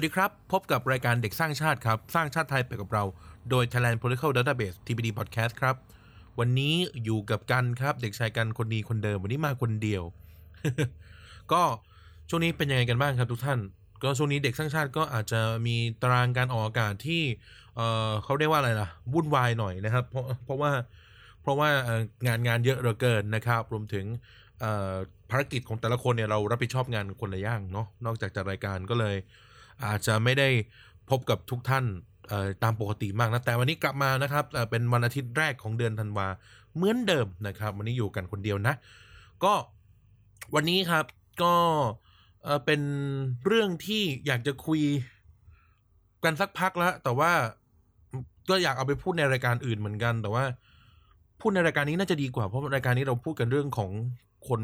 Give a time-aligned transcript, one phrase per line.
[0.00, 3.04] สวัสดีครับ พบกับรายการเด็กสร้างชาติครับ สร้างชาติไทยไปกับเรา
[3.50, 5.76] โดย Thailand Political Database TPD Podcast ครับ
[6.38, 10.02] วันนี้อยู่กับกันครับ เด็กชายกันคนดีคนเดิม วันนี้มาคนเดียว
[11.52, 11.62] ก็
[12.28, 13.58] ช่วงนี้เป็นยังไงกันบ้างครับทุกท่าน
[14.02, 17.22] ก็ช่วงนี้เด็กสร้างชาติก็อาจจะมีตารางการออกอากาศที่
[17.76, 20.70] เออเขาเรียกว่าอะไรล่ะวุ่นวายหน่อยนะครับ เพราะเพราะว่า
[21.42, 21.68] เพราะว่า
[22.26, 24.04] งานงานเยอะเหลือเกินนะครับ รวมถึง
[25.30, 29.16] ภารกิจของแต่ละคนเนี่ยเรารับผิดชอบงานคนละอย่างเนาะนอกจากจัดรายการก็เลย
[29.84, 30.48] อาจจะไม่ได้
[31.10, 31.84] พบกับทุกท่าน
[32.62, 36.26] ตามปกติมากนะ แต่วันนี้กลับมานะครับเป็นวันอาทิตย์แรกของเดือนธันวา
[36.74, 38.74] เหมือนเดิมนะครับ วันนี้อยู่กันคนเดียวนะ
[39.44, 39.52] ก็
[40.54, 41.04] วันนี้ครับ
[41.42, 41.54] ก็
[42.44, 42.80] เอ่อเป็น
[43.46, 44.80] เรื่องที่อยากจะคุย
[46.24, 47.32] กันสักพักแล้ว แต่ว่า
[48.48, 50.44] ก็อยากเอาไปพูดในรายการอื่นเหมือนกัน แต่ว่า
[51.40, 53.90] พูดในรายการนี้น่าจะดีกว่าเพราะรายการนี้เราพูดกันเรื่องของ
[54.48, 54.60] คน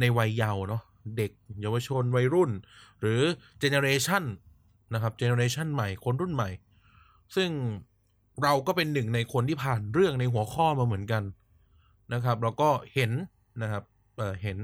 [0.00, 0.82] ในวัยเยาว์เนาะ
[1.16, 1.30] เด็ก
[1.62, 2.50] เยาวชนวัยรุ่น
[3.00, 3.20] หรือ
[3.58, 4.24] เจเนเรชัน
[4.94, 6.50] นะครับเจเนเรชันใหม่คนรุ่นใหม่
[7.36, 7.50] ซึ่ง
[8.42, 11.22] เราก็เป็นหนึ่งในคนที่ผ่านเรื่องในหัวข้อมาเหมือนกัน
[12.14, 13.10] นะครับเราก็เห็น
[13.62, 13.82] นะครับ
[14.16, 14.58] เออเห็น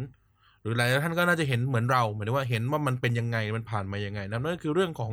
[0.62, 5.12] หรือหลายท่านก็น่าจะเห็นเหมือนเราหมายถึงว่าเห็นว่ามันเป็นยังไงมันผ่านมายังไงนะนั่นก็คือเรื่องของ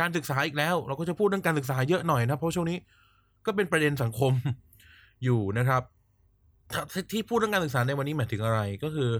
[0.00, 2.78] การศึกษาอีกแล้ว เราก็จะพูดเรื่องการศึกษาเยอะหน่อยนะเพราะช่วงนี้
[3.46, 4.32] ก็เป็นประเด็นสังคม
[5.24, 5.82] อยู่นะครับ
[7.12, 9.10] ที่พูดเรื่องการศึกษาในวันนี้หมายถึงอะไรก็คือ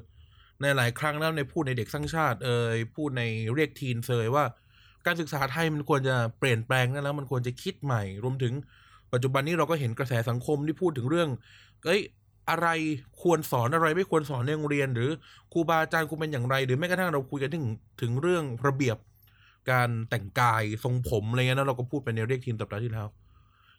[0.63, 3.23] ในหลายครั้งแล้วในพูดในเด็กสร้างชาติ เอ่ยพูดใน
[3.55, 4.45] เรียกทีนเซยว่า
[5.07, 8.53] การศึกษาไทยมันควรจะเปลี่ยนแปลงนะแล้วมันควรจะคิดใหม่ รวมถึง
[9.13, 11.29] ปัจจุบันนี้เราก็เห็นกระแสสังคมที่พูดถึงเรื่อง
[11.85, 12.01] เอ้ย
[12.51, 12.69] อะไร
[13.23, 15.11] ควรสอนอะไรไม่ควรสอนในโรงเรียน หรือ
[15.53, 17.67] ครูบาอาจารย์ควรเป็นอย่างไร หรือแม้กระทั่งเราคุยกันถึง
[18.01, 18.97] ถึงเรื่องระเบียบ
[19.71, 23.07] การแต่งกายทรงผมอะไรเงี้ยนะเราก็พูดไปในเรียกทีนสัปดาที่แล้ว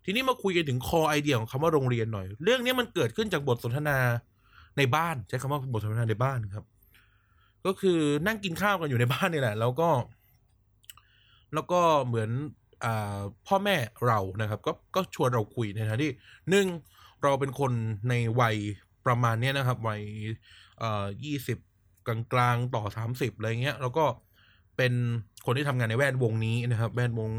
[0.05, 3.97] ทีนี้มาคุยกันถึงคอไอเดียของคำว่าโรงเรียนหน่อย เรื่องนี้มันเกิดขึ้นจากบทสนทนา
[4.77, 6.66] ในบ้าน ใช้คำว่าบทสนทนาในบ้านครับ
[7.66, 9.90] ก็คือนั่งกินข้าวกันอยู่ในบ้านนี่แหละ แล้วก็
[11.53, 12.29] แล้วก็เหมือน
[12.85, 12.88] อ
[13.47, 13.75] พ่อแม่
[14.07, 16.12] เรานะครับ ก็ก็ชวนเราคุยในฐานะที่
[16.50, 16.68] หนึ่ง
[17.23, 17.72] เราเป็นคน
[18.09, 18.57] ในวัย
[19.06, 20.02] ประมาณเนี้ยนะครับ วัย
[21.23, 21.57] ยี่สิบ
[22.07, 24.06] กลางๆ ต่อสามสิบอะไรเงี้ย แล้วก็
[24.78, 24.94] เป็น
[25.46, 27.29] คนที่ทำงานในแวดวงนี้นะครับ แวดวง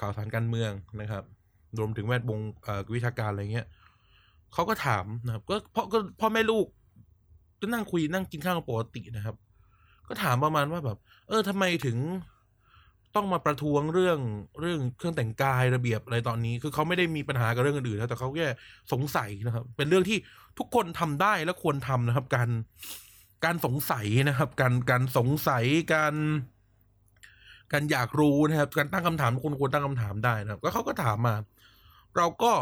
[0.00, 1.24] ข่าวสารการเมืองนะครับ
[1.78, 2.40] รวมถึงแวดวง
[2.94, 3.66] วิชาการอะไรเงี้ย
[4.52, 6.66] เขาก็ถามนะครับ ก็พ่อก็พ่อแม่ลูก
[7.64, 9.36] ก็นั่งคุยนั่งกินข้าวปกตินะครับ
[10.08, 10.98] ก็ถามประมาณว่าแบบ
[11.28, 11.98] เออทำไมถึง
[13.14, 14.18] ต้องมาประท้วงเรื่อง
[14.60, 18.46] เรื่องเครื่องแต่งกายระเบียบอะไรตอนนี้ คือเขาไม่ได้มีปัญหากับเรื่องอื่นๆนะแต่เขาแค่
[18.92, 20.18] สงสัยนะครับ เป็นเรื่องที่
[20.58, 22.48] ทุกคนทำได้และควรทำนะครับ การ
[23.44, 25.64] การสงสัยนะครับ การการสงสัย
[25.94, 26.14] การ
[27.72, 31.34] การอยากรู้นะครับ การตั้งคำถามทุกคนควรตั้งคำถามได้นะครับ ก็เขาก็ถามมา
[32.16, 32.52] เราก็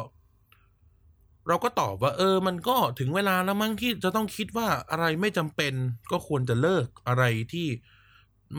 [1.48, 5.72] เราก็ตอบว่าเออ มันก็ถึงเวลาแล้วมั้งที่จะต้องคิดว่าอะไรไม่จำเป็น
[6.10, 7.68] ก็ควรจะเลิกอะไรที่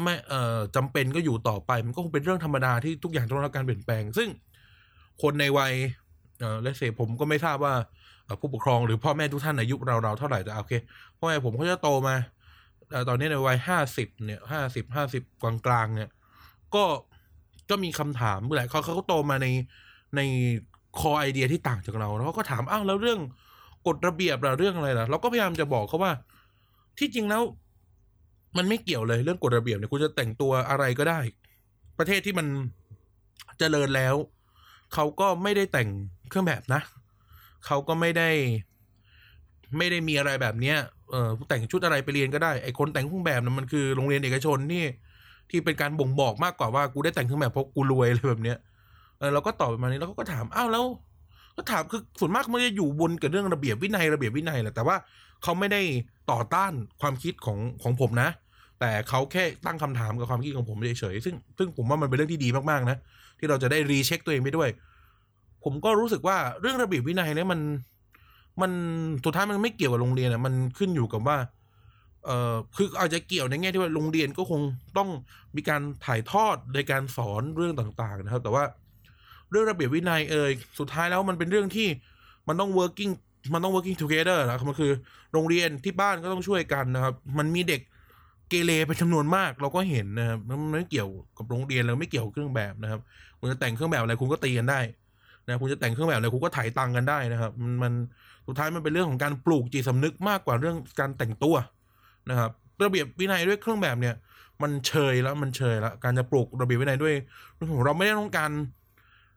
[0.01, 4.29] ไม่เอ่อจำเป็นก็อยู่ต่อไป มันก็คงเป็นเรื่องธรรมดาที่ทุกอย่างต้องรับการเปลี่ยนแปลง ซึ่ง
[5.21, 5.73] คนในวัย
[6.39, 7.75] เอ่อและเสผมก็ไม่ทราบว่า
[8.39, 10.73] ผู้ปกครองหรือพ่อแม่ทุกท่านอายุเราเราเท่าไหร่แต่โอเค
[11.17, 12.15] พ่อแม่ผมเขาจะโตมา
[13.09, 16.09] ตอนนี้ในวัยห้าสิบเนี่ยห้าสิบห้าสิบกลางๆเนี่ย
[16.75, 16.83] ก็
[17.69, 19.47] ก็มีคำถามเมื่อไหร่เขาเขาโตมาใน
[20.15, 20.21] ใน
[20.99, 23.19] คอไอเดียที่ต่างจากเราแล้วเขาก็ถามอ้าวแล้วเรื่อง
[23.87, 26.11] กฎระเบียบล่ะเรื่องอะไรล่ะ เราก็พยายามจะบอกเขาว่า
[26.99, 27.41] ที่จริงแล้ว
[28.57, 31.19] มันไม่เกี่ยวเลยเรื่องกฎระเบียบเนี่ยคุณจะแต่งตัวอะไรก็ได้
[31.97, 32.47] ประเทศที่มัน
[33.59, 34.15] เจริญแล้ว
[34.93, 35.89] เขาก็ไม่ได้แต่ง
[36.29, 36.81] เครื่องแบบนะ
[37.65, 38.29] เขาก็ไม่ได้
[39.77, 40.77] ไม่ได้มีอะไรแบบเนี้ย
[41.11, 44.83] เออแต่งชุดอะไรไปเรียนก็ได้ไอคนแต่งเครื่องแบบนั้นมันคือโรงเรียนเอกชนที่
[45.49, 48.57] ที่เป็นการบ่งบอกมากกว่าว่ากูได้แต่งเครื่องแบบเพราะกูรวยอะไรแบบเนี้ย
[49.23, 50.85] ออเราก็ตอบประมาณนี้แล้วเขาก็ถามอ้าวแล้ว
[51.57, 54.95] ก็ถามคือส่วนมากมันจะอยู่บนกับเรื่องระเบียบวินัยระเบียบวินัยแหละแต่ว่า
[55.43, 55.81] เขาไม่ได้
[56.31, 58.29] ต่อต้านความคิดของของผมนะ
[58.79, 62.97] แต่เขาแค่ตั้งคำถามกับความคิดของผมเฉยๆซึ่งซึ่งผมว่ามันเป็นเรื่องที่ดีมากๆนะ
[63.39, 64.69] ที่เราจะได้รีเช็คตัวเองไปด้วย
[65.63, 67.59] ผมก็รู้สึกว่าเรื่องระเบียบวินัยเนี่ยมัน
[68.61, 68.71] มัน
[69.25, 71.37] สุดท้ายมันไม่เกี่ยวกับโรงเรียนอะมันขึ้นอยู่กับว่า
[72.25, 74.61] เอ่อคืออาจจะเกี่ยวในแง่ที่ว่าโรงเรียนก็คง
[74.97, 75.09] ต้อง
[75.55, 78.63] มีการถ่ายทอดในการสอนเรื่องต่าง ๆ นะครับ แต่ว่า
[79.53, 81.87] เรื่องระเบียบวินัยเอ่ยสุดท้ายแล้วมันเป็นเรื่องที่
[82.47, 83.11] มันต้อง working
[83.53, 84.91] มันต้อง working together นะครับมันคือ
[85.33, 87.81] โรงเรียนที่บ้านก็ต้องช่วยกันนะครับ มันมีเด็ก
[88.49, 93.01] เกเรเป็นจำนวนมากเราก็เห็นนะครับมันไม่เกี่ยวกับโรงเรียนแล้วไม่เกี่ยวกับเครื่องแบบนะครับ
[93.39, 94.79] คุณจะแต่งเครื่องแบบอะไรคุณก็ตีกันได้
[95.45, 97.93] นะคุณจะแต่งเครื่องแบบอะไรคุณก็ถ่ายตังกันได้นะครับ มันมัน
[98.47, 101.55] สุดท้ายมันเป็นเรื่องของการปลูกจิตสำนึกมากกว่าเรื่องการแต่งตัว
[102.29, 102.51] นะครับ
[102.83, 104.15] ระเบียบวินัยด้วยเครื่องแบบเนี่ย
[104.61, 107.15] มันเชยแล้วมันเชยแล้วการจะปลูกระเบียบวินัยด้วย
[107.85, 108.51] เราไม่ได้ต้องการ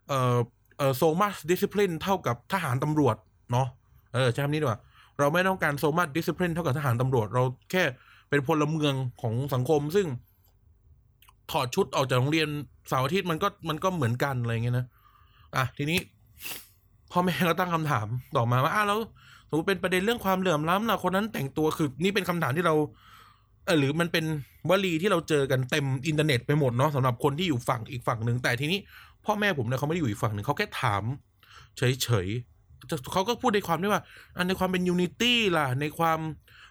[0.09, 0.37] เอ่อ
[0.79, 3.17] เอ่อโซมัสดิสซิ p ลินเท่ากับทหารตำรวจ
[3.53, 3.67] เนาะ
[4.15, 4.81] เออใช้คำนี้ดีกว่า
[5.19, 7.83] เราไม่ต้องการโซมัสดิสซิ p ลินเท่ากับทหารตำรวจ เราแค่
[8.29, 10.07] เป็นพลเมืองของสังคม ซึ่ง
[11.51, 12.49] ถอดชุดออกจากโรงเรียน
[12.89, 14.87] เสาร์อาทิตย์มันก็มันก็เหมือนกันอะไรเงี้ยนะ
[15.57, 15.99] อะทีนี้
[17.11, 18.07] พ่อแม่ก็ตั้งคำถาม
[18.37, 18.99] ต่อมาว่าอ้าวแล้ว
[19.49, 22.75] สมมติเป็นประเด็นเรื่องความเหลื่อมล้ำนะคนนั้นแต่งตัวคือ นี่เป็นคำถามที่เรา
[23.65, 24.25] เออหรือมันเป็น
[24.71, 28.79] วลีที่เราเจอกันเต็มอินเทอร์เน็ตไปหมดเนาะสำหรับคนที่อยู่ฝั่งอีกฝั่งหนึ่งแต่ทีนี้
[29.27, 31.03] พ่อแม่ผมเนี่ยเขาไม่ได้อยู่อีกฝั่งหนึ่งเขาแค่ถาม
[31.77, 34.03] เฉยๆเขาก็พูดในความที่ว่า
[34.37, 36.19] อันในความเป็น unity ล่ะ ในความ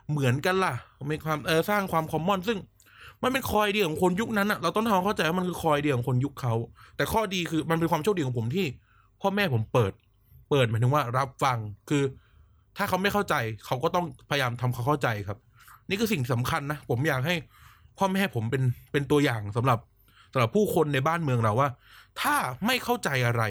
[0.10, 0.74] เหมือนกันล่ะ
[1.10, 2.57] ในความเออสร้างความ common ซึ่ง
[3.24, 6.54] มันเป็น core idea ของคนยุคนั้นอะเราต้องทำความเข้าใจว่ามันคือ core idea ของคนยุคเขา
[6.96, 8.66] แต่ข้อดีคือมันเป็นความโชคดีของผมที่
[9.22, 9.92] พ่อแม่ผมเปิด
[10.50, 11.58] เปิดหมายถึงว่ารับฟัง
[11.90, 12.04] คือ
[12.78, 13.36] ถ้าเขาไม่เข้าใจ
[13.66, 15.38] เขาก็ต้องพยายามทำควาเข้าใจครับ
[15.90, 17.36] นี่คือสิ่งสำคัญนะผมอยากให้
[17.98, 19.80] พ่อแม่ผมเป็นเป็นตัวอย่างสำหรับ
[20.31, 21.69] สำหรับผู้คนในบ้านเมืองเราว่า
[22.21, 22.35] ถ้า
[22.65, 23.44] ไม่เข้าใจอะไร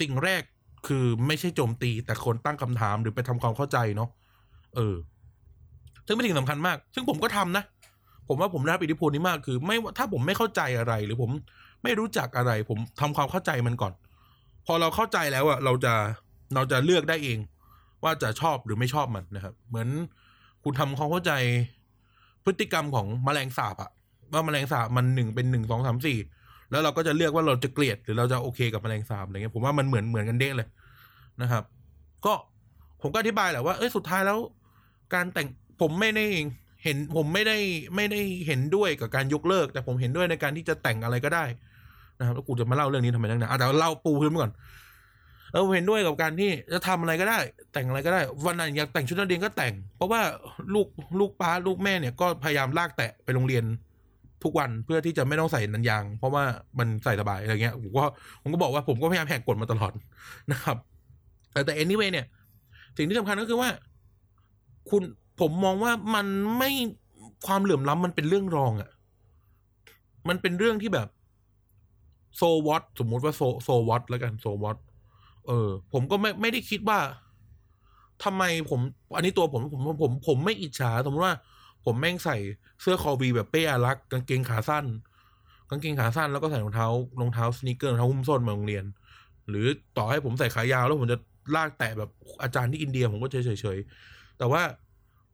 [0.00, 0.42] สิ่งแรก
[0.86, 4.08] คือไม่ใช่โจมตีแต่คนตั้งคำถามหรือไปทำความเข้าใจเนาะ
[4.76, 4.96] เออ
[6.06, 7.64] ซึ่งเป็นสิ่งสำคัญมาก ซึ่งผมก็ทำนะ
[8.28, 11.30] ผมว่าผมได้รับอิทธิพลนี้มากคือ ไม่ถ้าผมไม่เข้าใจอะไร หรือผม
[11.82, 13.92] ไม่รู้จักอะไร ผมทำความเข้าใจมันก่อน
[14.66, 15.94] พอเราเข้าใจแล้วอะเราจะ
[16.54, 17.38] เราจะเลือกได้เอง
[18.04, 19.88] ว่าจะชอบหรือไม่ชอบมันนะครับ เหมือน
[20.64, 21.32] คุณทำความเข้าใจ
[22.44, 23.90] พฤติกรรมของแมลงสาบอะ
[24.32, 26.18] ว่าแมลงสาบมันหนึ่งเป็นหนึ่งสองสามสี่
[26.70, 30.68] แล้วเราก็จะเลือกว่าเราจะเกลียด หรือเราจะโอเคกับแมลงสาบอะไรเงี้ยผมว่ามันเหมือนเหมือนกันเด้เลย
[31.42, 31.64] นะครับ
[32.24, 32.32] ก็
[33.02, 34.38] ผมก็อธิบายแหละว่าเอ้ยสุดท้ายแล้ว
[35.14, 35.48] การแต่ง
[35.80, 36.24] ผมไม่ได้
[36.84, 37.56] เห็นผมไม่ได้
[37.96, 41.44] ไม่ได้เห็นด้วยกับการยกเลิก แต่ผมเห็นด้วยในการที่จะแต่งอะไรก็ได้
[42.18, 44.52] นะครับแล้วกูจะมาเล่าเรื่องนี้ทำไมนักหนาอะแต่เล่าปูพื้นก่อน
[45.52, 47.38] เออผมเห็นด้วยกับการที่จะทำอะไรก็ได้
[47.72, 50.20] แต่งอะไรก็ได้ วันนั้นอยากแต่งชุดนักเรียนก็แต่ง เพราะว่า
[50.74, 50.86] ลูก
[51.18, 53.64] ลูกป้าลูกแม่เนี่ยก็พยายามลากแตะไปโรงเรียน
[54.44, 56.44] ทุกวันเพื่อที่จะไม่ต้องใส่นันยาง เพราะว่า
[56.78, 58.04] มันใส่สบายอะไรเงี้ยผมก็
[58.42, 59.92] ผมก็บอกว่าผมก็พยายามแหกกฎมาตลอด
[60.52, 60.76] นะครับ
[61.52, 62.26] แต่แต่ anyway เนี่ย
[62.96, 63.70] สิ่งที่สำคัญก็คือว่า
[64.90, 65.02] คุณ
[65.40, 66.26] ผมมองว่ามัน
[66.58, 66.70] ไม่
[67.46, 68.90] ความเหลื่อมล้ำมันเป็นเรื่องรองอะ่ะ
[70.28, 71.08] มันเป็นเรื่องที่แบบ
[72.36, 74.76] so what สมมุติว่า so so what แล้วกัน so what
[75.46, 76.98] เออ ผมก็ไม่ไม่ได้คิดว่า
[78.24, 78.80] ทำไมผม
[79.16, 81.34] อันนี้ตัวผมผมผมผมไม่อิจฉาสมมติว่า
[81.84, 82.36] ผมแม่งใส่
[82.80, 84.84] เสื้อคอวีแบบเป้อารักษ์กางเกงขาสั้น
[85.70, 86.88] กางเกงขาสั้นแล้วก็ใส่รองเท้า
[87.20, 88.84] รองเท้า sneaker รองเท้าหุ้มส้นมาโรงเรียน
[89.48, 89.66] หรือ
[89.96, 91.18] ต่อให้ผมใส่ขายาวแล้วผมจะ
[91.56, 92.10] ลากแตะแบบ
[92.42, 93.78] อาจารย์ที่อินเดียผมก็เฉยเฉย
[94.38, 94.62] แต่ว่า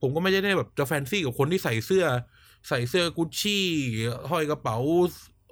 [0.00, 2.05] ผมก็ไม่ได้แบบจะแฟนซี่กับคนที่ใส่เสื้อ
[2.69, 3.64] ใส่เสื้อกุชชี่
[4.31, 4.79] ห้อยกระเป๋า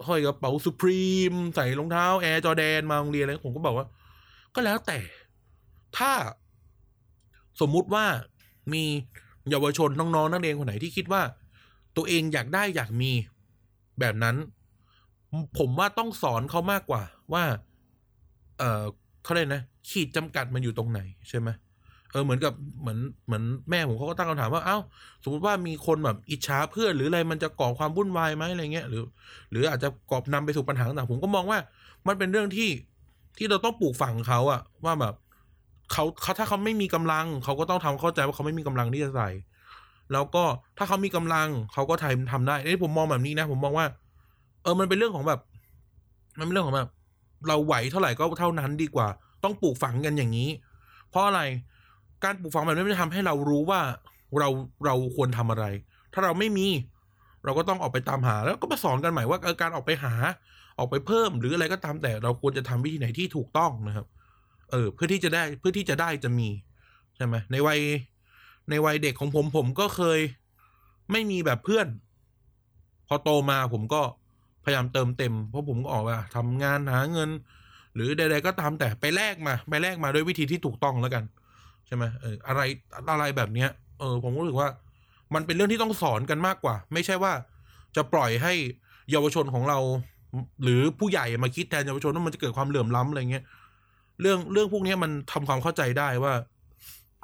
[0.08, 3.86] ห้อยกระเป๋าสุพรีมใส่รองเท้าแอร์จอแดนมาโรงเรียนอะไรผมก็บอกว่า
[4.54, 4.98] ก็แล้วแต่
[5.98, 6.12] ถ้า
[7.60, 8.04] สมมุติว่า
[8.72, 8.84] มี
[9.50, 11.22] เยาวชนน้องๆนักเรียนคนไหนที่คิดว่า
[11.96, 13.10] ตัวเองอยากได้อยากมี
[14.00, 14.36] แบบนั้น
[15.58, 17.02] ผมว่าต้องสอนเขามากกว่า
[17.32, 17.44] ว่า
[18.58, 18.84] เออ
[19.24, 21.48] เขาเรียกนะ ขีดจำกัดมันอยู่ตรงไหนใช่ไหม
[22.12, 24.78] เออเหมือนกับเหมือนเหมือนแม่ผมเขาก็ตั้งคำถามว่าเอ้า
[25.22, 29.02] สมมติว่ามีคนแบบอิจฉาเพื่อนหรืออะไรมันจะก่อความวุ่นวายไหมอะไรเงี้ยหรือ
[29.50, 31.58] หรืออาจจะกอบนำไปสู่ปัญหาต่างผมก็มองว่า
[32.06, 32.70] มันเป็นเรื่องที่
[33.38, 35.14] ที่เราต้องปลูกฝังเขาอะว่าแบบ
[35.92, 39.28] เขาเขาถ้าเขาไม่มีกำลัง เขาก็ต้องทำเข้าใจว่าเขาไม่มีกำลังที่จะใส่
[40.12, 40.44] แล้วก็
[40.78, 43.86] ถ้าเขามีกำลัง เขาก็ทำทำได้นี่ผมมองแบบนี้นะ ผมมองว่า
[44.62, 45.40] เออมันเป็นเรื่องของแบบ
[46.38, 46.90] มันเป็นเรื่องของแบบ
[47.48, 49.08] เราไหวเท่าไหร่ก็เท่านั้นดีกว่า
[49.44, 50.48] ต้องปลูกฝังกันอย่างนี้
[51.10, 51.40] เพราะอะไร
[52.24, 53.80] การปลูกฝังแบบนี้มันจะทำให้เรารู้ว่า
[54.40, 54.48] เรา
[54.86, 55.64] เราควรทำอะไร
[56.12, 56.66] ถ้าเราไม่มี
[57.44, 60.14] เราก็ต้องออกไปตามหา แล้วก็มาสอนกันใหม่ว่าการออกไปหา
[60.78, 64.06] ออกไปเพิ่มหรืออะไรก็ตามแต่เราควรจะทำวิธีไหนที่ถูกต้องนะครับ
[64.72, 66.48] เออ เพื่อที่จะได้เพื่อที่จะได้จะมี
[67.16, 67.80] ใช่ไหมในวัย
[68.70, 70.20] ในวัยเด็กของผมผมก็เคย
[71.10, 71.86] ไม่มีแบบเพื่อน
[73.08, 74.02] พอโตมาผมก็
[74.64, 77.30] พยายามเติมเต็ม เพราะผมก็ออกว่าทำงานหาเงิน
[77.94, 81.24] หรือใดๆก็ตามแต่ไปแลกมา ไปแลกมาด้วยวิธีที่ถูกต้องแล้วกัน
[81.86, 82.60] ใช่ไหมเอออะไร
[83.10, 84.68] อะไรแบบเนี้ย เออ ผมรู้สึกว่า
[85.34, 87.32] มันเป็นเรื่องที่ต้องสอนกันมากกว่า ไม่ใช่ว่า
[87.96, 88.52] จะปล่อยให้
[89.10, 89.78] เยาวชนของเรา
[90.62, 93.44] หรือผู้ใหญ่มาคิดแทนเยาวชนว่ามันจะเกิดความเหลื่อมล้ำอะไรเงี้ย
[94.22, 96.34] เรื่องเรื่องพวกนี้มันทำความเข้าใจได้ว่า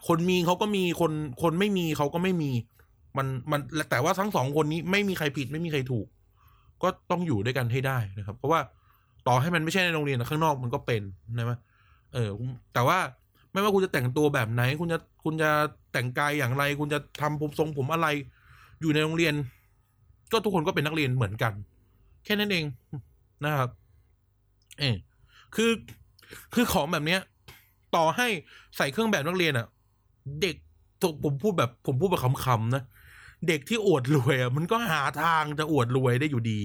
[0.09, 1.13] คนมีเขาก็มีคน
[1.43, 2.51] คนไม่มีเขาก็ไม่มี
[3.17, 6.07] มันมันแต่ว่าทั้งสองคนนี้ไม่มีใครผิดไม่มีใครถูก
[6.83, 8.61] ก็ต้องอยู่ด้วยกันให้ได้นะครับ เพราะว่า
[9.27, 11.03] ต่อให้มันไม่ใช่ในโรงเรียนข้างนอกมันก็เป็น
[11.37, 11.53] นะไหม
[12.15, 12.31] เออ
[12.75, 12.99] แต่ว่า
[13.53, 15.51] ไม่ว่าคุณจะแต่งตัวแบบไหน คุณจะคุณจะ
[15.93, 18.09] แต่งกายอย่างไร คุณจะทำผมทรงผมอะไร
[18.81, 19.35] อยู่ในโรงเรียน
[20.33, 21.53] ก็ทุกคนก็เป็นนักเรียนเหมือนกัน
[22.25, 22.65] แค่นั้นเอง
[23.45, 23.71] นะครับ
[24.79, 24.97] เออ
[25.55, 25.71] คือ
[26.55, 27.21] คือของแบบเนี้ย
[27.97, 28.27] ต่อให้
[28.77, 29.67] ใส่เครื่องแบบนักเรียนอะ่ะ
[30.43, 30.57] เด็ก
[31.25, 32.83] ผมพูดแบบ ผมพูดแบบคำๆนะ
[33.49, 36.61] เด็กที่อวดรวยอะมันก็หาทางจะอวดรวยได้อยู่ดี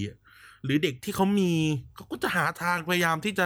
[0.63, 1.51] หรือเด็กที่เขามี
[1.95, 3.45] เขาก็จะหาทางพยายามที่จะ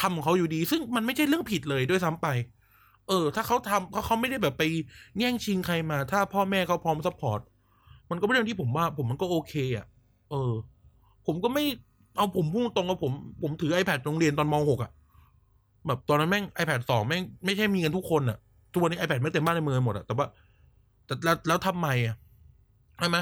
[0.00, 2.26] ทำของเขาอยู่ดี ซึ่งมันไม่ใช่เรื่องผิดเลยด้วยซ้ำไป
[3.08, 4.62] เออ ถ้าเขาทำเขาเขาไม่ได้แบบไป
[5.18, 7.40] แย่งชิงใครมา ถ้าพ่อแม่เขาพร้อม support
[8.10, 9.86] มันก็เป็นเรื่องที่ผมว่า ผมมันก็โอเคอะ
[10.30, 10.52] เออ
[11.26, 11.64] ผมก็ไม่
[12.16, 14.90] เอาผมพูดตรงว่าผม ผมถือ iPad โรงเรียนตอนม .6 อะ
[15.86, 18.38] แบบตอนนั้นแม่ง iPad สองแม่งไม่ใช่มีกันทุกคนอะ
[18.72, 20.26] ทุกวันนี้ iPad ไม่เต็มบ้านในเมืองหมดอะแต่ว่า
[21.06, 22.16] แต่แล้วแล้วทำไมอะ
[22.98, 23.18] ใช่ไหม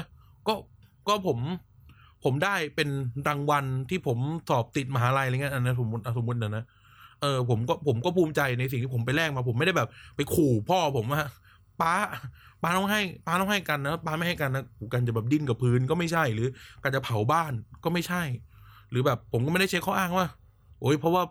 [0.47, 0.53] ก็
[1.07, 1.37] ก็ผม
[2.23, 2.89] ผมได้เป็น
[3.27, 4.17] รางวัลที่ผม
[4.49, 6.63] สอบติดมหาลัยอะไรเงี้ยอันนั้นสมมติสมมตินะนะ
[7.21, 11.21] เออผมก็ผมก็ภูมิใจในสิ่งที่ผมไปแลกมา ผมไม่ได้แบบ ไปขู่พ่อผมว่า
[11.81, 11.93] ป้า
[12.61, 16.47] ป้าต้องให้ป้าต้องให้กันนะป้าไม่ให้กันนะกันจะแบบดิ้นกับพื้นก็ไม่ใช่ หรือ
[16.83, 18.23] การจะเผาบ้านก็ไม่ใช่
[18.91, 20.25] หรือแบบผมก็ไม่ได้ใช้ข้ออ้างว่า
[20.81, 21.23] โอ้ยเพราะว่า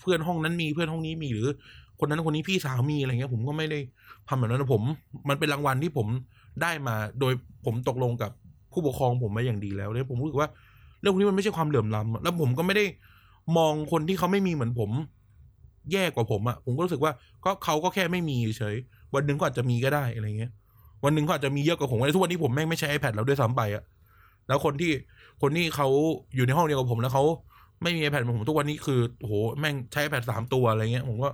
[0.00, 1.48] เพื่อนห้องนั้นมีเพื่อนห้องนี้มีหรือ
[2.00, 3.78] คนนั้นคนนี้พี่สาวมีอะไรเงี้ย ผมก็ไม่ได้
[4.28, 4.82] ทำแบบนั้นนะผม
[5.28, 6.06] มันเป็นรางวัลที่ผม
[6.62, 7.32] ได้มา โดย
[7.66, 8.30] ผมตกลงกับ
[8.72, 10.48] ผู้ปกครองผมมาอย่างดีแล้วเนี่ยผมรู้สึกว่า
[11.00, 12.84] เรื่องพวกนี้มันไม่ใช่ความเหลื่อมล้ำแล้วผมก็ไม่ได้
[13.56, 14.90] มองคนที่เขาไม่มีเหมือนผม
[15.92, 17.12] แย่กว่าผมอะผมก็รู้สึกว่า
[17.44, 18.76] ก็เขาก็แค่ไม่มีเฉย
[19.14, 20.52] วันหนึ่งก็อาจจะมีก็ได้อะไรเงี้ย
[21.04, 23.82] วันหนึ่งก็อาจจะมีเยอะกว่าผมทุกวันนี้ผมแม่งไม่ใช้ iPad แล้วด้วยซ้ำไปอะ
[24.48, 24.92] แล้วคนที่
[25.42, 25.88] คนที่เขา
[26.34, 27.24] อยู่ในห้องเดียวกับผมแล้วเขา
[27.82, 31.28] ไม่มี iPad เหมือนผมทุกวันนี้คือโหแม่งใช้ iPad สามตัวอะไรเงี้ยผมก็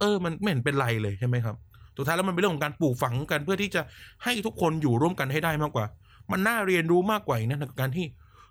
[0.00, 1.56] เออ มันไม่เห็นเป็นไรเลยใช่ไหมครับ
[1.96, 3.82] สุดท้ายแล้วมันเป็นเรื่องของการปลูกฝังกันเพื่อที่จะ
[4.24, 5.86] ให้ทุกคนอยู่ร่วมกันให้ได้มากกว่า
[6.30, 8.06] มันน่าเรียนรู้มากกว่านะในการที่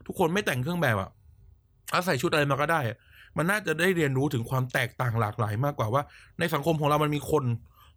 [0.07, 1.09] ทุกคนไม่แต่งเครื่องแบบอะ
[1.93, 2.81] อาศัยชุดอะไรมาก็ได้
[3.37, 6.03] มันน่าจะได้เรียนรู้ถึงความแตกต่างหลากหลายมากกว่าว่า
[6.39, 7.43] ในสังคมของเรามันมีคน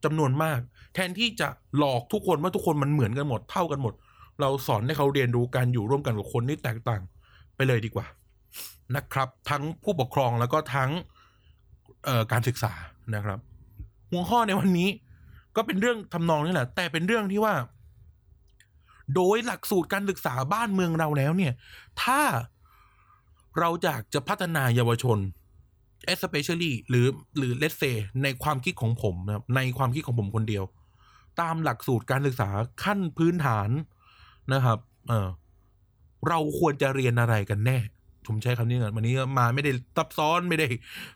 [0.04, 0.58] จำนวนมาก
[0.94, 1.48] แทนที่จะ
[1.78, 3.94] หลอกทุกคนว่าทุกคนมันเหมือนกันหมดเท่ากันหมด
[4.40, 7.02] เราสอนให้เขาเรียนรู้การอยู่ร่วมกันกับคนที่แตกต่าง
[7.56, 8.06] ไปเลยดีกว่า
[8.96, 10.90] นะครับ ทั้งผู้ปกครองแล้วก็ทั้ง
[12.32, 12.72] การศึกษา
[13.14, 13.38] นะครับ
[14.10, 14.88] หัวข้อในวันนี้
[15.56, 17.54] ก็เป็นเรื่องทำนองนี่แหละ แต่เป็นเรื่องที่ว่า
[19.14, 21.52] โดยหลักสูตรการศึกษาบ้านเมืองเราแล้วเนี่ย
[22.02, 22.22] ถ้า
[23.58, 25.18] เราอยากจะพัฒนาเยาวชน
[26.12, 27.06] especially หรือ
[27.38, 30.64] หรือ let's say ในความคิดของผมนะครับในความคิดของผมคนเดียว
[31.40, 32.48] ตามหลักสูตรการศึกษา
[32.84, 33.70] ขั้นพื้นฐาน
[34.52, 35.28] นะครับ เออ
[36.28, 37.78] เราควรจะเรียนอะไรกันแน่
[38.26, 40.66] ผมใช้คำนี้ก่อนวันนี้มาไม่ได้ซับซ้อนไม่ได้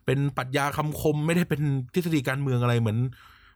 [0.06, 1.60] เป็นปรัชญาคำคมไม่ได้เป็น
[1.94, 2.98] ทฤษฎีการเมืองอะไรเหมือน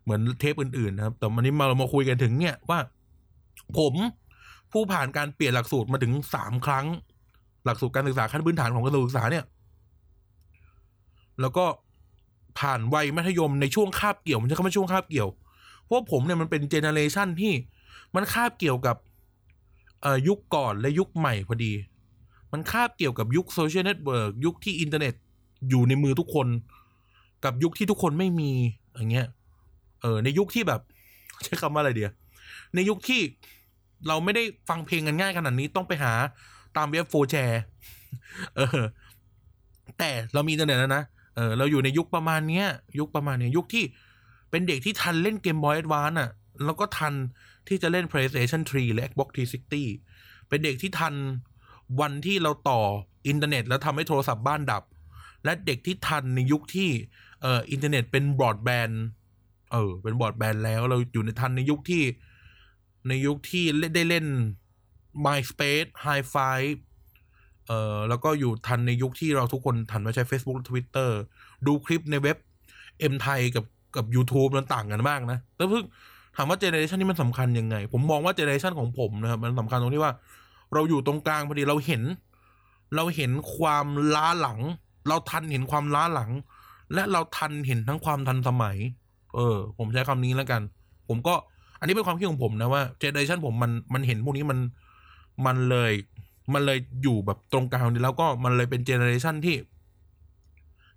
[0.04, 2.78] เหมือนเทปอื่นๆนะครับ แต่วันนี้มาเรามาคุยกันถึงเนี่ยว่า
[3.78, 3.94] ผม
[4.72, 6.86] ผู้ผ่านการเปลี่ยนหลักสูตรมาถึงสามครั้ง
[7.64, 9.44] หลักสูตรการศึกษาขั้นพื้นฐานของกระทรวงศึกษาเนี่ย
[11.40, 11.64] แล้วก็
[12.58, 15.28] ผ่านวัยมัธยมในช่วงคาบเกี่ยวมันจะเข้ามาช่วงคาบเกี่ยว
[15.84, 17.52] เพราะผมเนี่ยมันเป็น generation ที่
[18.14, 18.96] มันคาบเกี่ยวกับ
[20.28, 21.72] ยุคก่อนและยุคใหม่พอดี
[22.52, 25.14] มันคาบเกี่ยวกับยุค social network ยุคที่อินเทอร์เน็ต
[25.68, 26.48] อยู่ในมือทุกคน
[27.44, 28.52] กับยุคที่ทุกคนไม่มี
[28.94, 29.26] อย่างเงี้ย
[30.00, 30.80] เออ ในยุคที่แบบ
[31.44, 32.10] ใช้คำว่าอะไรเดีย
[32.74, 33.20] ในยุคที่
[34.08, 36.12] เราไม่ได้ฟังเพลงกันง่ายขนาดนี้ต้องไปหา
[36.76, 37.62] ตามเว็บโฟแชร์
[38.56, 38.80] เออ
[39.98, 41.04] แต่เรามีอินเทอร์เน็ตแล้วนะ
[41.36, 42.66] เออเราอยู่ในยุคประมาณเนี้ย
[42.98, 43.84] ยุคประมาณเนี้ยยุคที่
[44.50, 46.30] เป็นเด็กที่ทันเล่น Game Boy Advance อะ
[46.64, 47.14] แล้วก็ทัน
[47.68, 51.14] ที่จะเล่น PlayStation 3 และ Xbox 360 เป็นเด็กที่ทัน
[52.00, 52.80] วันที่เราต่อ
[53.28, 54.82] อินเทอร์เน็ต แล้วทำให้โทรศัพท์บ้านดับ
[55.44, 56.88] และเด็กที่ทันในยุคที่
[57.42, 59.02] เอ่ออินเทอร์เน็ตเป็นบรอดแบนด์
[59.72, 62.02] เออ เป็นบรอดแบนด์แล้วเราอยู่ในทันในยุคที่
[63.08, 64.26] ในยุคที่ได้เล่น
[65.24, 66.58] MySpace hi5
[67.66, 71.10] เอ่อแล้วก็อยู่ทันในยุคที่เราทุกคนทันมาใช้ Facebook Twitter
[71.66, 72.36] ดูคลิปในเว็บ
[73.12, 73.64] M ไทยกับ
[73.96, 75.84] กับ YouTube มันต่างกันมากนะแต่เพิ่ง
[76.36, 80.12] ถามว่า generation นี้มันสำคัญยังไง ผมมองว่า generation ของผมนะครับมันสำคัญตรงที่ว่า
[80.74, 82.02] เราอยู่ตรงกลางพอดีเราเห็น
[82.96, 84.60] เราเห็นความล้าหลัง
[85.08, 86.30] เราทันเห็นความล้าหลัง
[86.94, 88.76] และเราทันเห็นทั้งความทันสมัย
[89.34, 90.62] เออ ผมใช้คำนี้แล้วกัน
[91.08, 91.34] ผมก็
[91.78, 94.58] อันนี้เป็นความคิดของผมนะว่า generation ผมมันมันเห็นพวกนี้มัน
[95.46, 95.92] มันเลย
[96.52, 99.56] มันเลยอยู่แบบตรงกลางนี้แล้วก็มันเลยเป็น generation ที่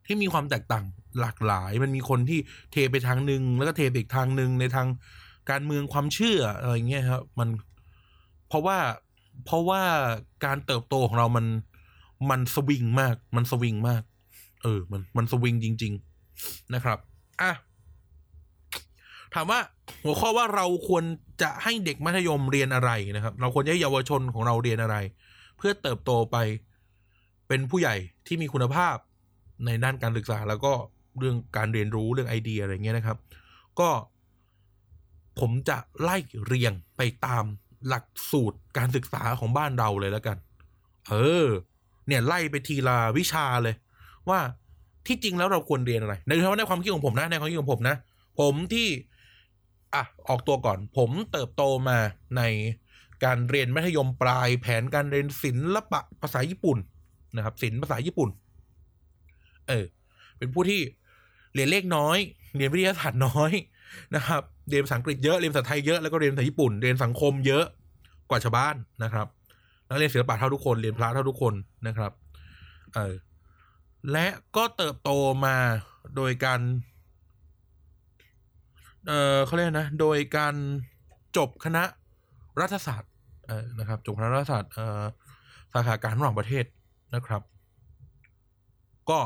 [0.06, 0.86] ที่มีความแตกต่าง
[1.22, 2.40] หลากหลาย มันมีคนที่
[2.72, 4.88] เทไปทางหนึ่งแล้วก็เทไปอีกทางหนึ่งในทาง
[5.50, 7.50] การเมืองความเชื่ออะไรเงี้ยครับ มัน
[8.48, 8.78] เพราะว่า
[9.46, 9.82] เพราะว่า
[10.46, 11.46] การเติบโตของเรามัน
[12.30, 14.04] มันสวิงมาก มันสวิงมาก
[14.64, 15.94] เออ มันมันสวิงจริง
[16.34, 16.98] ๆนะครับ
[17.42, 17.52] อะ
[19.34, 19.60] ถามว่า
[20.04, 21.04] หัวข้อว่าเราควร
[21.42, 24.98] จะให้เด็กมัธยมเรียนอะไรนะครับ เราควรจะให้เยาวชนของเราเรียนอะไร
[25.58, 26.38] เพื่อเติบโตไป
[27.48, 27.96] เป็นผู้ใหญ่
[28.28, 28.96] ที่มีคุณภาพ
[29.66, 30.74] ในด้านการศึกษา แล้วก็
[31.20, 33.18] เรื่องการเรียนรู้เรื่องไอเดียอะไรเงี้ยนะครับ
[33.80, 33.90] ก็
[35.40, 37.46] ผมจะไล่เรียงไปตาม
[37.88, 40.38] หลักสูตรการศึกษาของบ้านเราเลยแล้วกัน
[41.10, 41.48] เออ
[42.08, 43.76] เนี่ยไล่ไปทีละวิชาเลย
[44.30, 44.40] ว่า
[45.08, 47.96] ที่จริงแล้วเราควรเรียนอะไร ในเฉพาะในความคิดของผมนะในความคิดของผมนะ
[48.40, 48.88] ผมที่
[49.94, 51.98] อะ ออกตัวก่อน ผมเติบโตมา
[52.38, 52.42] ใน
[53.24, 56.78] การเรียนมัธยมปลาย แผนการเรียนศิลปะภาษาญี่ปุ่น
[57.36, 58.30] นะครับศิลปภาษาญี่ปุ่น
[59.68, 59.86] เออ
[60.38, 60.82] เป็นผู้ที่
[61.54, 62.18] เรียนเลขน้อย
[62.56, 63.52] เรียนวิทยาศาสตร์น้อย
[64.16, 67.66] นะครับ เรียนภาษาอังกฤษเยอะเรียนภาษาไทยเยอะแล้วก็เรียนภาษาญี่ปุ่นเรียนสังคมเยอะ
[68.30, 69.28] กว่าชาวบ้านนะครับ
[69.86, 71.54] หนักเรียนศิลปะเท่าทุกคนเรียนพระเท่าทุกคน
[71.88, 72.12] นะครับ
[72.94, 73.16] เออ
[74.12, 75.10] และก็เติบโต
[75.46, 75.56] มา
[76.16, 76.60] โดยการ
[79.08, 80.54] เออเขาเรียกนะ โดยการ
[81.38, 81.84] จบคณะ
[82.62, 83.12] รัฐศาสตร์
[83.48, 85.04] เออนะครับ จบคณะรัฐศาสตร์เออ
[85.74, 86.66] สาขาการระหว่างประเทศ
[87.16, 87.42] นะครับ
[89.10, 89.20] ก็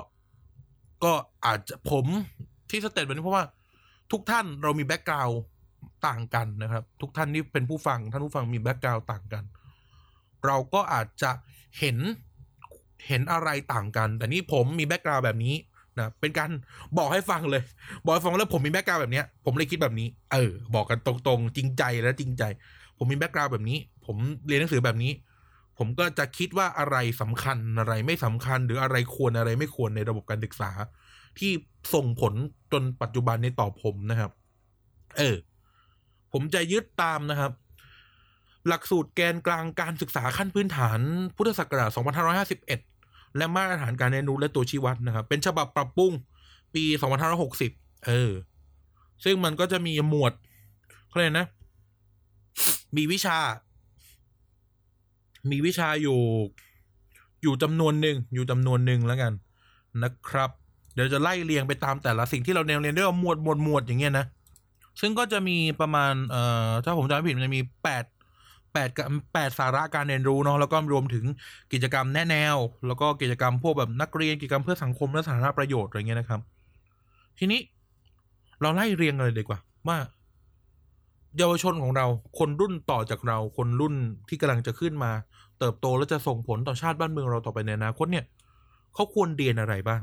[1.04, 1.14] ก็
[1.46, 2.06] อาจจะผม
[2.70, 3.46] ที่ state แบบนี้เพราะว่า
[4.12, 5.30] ทุกท่านเรามี background
[6.08, 9.44] ต่างกันนะครับ ทุกท่านที่เป็นผู้ฟัง ท่านผู้ฟังมี background ต่างกัน
[10.46, 11.32] เราก็อาจจะ
[11.80, 11.98] เห็น
[13.08, 15.56] เห็นอะไรต่างกัน แต่นี่ผมมี background แบบนี้
[15.98, 16.50] นะเป็นการ
[16.98, 17.64] บอกให้ฟังเลย
[18.04, 22.44] บอกให้ฟังแล้วผมมี background แบบนี้ผมเลยคิดแบบนี้ เออ บอกกันตรงๆ จริงใจและจริงใจ
[22.98, 25.12] ผมมีแบ็กกราวแบบนี้ ผมเรียนหนังสือแบบนี้
[25.78, 30.72] ผมก็จะคิดว่าอะไรสำคัญอะไรไม่สำคัญหรืออะไรควรอะไรไม่ควรในระบบการศึกษา
[31.40, 31.52] ที่
[31.94, 32.34] ส่งผล
[32.72, 34.32] จนปัจจุบันในต่อผมนะครับ
[35.18, 35.36] เออ
[36.34, 37.52] ผมจะยึดตามนะครับ
[38.68, 41.00] หลักสูตรแกนกลางการศึกษาขั้นพื้นฐาน
[41.36, 41.90] พุทธศักราช
[42.64, 46.12] 2551 และมาตรฐานการเรียนรู้และตัวชี้วัดนะครับ เป็นฉบับปรับปรุง
[46.74, 46.84] ปี
[47.46, 48.32] 2560 เออ
[49.24, 50.34] ซึ่งมันก็จะมีหมวด
[51.08, 51.48] เขาเรียกนะ
[52.98, 53.38] มีวิชา
[55.52, 56.20] มีวิชาอยู่
[57.44, 59.34] อยู่จำนวนหนึ่งอยู่จำนวนหนึ่งแล้วกัน
[60.04, 60.52] นะครับ
[60.98, 64.26] เดี๋ยวจะไล่เรียงไปตามแต่ละสิ่งที่เราเรียนเรียนด้วยหมวดหมวดหมวดอย่างเงี้ยนะ
[65.02, 68.04] ซึ่งก็จะมีประมาณเอ่อถ้าผมจำไม่ผิดมันจะมีแปด
[68.74, 71.26] แปดกับแปดสาระการเรียนรู้เนาะแล้วก็รวมถึง
[71.74, 76.42] กิจกรรมแนแนว แล้วก็กิจกรรมพวกแบบนักเรียนกิจกรรมเพื่อสังคมและสาธารณประโยชน์อะไรเงี้ยนะครับ
[77.40, 77.60] ทีนี้
[78.62, 79.98] เราไล่เรียงเลยดีกว่า ว่า
[81.38, 82.06] เยาวชนของเรา
[82.40, 83.96] คนรุ่นต่อจากเรา คนรุ่น
[84.30, 85.12] ที่กำลังจะขึ้นมา
[85.60, 88.26] เติบโตและจะส่งผลต่อชาติบ้านเมืองเราต่อไปในอนาคตเนี่ย
[88.94, 90.02] เขาควรเรียนอะไรบ้าง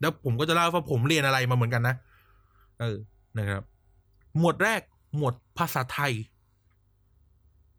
[0.00, 1.94] แล้วผมก็จะเล่าว่าผมเรียนอะไรมาเหมือนกันนะ
[2.80, 2.96] เออ
[3.38, 3.62] นะครับ
[4.38, 4.82] หมวดแรก
[5.16, 6.12] หมวดภาษาไทย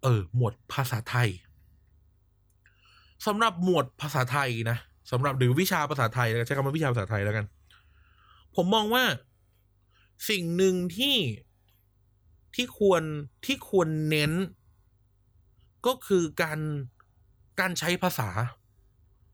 [0.03, 1.29] เออ หมวดภาษาไทย
[3.27, 4.77] สำหรับหมวดภาษาไทยนะ
[5.12, 7.45] สำหรับหรือวิชาภาษาไทยแล้วใช้คำว่าวิชาภาษาไทยแล้วกัน
[8.55, 9.03] ผมมองว่า
[10.29, 11.15] สิ่งหนึ่งที่
[12.55, 13.03] ที่ควร
[13.45, 14.32] ที่ควรเน้น
[15.88, 16.60] ก็คือการ
[17.60, 18.29] การใช้ภาษา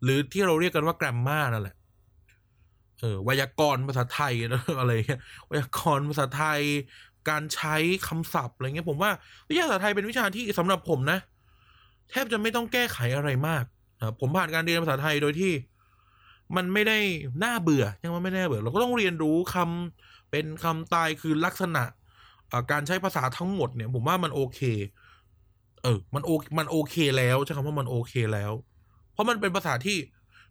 [0.03, 1.75] หรือที่เราเรียกกันว่าแกรมมานั่นแหละ
[2.99, 4.33] เออไวยากรณ์ภาษาไทย
[4.79, 6.61] อะไรเงี้ยไวยากรณ์ภาษาไทย
[7.29, 7.75] การใช้
[8.07, 9.11] คำศัพท์อะไรเงี้ยผมว่า
[9.49, 11.19] วิชาภาษาไทยเป็นวิชาที่สำหรับผมนะ
[12.09, 13.63] แทบจะไม่ต้องแก้ไขอะไรมาก
[13.97, 15.53] นะผมผ่านการเรียนภาษาไทยโดยที่
[16.55, 16.99] มันไม่ได้
[17.43, 21.83] น่าเบื่อยังว่าไม่น่าเบื่อ เราก็ต้องเรียนรู้คำเป็นคำตายคือลักษณะ
[22.71, 24.59] การใช้ภาษาทั้งหมดเนี่ย ผมว่ามันโอเค
[25.83, 28.51] เออ มันโอมันโอเคแล้วใช้คำว่ามันโอเคแล้ว
[29.13, 29.97] เพราะมันเป็นภาษาที่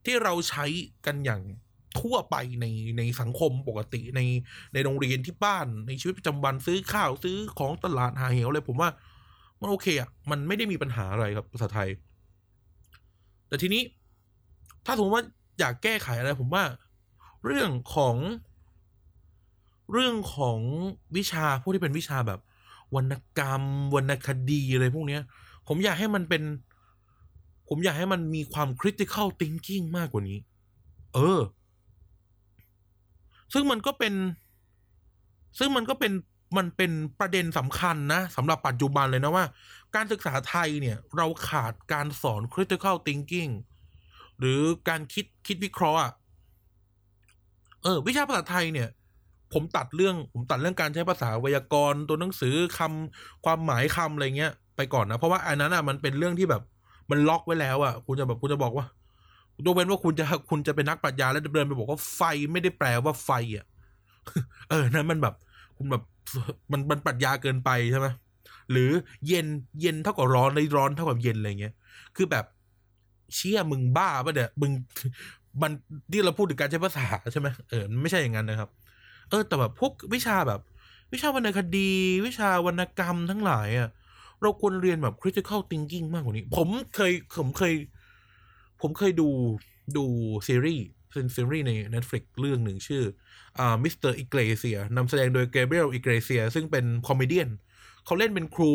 [0.05, 0.65] ที่เราใช้
[1.07, 1.41] กันอย่าง
[2.01, 2.67] ทั่วไปใน
[2.99, 4.21] ในสังคมปกติใน
[4.73, 8.91] ในโรงเรียนที่บ้านในชีวิตประจำวันซื้อข้าวซื้อของตลาดหาเหวอะไรผมว่า
[9.61, 11.89] มันโอเคอะมันไม่ได้มีปัญหาอะไรครับภาษาไทย
[13.49, 13.83] แต่ทีนี้
[14.87, 15.25] ถ้าสมมติว่า
[15.59, 16.65] อยากแก้ไขอะไร ผมว่า
[17.47, 18.17] เรื่องของ
[19.93, 20.59] เรื่องของ
[21.17, 22.41] วิชาพวกที่เป็นวิชาแบบ
[22.95, 23.63] วรรณกรรม
[23.95, 25.23] วรรณคดีอะไรพวกเนี้ย
[25.69, 26.43] ผมอยากให้มันเป็น
[27.69, 30.39] ผมอยากให้มันมีความ critical thinking มากกว่านี้
[31.15, 31.41] เออ
[33.53, 34.15] ซึ่งมันก็เป็น
[35.59, 36.13] ซึ่งมันก็เป็น
[36.57, 39.45] มันเป็นประเด็นสำคัญนะสำหรับปัจจุบันเลยนะว่า
[39.95, 43.53] การศึกษาไทยเนี่ยเราขาดการสอน critical thinking
[44.39, 46.13] หรือการคิดคิดวิเคราะห์อะ
[47.83, 48.89] เออ วิชาภาษาไทยเนี่ย
[49.53, 56.63] ผมตัดเรื่อง ผมตัดเรื่องการใช้ภาษาไวยากรณ์ตัวหนังสือคำความหมายคำอะไรเงี้ยไปก่อนนะ เพราะว่าอันนั้นอะมันเป็นเรื่องที่แบบ
[57.11, 58.87] มันล็อกไว้แล้วอะคุณจะแบบคุณจะบอกว่า
[59.65, 62.21] ตัวเว้นว่าคุณจะคุณจะเป็นนักปรัชญาแล้วเดินไปบอกว่าไฟ
[62.53, 63.67] ไม่ได้แปลว่าไฟอะ
[64.71, 65.35] เออนั้นมันแบบ
[65.77, 66.03] คุณแบบ
[66.73, 68.07] มันมันปรัชญาเกินไปใช่ไหม
[68.71, 68.91] หรือ
[69.27, 69.47] เย็น
[69.81, 71.75] เย็นเท่ากับร้อนในร้อนเท่ากับเย็นอะไรเงี้ย
[72.17, 72.45] คือแบบ
[73.35, 74.73] เชี่ยมึงบ้าปะเนี่ยมึง
[75.63, 75.73] มัน
[76.11, 78.71] ที่เราพูดถึงการใช้ภาษาใช่ไหมเออไม่ใช่อย่างนั้นนะครับ
[79.31, 80.61] เออ แต่แบบพวกวิชาแบบ
[81.13, 81.93] วิชาวรรณคดี
[82.27, 83.91] วิชาวรรณกรรมทั้งหลายอะ
[84.43, 87.75] เราควรเรียนแบบ critical thinking มากกว่านี้ ผมเคยผมเคย
[88.87, 89.29] ผมเคยดู
[89.97, 90.05] ดู
[90.49, 93.03] ซีรีส์เป็นซีรีส์ใน Netflix เรื่องหนึ่งชื่อ
[93.59, 94.13] อ่า Mr.
[94.13, 97.49] Iglesias นำแสดงโดย Gabriel Iglesias ซึ่งเป็น comedian
[98.05, 98.73] เขาเล่นเป็นครู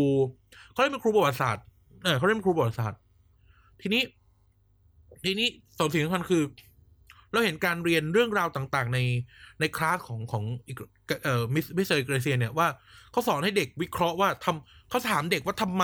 [0.72, 1.64] เขาเล่นเป็นครูประวัติศาสตร์
[2.04, 3.00] เออเขาเล่นเป็นครูประวัติศาสตร์
[3.82, 4.04] ทีนี้
[5.24, 6.44] ทีนี้สองสิ่งสำคัญคือ
[7.32, 9.00] เราเห็นการเรียนเรื่องราวต่าง ๆ ใน
[9.60, 10.44] ในคลาสของของ
[11.24, 11.98] เอ่อมิส Mr.
[11.98, 12.68] Iglesias เนี่ยว่า
[13.12, 15.84] เขาสอนให้เด็กวิเคราะห์ว่าทำเขาถามเด็กว่าทำไม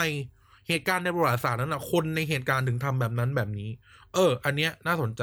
[0.68, 3.70] เหตุการณ์ในประวัติศาสตร์นั้นนะคนในเหตุการณ์ถึงทำแบบนั้นแบบนี้
[4.14, 5.22] เออ อันเนี้ยน่าสนใจ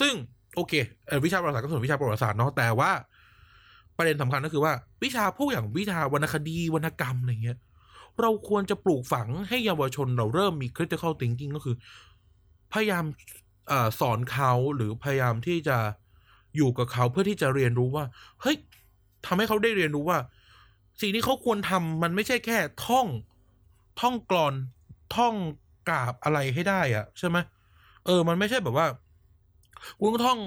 [0.00, 0.12] ซึ่ง
[0.56, 0.72] โอเค
[1.06, 2.90] เออวิชาประวัติศาสตร์ก็ส่วนวิชาประวัติศาสตร์เนาะแต่ว่า
[3.96, 4.72] ประเด็นสำคัญก็คือว่า
[5.04, 7.58] วิชาพวกอย่างวิชาวรรณคดีวรรณกรรมอะไรเงี้ย
[8.20, 11.76] เราควรจะปลูกฝังให้เยาวชนเราเริ่มมี critical thinking ก็คือ
[12.72, 13.04] พยายาม
[13.70, 15.76] อสอนเขาหรือพยายามที่จะ
[16.56, 18.04] อยู่กับเขาเพื่อที่จะเรียนรู้ว่า
[18.42, 18.56] เฮ้ย
[19.26, 20.18] ทำให้เขาได้เรียนรู้ว่า
[21.00, 23.06] สิ่งที่เขาควรทำมันไม่ใช่แค่ท่อง
[24.00, 24.54] ท่องกลอน
[25.16, 25.34] ท่อง
[25.88, 27.36] กาพย์อะไรให้ได้อะใช่ไหม
[28.06, 28.86] เออ มันไม่ใช่แบบว่า
[30.00, 30.40] คุณก็ท่อง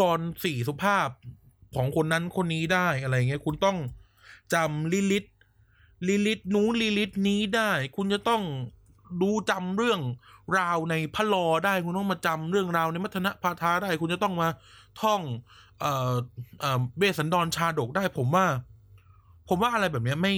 [0.00, 1.08] กลอนสี่สุภาพ
[1.74, 3.78] ของคนนั้นคนนี้ได้อะไรเงี้ยคุณต้อง
[4.54, 5.24] จำลิลิต
[6.08, 8.42] ลิลิตนู้นลิลิตนี้ได้ คุณจะต้อง
[9.22, 10.00] ดูจำเรื่อง
[10.58, 14.48] ราวในพระลอได้ คุณต้องมาจำเรื่องราวในมัทนะพาธาได้ คุณจะต้องมา
[15.02, 15.20] ท่อง
[15.80, 16.14] เอ่อ
[16.60, 18.46] เอ่อเบสันดรชาดกได้ ผมว่า
[19.48, 20.34] ผมว่าอะไรแบบเนี้ยไม่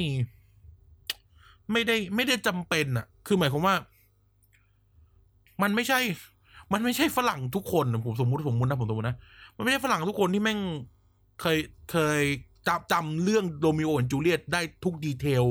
[1.73, 3.77] ไม่ได้ไม่ได้จำเป็นอะคือหมายความว่า
[5.63, 6.01] มันไม่ใช่
[6.73, 9.17] มันไม่ใช่ฝรั่งทุกคนผมสมมติผมมุตินะผมสมมตินะ
[9.57, 10.61] มันไม่ใช่ฝรั่งทุกคนที่แม่ง
[11.41, 11.59] เคย
[11.93, 12.23] เคย
[12.67, 15.45] จำจำเรื่องโรมิโอและจูเลียตได้ทุกดีเทล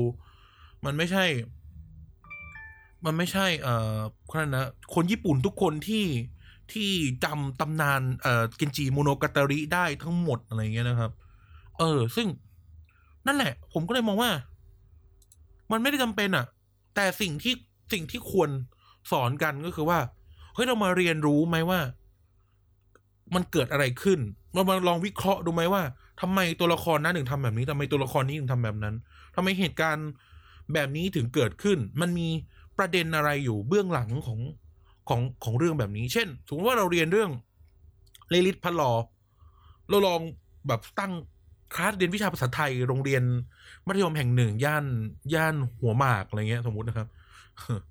[0.84, 1.24] มันไม่ใช่
[3.04, 3.98] มันไม่ใช่ เอ่อ
[4.28, 6.04] คนนั้นนะคนญี่ปุ่นทุกคนที่
[6.72, 6.90] ที่
[7.24, 11.10] จำตำนาน เอ่อเกนจิโมโนกาตาริได้ทั้งหมดอะไรเงี้ยนะครับ
[11.78, 12.26] เออ ซึ่ง
[13.26, 14.30] นั่นแหละ ผมก็เลยมองว่า
[15.72, 16.46] มันไม่ได้จำเป็นอะ
[16.94, 17.54] แต่สิ่งที่
[17.92, 18.50] สิ่งที่ควร
[19.12, 19.98] สอนกันก็คือว่า
[20.54, 21.80] เฮ้ยเรามาเรียนรู้ไหมว่า
[23.34, 24.20] มันเกิดอะไรขึ้น
[24.54, 25.82] เรามาลองวิเคราะห์ดูไหมว่า
[26.20, 28.94] ทำไมตัวละครนั้นถึงทำแบบนี้ทำไมตัวละครนี้ถึงทำแบบนั้น
[29.34, 30.08] ทำไมเหตุการณ์
[30.72, 32.28] แบบนี้ถึงเกิดขึ้น มันมี
[32.78, 34.40] ประเด็นอะไรอยู่เบื้องหลังของ
[35.08, 37.30] ของของเรื่องแบบนี้ เช่นสมมติว่าเราเรียนเรื่อง
[38.30, 38.92] เลลิทพัลลอ
[39.88, 40.20] เราลอง
[40.68, 41.12] แบบตั้ง
[41.74, 43.22] คลาสเรียนวิชาภาษาไทยโรงเรียน
[43.86, 44.84] มัธยมแห่งหนึ่ง ย่าน
[45.34, 47.06] ย่านหัวหมากอะไรเงี้ย สมมตินะครับ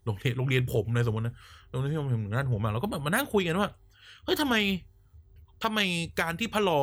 [0.06, 1.36] โรงเรียนโรงเรียนผมเลยสมมตินะ
[1.70, 3.70] โรงเรียนที่ผมถึงด้านหัวหมากเราก็แบบมานั่งคุยกันว่า
[4.24, 4.56] เฮ้ยทำไม
[5.64, 5.80] ทำไม
[6.20, 6.82] การที่พระลอ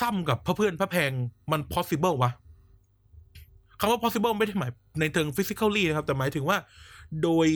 [0.00, 1.10] ซ้ำกับพระเพื่อนพระแพง
[1.52, 2.30] มัน possible วะ
[3.80, 4.70] คำว่า possible ไม่ได้หมาย
[5.00, 6.56] ในเชิง physically นะครับ แต่หมายถึงว่า
[7.22, 7.46] โดย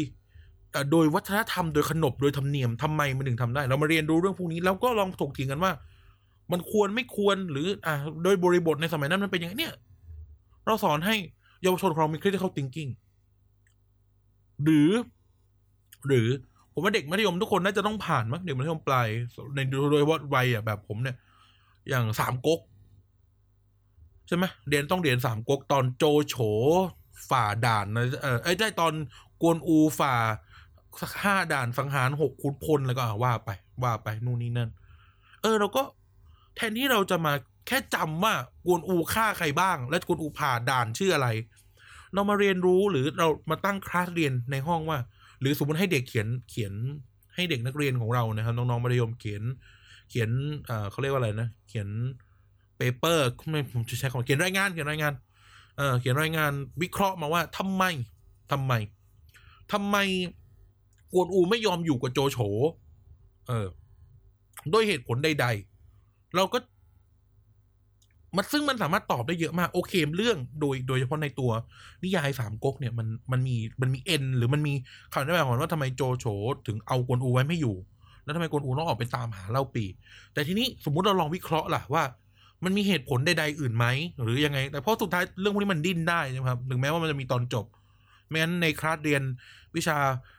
[0.92, 5.72] โดยวัฒนธรรมโดยขนบโดยธรรมเนียมทำไมมันถึงทำได้ เรามาเรียนรู้เรื่องพวกนี้ แล้วก็ลองถกเถียงกันว่า
[6.52, 9.74] มันควรไม่ควรหรือ อ่าโดยบริบทในสมัยนั้นมันเป็นย่างนี้เนี่ย
[10.66, 11.16] เราสอนให้
[11.62, 12.90] เยาวชนของเรามี critical thinking
[14.64, 14.90] หรือ
[16.06, 16.28] หรือ
[16.72, 19.08] ผมว่าเด็กมัธยมทุกคนน่าจะต้องผ่านมั้งเด็กมัธยมปลาย
[19.54, 19.58] ใน
[19.92, 21.16] โดยวัดวัยอะแบบผมเนี่ย
[21.88, 22.60] อย่างสามก๊ก
[24.26, 26.36] ใช่ไหมเรียนต้องเรียนสามก๊กตอนโจโฉ
[27.30, 28.92] ฝ่าด่านนะเออไอ้ได้ตอน
[29.42, 30.14] กวนอูฝ่า
[31.24, 33.50] ห้าด่านสังหารหกขุนพลแล้วก็ว่าไป
[33.84, 34.70] ว่าไปนู่นนี่นั่น
[35.42, 35.82] เออเราก็
[36.56, 37.32] แทนที่เราจะมา
[37.66, 38.34] แค่จำว่า
[38.66, 41.28] กวนอูฆ่าใครบ้าง และกวนอูผ่าด่านชื่ออะไร
[42.14, 44.98] เรามาเรียนรู้หรือเรามาตั้งคลาสเรียนในห้องว่า
[45.40, 46.72] หรือสมมติให้เด็กเขียนเขียน
[47.34, 49.42] ให้เด็กนักเรียนของเรานะครับน้องๆมัธยมเขียน
[50.10, 50.30] เขียน
[50.90, 51.88] เขาเรียกว่าอะไรนะ เขียน
[52.76, 55.12] เปเปอร์ไม่ผมจะใช้คำเขียนรายงานเขียนรายงาน
[55.76, 57.84] เออเขียนรายงานวิเคราะห์มาว่าทำไม
[58.52, 58.72] ทำไม
[59.72, 59.96] ทำไม
[61.12, 62.38] กวนอูไม่ยอมอยู่กับโจโฉ
[63.48, 63.66] เออ
[64.72, 65.71] ด้วยเหตุผลใด ๆ
[66.36, 66.58] เราก็
[68.36, 71.50] มันซึ่งมันสามารถตอบได้เยอะมาก โอเคเรื่องโดยโดยเฉพาะในตัว
[72.02, 74.74] นิยายสามก๊กเนี่ยมันมันมีมันมีเอ็นหรือมันมี
[75.12, 76.26] คำอธิบายของว่าทำไมโจโฉ
[76.66, 77.76] ถึงเอากวนอูไว้ไม่อยู่
[78.24, 79.84] แล้วทำไมกวนอูต้องออกไปตามหาเล่าปี
[80.32, 82.02] แต่ทีนี้สมมุติเราลองวิเคราะห์ล่ะว่า
[82.64, 83.86] มันมีเหตุผลใดๆอื่นไหม
[84.22, 87.66] หรือยังไง แต่เพราะสุดท้ายเรื่องพวกนี้มันดิ้นได้นะครับ ถึงแม้ว่ามันจะมีตอนจบ
[88.28, 89.22] ไม่งั้นในคลาสเรียน
[89.76, 89.96] วิชา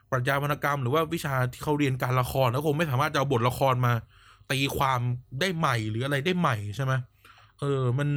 [0.10, 3.94] ปรัชญาวรรณกรรม หรือว่าวิชาที่เขาเรียนการละครแล้วคงไม่สามารถจะเอาบทละครมา
[4.52, 5.00] ตีความ
[5.40, 6.94] ได้ใหม่หรืออะไรได้ใหม่ใช่ไหม
[7.60, 8.10] เออมัน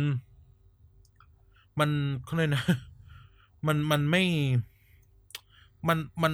[1.81, 1.91] มัน
[2.25, 2.65] เขาเรียกนะ
[3.67, 4.25] มันมันไม่
[5.89, 6.33] มันมัน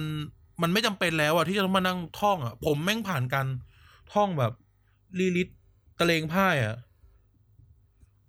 [0.61, 3.47] มันไม่จำเป็นแล้วอะที่จะต้องมานั่งท่องอะผมแม่งผ่านการ
[4.13, 4.53] ท่องแบบ
[5.19, 5.49] ลีลิต
[5.99, 6.75] ตะเลงพ่ายอะ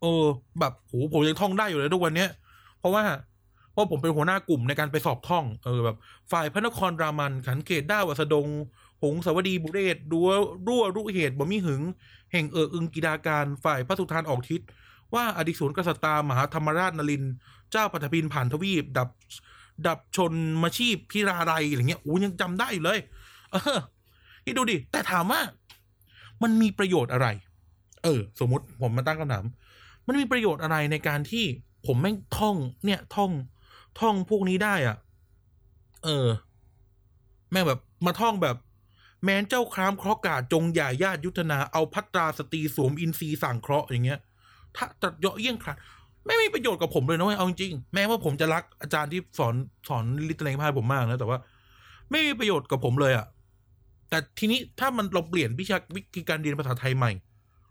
[0.00, 0.24] เออ
[0.60, 2.30] แบบโหผมยังท่องได้อยู่เลยทุกวันเนี้ย
[2.78, 3.04] เพราะว่า
[3.72, 5.96] เพราะผมเป็นหัวหน้ากลุ่มในการไปสอบท่อง เออแบบ
[6.32, 8.46] ฝ่ายพระนครรามันขันเกตด้าวัสดง
[9.04, 10.28] หงสาวดีบุเรศดัว
[10.66, 11.82] รั่วรุเหตุบ่มีหึง
[12.32, 14.60] แห่งเอออึงกีดาการฝ่ายพระสุธานออกทิศ
[15.14, 17.24] ว่าอดิศรกษัตริย์มหาธรรมราชนลิน
[17.70, 19.08] เจ้าปัทพินผ่านทวีป ดับ
[19.86, 22.98] ดับชนมาชีพพิราไรอะไรเงี้ยโอ้ยังจำได้อยู่เลย
[23.52, 23.78] เออ
[24.44, 25.40] นี่ดูดิ แต่ถามว่า
[26.42, 27.26] มันมีประโยชน์อะไร
[28.04, 29.44] เออ สมมติผมมาตั้งคำถาม
[30.06, 31.44] มันมีประโยชน์อะไรในการที่
[31.86, 33.30] ผมแม่งท่อง เนี่ยท่อง
[34.00, 34.96] ท่องพวกนี้ได้อะ่ะ
[36.04, 36.26] เออ
[37.50, 38.56] แม่งแบบมาท่องแบบ
[39.24, 44.20] แม้นเจ้าครามเคราะห์กาจงอย่าญาติยุทธนาเอาพัตราสตรีสวมอินทรีสั่งเคราะห์อย่างเงี้ย
[44.76, 45.74] ถ้าตัดเยาะเยี่ยงครา
[46.26, 49.54] ไม่มีประโยชน์กับผมเลยนะเว้ยเอาจริงแม้ว่าผมจะรักอาจารย์ที่สอน
[49.88, 51.38] สอนลิตรเลงพายผมมากนะแต่ว่า
[52.10, 53.26] ไม่มีประโยชน์กับผมเลยอะ่ะ
[54.08, 57.12] แต่ทีนี้ถ้ามันเราเปลี่ยนวิชาวิธีการเรียนภาษาไทยใหม่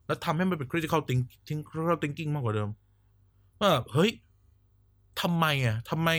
[0.05, 2.69] แล้วทำให้มันเป็น critical thinking critical thinking มากกว่าเดิม
[3.61, 4.11] ว่าเฮ้ย
[5.21, 6.09] ทำไมอะทำไม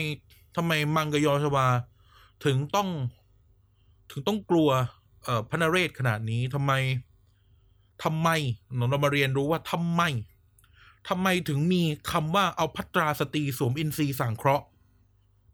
[0.55, 1.67] ทำไมมังกรยอชวา
[2.45, 2.89] ถึงต้อง
[4.11, 4.69] ถึงต้องกลัว
[5.49, 6.71] พระนเรศขนาดนี้ทำไม
[8.03, 8.29] ทำไม
[8.89, 10.01] เรามาเรียนรู้ว่าทำไม
[11.09, 14.65] ทำไมถึงมีคำว่าเอาพัตราสตรีสวมอินทรีย์สังเคราะห์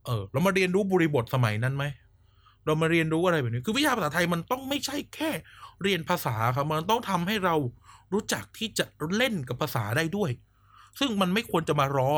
[0.06, 1.86] เออ เรามาเรียนรู้บริบทสมัยนั้นไหม
[2.66, 5.32] เรามาเรียนรู้อะไรแบบนี้ คือวิชาภาษาไทยมันต้องไม่ใช่แค่
[5.82, 7.56] เรียนภาษาครับ มันต้องทำให้เรา
[8.14, 8.86] รู้จักที่จะ
[9.18, 10.32] เล่นกับภาษาได้ด้วย
[11.00, 12.12] ซึ่งมันไม่ควรจะมารอ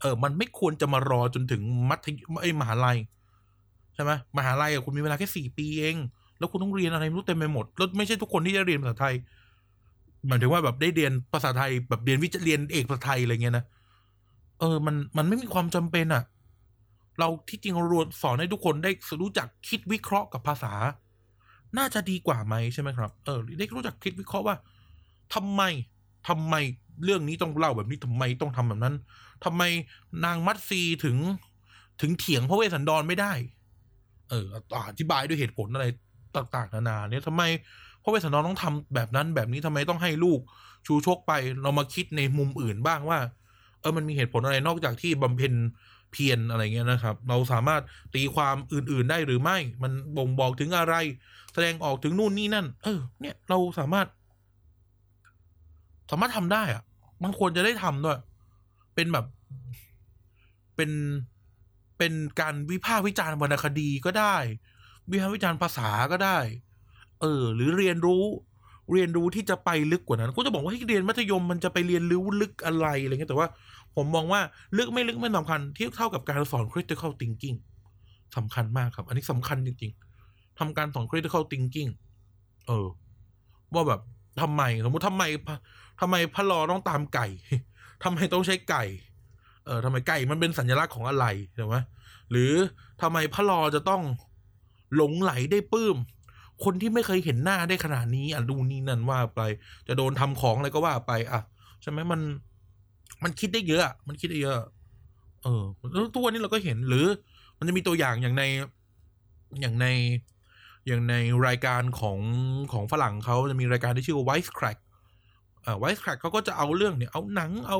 [0.00, 2.98] เออ มันไม่ควรจะมารอจนถึงมัธยมไอ้มหาลัย
[4.00, 5.96] ช่ไหมมหาลัยอะคุณมีเวลาแค่สี่ปีเอง
[6.38, 9.14] แล้วคุณต้องเรียนอะไรไม่รู้เต็มไปหมด แล้วไม่ใช่ทุกคนที่จะเรียนภาษาไทย
[10.28, 13.64] หมายถึงว่าแบบได้เรียนภาษาไทย แบบเรียนวิจเรียนเอกภาษาไทยอะไรเงี้ยนะ
[14.60, 16.22] เออ มันมันไม่มีความจำเป็นอะ
[17.18, 17.84] เราที่จริงเรา
[18.22, 20.72] สอนให้ทุกคนได้รู้จักคิดวิเคราะห์กับภาษา
[21.78, 24.56] น่าจะดีกว่าไหมใช่ไหมครับเออได้รู้จักคิดวิเคราะห์ว่า
[25.34, 25.62] ทำไม
[26.28, 26.54] ทำไม
[27.04, 28.94] เรื่องนี้ต้องเล่าแบบนี้ทำไมต้องทำแบบนั้น
[29.44, 29.62] ทำไม
[30.24, 31.16] นางมัตซีถึง
[32.00, 33.32] ถึงเถียงพระเวสสันดรไม่ได้
[34.30, 34.46] เออ
[34.88, 35.86] อธิบายด้วยเหตุผลอะไร
[36.36, 37.42] ต่าง ๆ นานา เนี่ยทำไม
[38.02, 40.40] พระเวสสันดรต้องทำแบบนั้นแบบนี้ทำไมต้องให้ลูก
[40.86, 43.18] ชูชกไปเรามาคิดในมุมอื่นบ้างว่า
[43.80, 45.54] เออมันมีเหตุผลอะไรนอกจากที่บำเพ็ญ
[46.12, 47.82] เพียรอะไรเงี้ยนะครับ เราสามารถ
[48.14, 50.94] ตีความอื่นๆได้หรือไม่ มันบ่งบอกถึงอะไร
[51.52, 54.06] แสดงออกถึงนู่นนี่นั่น เออ เนี่ยเราสามารถ
[56.10, 56.82] สามารถทำได้อะ
[57.22, 58.18] มันควรจะได้ทำด้วย
[58.94, 59.26] เป็นแบบ
[60.76, 60.90] เป็น
[62.00, 64.36] เป็นการวิพากษ์วิจารณ์วรรณคดีก็ได้
[65.10, 66.38] วิพากษ์วิจารณ์ภาษาก็ได้
[67.20, 68.24] เออ หรือเรียนรู้
[68.92, 73.48] เรียนรู้ที่จะไปลึกกว่านั้นก็จะบอกว่าให้เรียนมัธยมมันจะไปเรียนรู้ลึกอะไรอะไรเงี้ยแต่ว่า
[73.96, 74.40] ผมมองว่า
[74.78, 77.58] ลึกไม่ลึกไม่สำคัญที่เท่ากับการสอน critical thinking
[78.36, 79.92] สำคัญมากครับ อันนี้สำคัญจริง
[80.26, 81.90] ๆทำการสอน critical thinking
[82.66, 82.86] เออ
[83.74, 84.00] ว่าแบบ
[84.40, 85.24] ทำไม สมมติทำไม
[86.00, 87.26] ทำไมพระลอต้องตามไก่
[88.04, 88.84] ทำไมต้องใช้ไก่
[89.66, 91.74] เออทำไมไก่มันเป็นสัญลักษณ์ของอะไรใช่ไหม
[92.30, 92.52] หรือ
[93.02, 94.02] ทำไมพระลอจะต้อง
[94.96, 95.96] หลงไหลได้ปื้ม
[96.64, 99.40] คนที่ไม่เคยเห็นหน้าได้ขนาดนี้อะดูนี่นั่นว่าไป
[99.88, 101.40] จะโดนทำของอะไรก็ว่าไป อะ
[101.82, 102.20] ใช่ไหมมัน
[103.22, 104.56] มันคิดได้เยอะมันคิดได้เยอะ
[105.42, 107.06] เออแล้วตัวนี้เราก็เห็นหรือ
[107.58, 108.42] มันจะมีตัวอย่างอย่างใน
[109.60, 109.86] อย่างใน
[110.86, 111.14] อย่างใน
[111.46, 112.18] รายการของ
[112.72, 114.78] ของฝรั่งเขาจะมีรายการที่ชื่อว่า Vice Crack
[115.64, 117.78] อ่า Vice Crack เขาก็จะเอาเรื่องเนี่ยเอาหนังเอา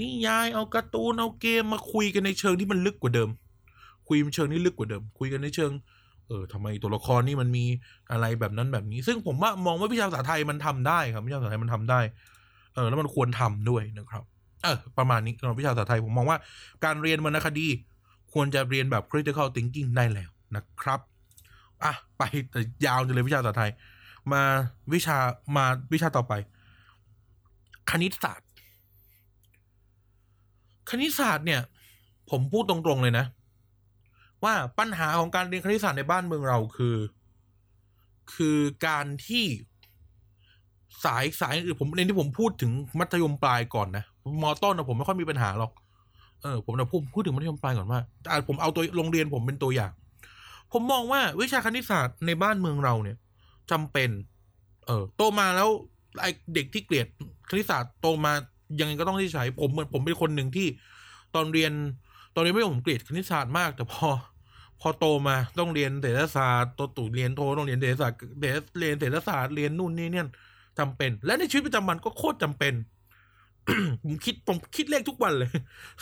[0.00, 3.30] นิยายเอาการ์ตูนเอาเกมมาคุยกันในเชิงที่มันลึกกว่าเดิม
[4.08, 5.72] คุยในเชิงนี้ลึกกว่าเดิม คุยกันในเชิง
[6.28, 7.64] เออทำไมตัวละครนี่มันมี
[8.10, 12.00] อะไรแบบนั้นแบบนี้ ซึ่งผมว่ามองว่าวิชาภาษาไทยมันทำได้ครับวิชาภาษาไทยมันทำได้
[12.74, 14.24] เออแล้วมันควรทำด้วยนะครับ
[14.62, 16.38] เออประมาณนี้สำหรับวิชาภาษาไทยผมมองว่า
[16.84, 17.68] การเรียนวรรณคดี
[18.32, 21.00] ควรจะเรียนแบบ critical thinking ได้แล้วนะครับ
[21.84, 23.70] อะไปแต่ยาวจนเลยวิชาภาษาไทย
[24.32, 24.42] มา
[24.94, 25.16] วิชา
[25.56, 26.32] มาวิชาต่อไป
[27.90, 28.45] คณิตศาสตร์
[30.90, 31.60] คณิตศาสตร์เนี่ย
[32.30, 33.26] ผมพูดตรงๆเลยนะ
[34.44, 36.96] ว่าปัญหาของการเรียนคณิตศาสตร์ในบ้านเมืองเราคือ
[38.34, 39.44] คือการที่
[41.04, 44.04] สายสายอื่นผมในที่ผมพูดถึงมัธยมปลายก่อนนะ
[44.42, 45.72] มอต้นนะผมไม่ค่อยมีปัญหาหรอก
[46.42, 49.92] เออผมจะพูดพูดถึงมัธยมปลายก่อนว่าแต่ผมเอาตัวโรงเรียนผมเป็นตัวอย่าง
[50.72, 53.16] ผมมองว่าวิชาคณิตศาสตร์ในบ้านเมืองเราเนี่ย
[53.70, 54.10] จำเป็น
[54.86, 55.68] เออโตมาแล้ว
[56.20, 57.06] ไอเด็กที่เกลียด
[57.50, 58.32] คณิตศาสตร์โตมา
[58.80, 60.66] ยังไงก็ต้องที่ใช้ผมเหมือนผมเป็นคนหนึ่งที่
[61.34, 61.72] ตอนเรียน
[62.34, 64.08] ตอนเรียนไม่ผมเกลียดคณิตศาสตร์มาก แต่พอ
[64.80, 70.26] พอโตมาต้องเรียนเศรษฐศาสตร์ตัวตู่เรียนโทต้องเรียนเศรษฐศาสตร์เรียนเศรษฐศาสตร์เรียนนู่นนี่เนี่ย
[70.78, 72.74] จำเป็น และในชีวิตประจำวันก็โคตรจำเป็น
[74.04, 75.50] ผมคิดผมคิดเลขทุกวันเลย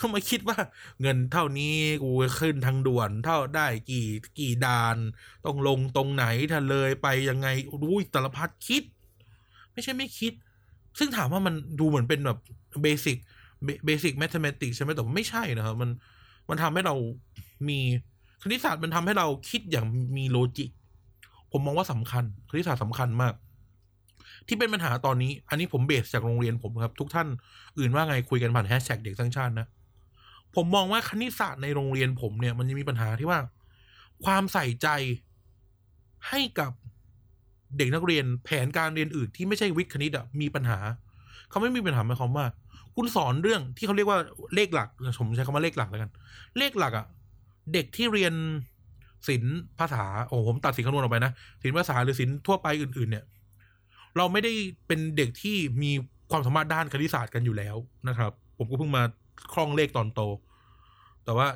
[0.01, 0.59] ทำไมคิดว่า
[1.01, 4.07] เงินเท่านี้กูขึ้นทางด่วน เท่าได้กี่
[4.39, 4.97] กี่ดาน
[5.45, 7.49] ต้องลงตรงไหนถ้าเลยไปยังไง
[7.83, 8.83] รู้ยสารพัดคิด
[9.73, 10.33] ไม่ใช่ไม่คิด
[10.99, 12.39] ซึ่งถามว่ามันดูเหมือนเป็นแบบ
[12.83, 13.17] basic
[13.87, 15.91] basic mathematic ใช่ไหมแต่ไม่ใช่นะครับมัน
[16.49, 16.95] มันทำให้เรา
[17.69, 17.79] มี
[18.43, 20.71] คณิตศาสตร์มันทำให้เราคิดอย่างมี logic
[21.53, 23.35] ผมมองว่าสำคัญ คณิตศาสตร์สำคัญมาก
[24.49, 27.29] ที่เป็นปัญหาตอนนี้ อันนี้ผม base จากโรงเรียนผมครับ ทุกท่าน
[27.79, 29.67] อื่นว่าไงคุยกันผ่านแฮชแท็กเด็กสร้างชาตินะ
[30.57, 33.41] ผมมองว่าคณิตศาสตร์ในโรงเรียนผมเนี่ย มันจะมีปัญหาที่ว่า
[34.25, 34.89] ความใส่ใจ
[36.29, 36.73] ให้กับ
[37.79, 40.79] เด็กนักเรียนแผนการเรียนอื่นที่ไม่ใช่วิทย์คณิตอะมีปัญหา
[41.51, 42.47] เขาไม่มีปัญหาหมายความว่า
[42.97, 44.19] คุณสอนเรื่องที่เขาเรียกว่า
[44.55, 44.89] เลขหลัก
[45.21, 46.11] ผมใช้คำว่าเลขหลักแล้วกัน
[46.59, 47.07] เลขหลักอะ
[47.73, 48.35] เด็กที่เรียน
[49.29, 51.33] ศิลป์ภาษาโอ้ผมตัดสินคำนวณออกไปนะ
[51.63, 53.25] ศิลป์ภาษาหรือศิลป์ทั่วไปอื่น ๆ เนี่ย
[54.17, 54.53] เราไม่ได้
[54.87, 55.91] เป็นเด็กที่มี
[56.31, 57.77] ความสามารถด้านคณิตศาสตร์กันอยู่แล้ว
[58.09, 59.03] นะครับ ผมก็เพิ่งมา
[59.53, 60.21] คล่องเลขตอนโต
[61.25, 61.47] แต่ว่า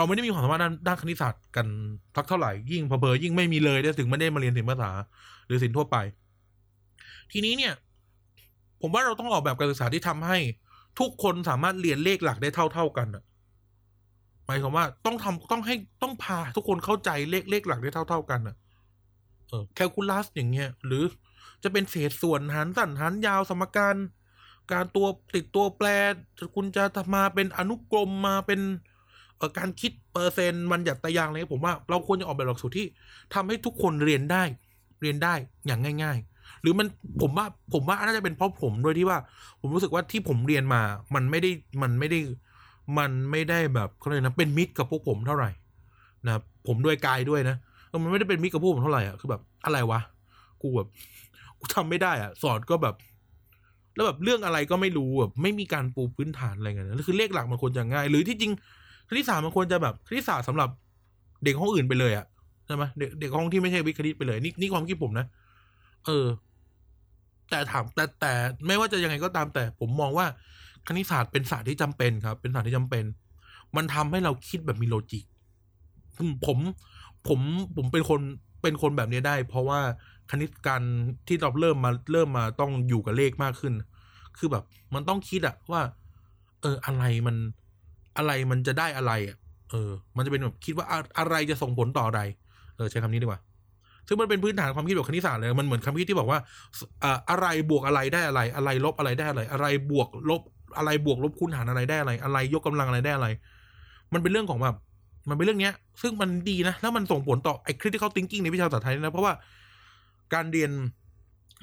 [0.00, 1.66] เราไม่ได้มีความสามารถด้านด้านคณิตศาสตร์กัน
[2.14, 4.90] ทักเท่าไหร่ยิ่งเพอยิ่งไม่มีเลยได้ถึงไม่ได้มาเรียนศิลปภาษา
[5.46, 5.96] หรือศิลป์ทั่วไป
[7.32, 7.74] ทีนี้เนี่ย
[8.80, 10.38] ผมว่าเราต้องออกแบบการศึกษาที่ทำให้
[10.98, 13.24] ทุกคนสามารถเรียนเลขหลักได้เท่าเท่ากันอะ
[14.46, 18.56] หมายความว่าต้องทำต้องให้ต้องพาทุกคนเข้าใจเลขเลขหลักได้เท่าเท่ากันอะ
[19.48, 21.04] เออแคลคูลัสอย่างเงี้ยหรือ
[21.62, 23.96] จะเป็นเศษส่วนหารสั้นหารยาวสมการ
[24.72, 25.88] การตัวติดตัวแปร
[26.54, 26.84] คุณจะ
[27.14, 28.60] มาเป็นอนุกรมมาเป็น
[29.58, 32.86] การคิดเปอร์เซ็นต์มันหยัดตะยางอะไรผมว่าเราควรจะออกแบบหลักสูตรที่
[33.34, 34.42] ทำให้ทุกคนเรียนได้
[35.02, 35.34] เรียนได้
[35.66, 36.86] อย่างง่าย ๆ หรือมัน
[37.22, 39.18] ผมว่าผมว่าน่าจะเป็นเพราะผมด้วยที่ว่า
[39.60, 40.80] ผมรู้สึกว่าที่ผมเรียนมา
[41.14, 41.50] มันไม่ได้
[41.82, 42.18] มันไม่ได้
[42.98, 45.50] มันไม่ได้แบบเขาเลยกนะเป็นมิตรกับพวกผมเท่าไหร่
[46.26, 46.32] นะ
[46.66, 47.56] ผมด้วยกายด้วยนะ
[48.02, 50.00] มันไม่ได้เป็นมิตรกับพวกผมเท่าไหร่อะคือแบบอะไรวะ
[50.62, 50.88] กูแบบ
[51.58, 52.94] กูทำไม่ได้อะ สอนก็แบบ
[53.94, 58.52] แล้วแบบเรื่องอะไรก็ไม่รู้แบบไม่มีการปูพื้นฐานอะไรเงี้ยแล้วคือเลขหลักมันควรจะง่าย หรือที่จริง
[59.10, 60.68] คณิตศาสตร์มันควรจะแบบคณิตศาสตร์สำหรับ
[61.44, 62.26] เด็กห้องอื่นไปเลยอะ
[62.66, 65.26] ใช่ไหมเด็กเด็กห้องที่ไม่ใช่วิทย์คณิตไปเลย นี่นี่ความคิดผมนะ
[66.06, 66.26] เออ
[67.50, 68.32] แต่ถามแต่แต่
[68.66, 70.26] ไม่ว่าจะยังไงก็ตามแต่ ผมมองว่า
[70.88, 73.04] คณิตศาสตร์เป็นศาสตร์ที่จำเป็นครับ เป็นศาสตร์ที่จำเป็น
[73.76, 75.24] มันทำให้เราคิดแบบมีโลจิก
[76.46, 76.58] ผม
[77.28, 77.40] ผม
[77.76, 78.20] ผมเป็นคน
[78.62, 79.80] เป็นคนแบบนี้ได้ เพราะว่า
[80.30, 80.82] คณิตการ
[81.28, 83.74] ที่เราเริ่มมาเริ่มมาต้องอยู่กับเลขมากขึ้น
[84.38, 85.82] คือแบบ มันต้องคิดอะว่า
[86.60, 87.36] เอออะไรมัน
[88.16, 89.36] อะไรมันจะได้อะไรอะ
[89.70, 90.86] เออ มันจะเป็นแบบคิดว่า
[91.18, 92.20] อะไรจะส่งผลต่ออะไร
[92.76, 93.40] เออใช้คำนี้ดีกว่า
[94.08, 96.38] ซึ่งมันเป็นพื้นฐานความคิดแบบคณิตศาสตร์เลย มันเหมือนคำคิดที่บอกว่า
[97.30, 100.40] อะไรบวกอะไรได้อะไร อะไรลบอะไรได้อะไร อะไรบวกลบ
[100.78, 103.28] อะไรบวกลบคูณหารอะไรได้อะไร อะไรยกกำลังอะไรได้อะไร
[104.12, 104.76] มันเป็นเรื่องของแบบ
[105.28, 109.32] มันเป็นเรื่องเนี้ย ซึ่งมันดีนะ แล้วมันส่งผลต่อไอ้ critical thinking ในวิชาภาษาไทยนะ เพราะว่า
[110.34, 110.70] การเรียน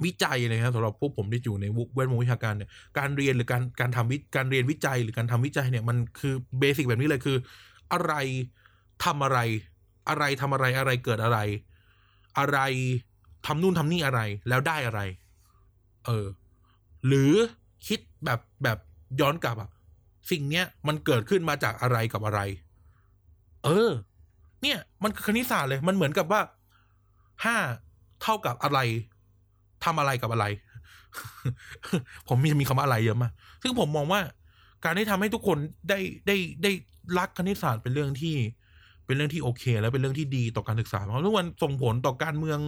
[0.05, 7.37] วิจัยนะครับสำหรับพวกผมที่อยู่ในแวดวงวิชาการเนี่ยการเรียนหรือการการทำวิการเรียนวิจัยหรือการทำวิจัยเนี่ยมันคือเบสิกแบบนี้เลยคือ
[7.93, 8.13] อะไร
[9.03, 9.39] ทำอะไร
[10.09, 11.39] อะไรทำอะไรอะไรเกิดอะไร
[12.39, 12.59] อะไร
[13.45, 15.01] ทำนู่นทำนี่อะไรแล้วได้อะไร
[16.05, 16.25] เออ
[17.07, 17.33] หรือ
[17.87, 18.77] คิดแบบแบบ
[19.21, 19.69] ย้อนกลับอะ
[20.31, 22.39] สิ่งเนี้ยมันเกิดขึ้นมาจากอะไรกับอะไร
[23.65, 23.89] เออ
[24.61, 26.41] เนี่ย มันคือคณิตศาสตร์เลยมันเหมือนกับว่า
[27.45, 27.57] ห้า
[28.21, 28.79] เท่ากับอะไร
[29.85, 30.45] ทำอะไรกับอะไร
[32.27, 34.21] ผมมีมีคำว่าอะไรเยอะมากซึ่งผมมองว่า
[34.83, 35.57] การที่ทำให้ทุกคน
[35.89, 36.71] ได้ได้ได้
[37.19, 38.35] รักคณิตศาสตร์เป็นเรื่องที่
[39.05, 42.59] เป็นเรื่องที่โอเค แล้วเป็นเรื่องที่ดีต่อการศึกษาเพราะทุกวันส่งผลต่อการเมือง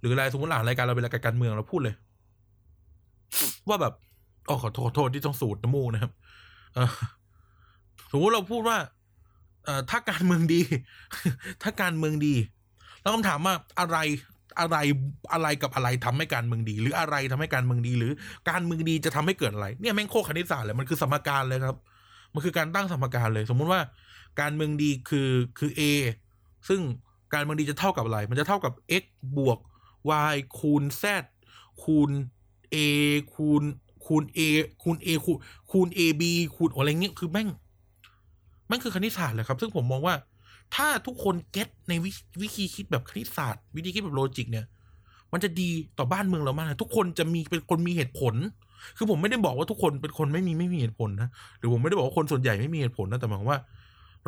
[0.00, 1.94] หรืออะไรสมมติอ่านรายการเราเป็นรายการการเมืองเราพูดเลย
[3.68, 3.94] ว่าแบบ
[4.48, 6.12] อ๋อขอโทษโทษที่ต้องสูดน้ำมูกนะครับ
[8.12, 8.78] สมมติเราพูดว่า
[9.64, 10.60] เอถ้าการเมืองดี
[11.62, 12.34] ถ้าการเมืองดี
[13.00, 13.96] แล้วคำถามว่าอะไร
[14.58, 14.76] อะไร
[15.32, 18.12] อะไรกับอะไรทำให้การเมืองดี หรืออะไรทำให้การเมืองดี หรือ
[18.50, 21.78] การเมืองดีจะทำให้เกิดอะไร เนี่ยแม่งโคคณิตศาสตร์เลยมันคือสมการเลยครับ
[22.34, 23.80] มันคือการตั้งสมการเลย สมมุติว่า
[24.40, 25.80] การเมืองดีคือคือ a
[26.68, 26.80] ซึ่ง
[27.34, 29.04] การเมืองดีจะเท่ากับอะไร มันจะเท่ากับ x
[29.36, 29.58] บวก
[30.34, 31.04] y คูณ z
[31.82, 32.10] คูณ
[32.74, 32.76] a
[33.34, 33.62] คูณ
[34.06, 34.40] คูณ a
[34.82, 35.38] คูณ a คูณ
[35.70, 36.22] คูณ ab
[36.56, 37.48] คูณอะไรเงี้ยคือแม่ง
[38.68, 40.14] แม่งคือคณิตศาสตร์เลยครับ ซึ่งผมมองว่า
[40.74, 42.06] ถ้าทุกคนเก็ตในว
[42.42, 44.66] วิธีคิดแบบคณิตศาสตร์ วิธีคิดแบบโลจิกเนี่ย
[45.32, 48.34] มันจะดีต่อบ้านเมืองเรามากทุกคนจะมีเป็นคนมีเหตุผล
[48.96, 53.60] คือผมไม่ได้บอกว่าทุกคนเป็นคนไม่มีไม่มีเหตุผลนะหรือผมไม่ได้บอกว่าคนส่วนใหญ่ไม่มีเหตุผลนะแต่หมายความว่า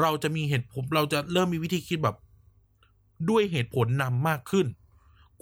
[0.02, 2.16] เราจะมีเหตุผลเราจะเริ่มมีวิธีคิดแบบ
[3.30, 4.66] ด้วยเหตุผลนำมากขึ้น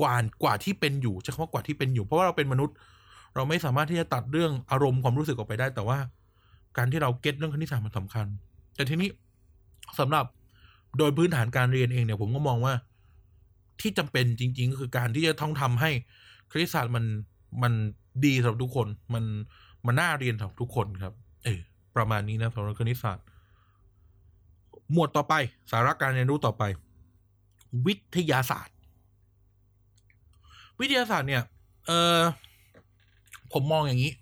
[0.00, 2.74] กว่ากว่าที่เป็นอยู่ใช้คำว่ากว่าที่เป็นอยู่ เพราะว่าเราเป็นมนุษย์
[3.34, 5.98] เราไม่สามารถที่จะตัดเรื่องอารมณ์ความรู้สึกออกไปได้ แต่ว่า
[6.76, 8.26] การที่เราเก็ตเรื่องคณิตศาสตร์มันสำคัญ
[8.74, 9.08] แต่ทีนี้
[9.98, 10.24] สำหรับ
[10.98, 12.74] โดยพื้นฐานการเรียนเองเนี่ยผมก็มองว่า
[13.80, 15.90] ที่จำเป็นจริง ๆ ก็คือการที่จะต้องทำให้
[16.50, 17.04] คณิตศาสตร์มัน
[17.62, 17.72] มัน
[18.24, 19.24] ดีสำหรับทุกคนมัน
[19.87, 21.61] มันน่าเรียนสำหรับทุกคนครับ เออ
[21.96, 23.24] ประมาณนี้นะสำหรับคณิตศาสตร์
[24.92, 25.35] หมวดต่อไป
[25.71, 26.62] สาระการเรียนรู้ต่อไป
[27.87, 28.75] วิทยาศาสตร์
[30.81, 31.42] วิทยาศาสตร์เนี่ย
[31.87, 32.21] เออ
[33.52, 34.12] ผมมองอย่างนี้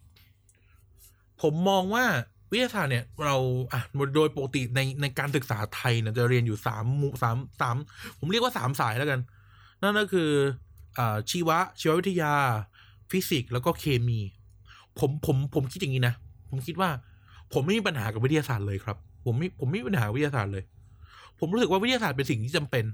[1.42, 2.04] ผมมองว่า
[2.52, 3.36] วิทยาศาสตร์เนี่ยเรา
[3.72, 3.80] อะ
[4.14, 7.76] โดยปกติในในการศึกษาไทยเนี่ยจะเรียนอยู่สามมุสามสาม
[8.18, 9.20] ผมเรียกว่าสามสายแล้วกัน
[9.82, 10.30] นั่นก็คือ
[10.98, 12.32] อ่าชีวะ ชีววิทยา
[13.10, 14.20] ฟิสิกส์แล้วก็เคมี
[14.98, 16.14] ผมผมผมคิดอย่างนี้นะ
[16.50, 16.90] ผมคิดว่า
[17.52, 20.64] ผมไม่มีปัญหากับวิทยาศาสตร์เลยครับ ผมไม่ผมไม่มีปัญหาวิทยาศาสตร์เลย
[21.38, 22.84] ผมรู้สึกว่าวิทยาศาสตร์เป็นสิ่งที่จำเป็น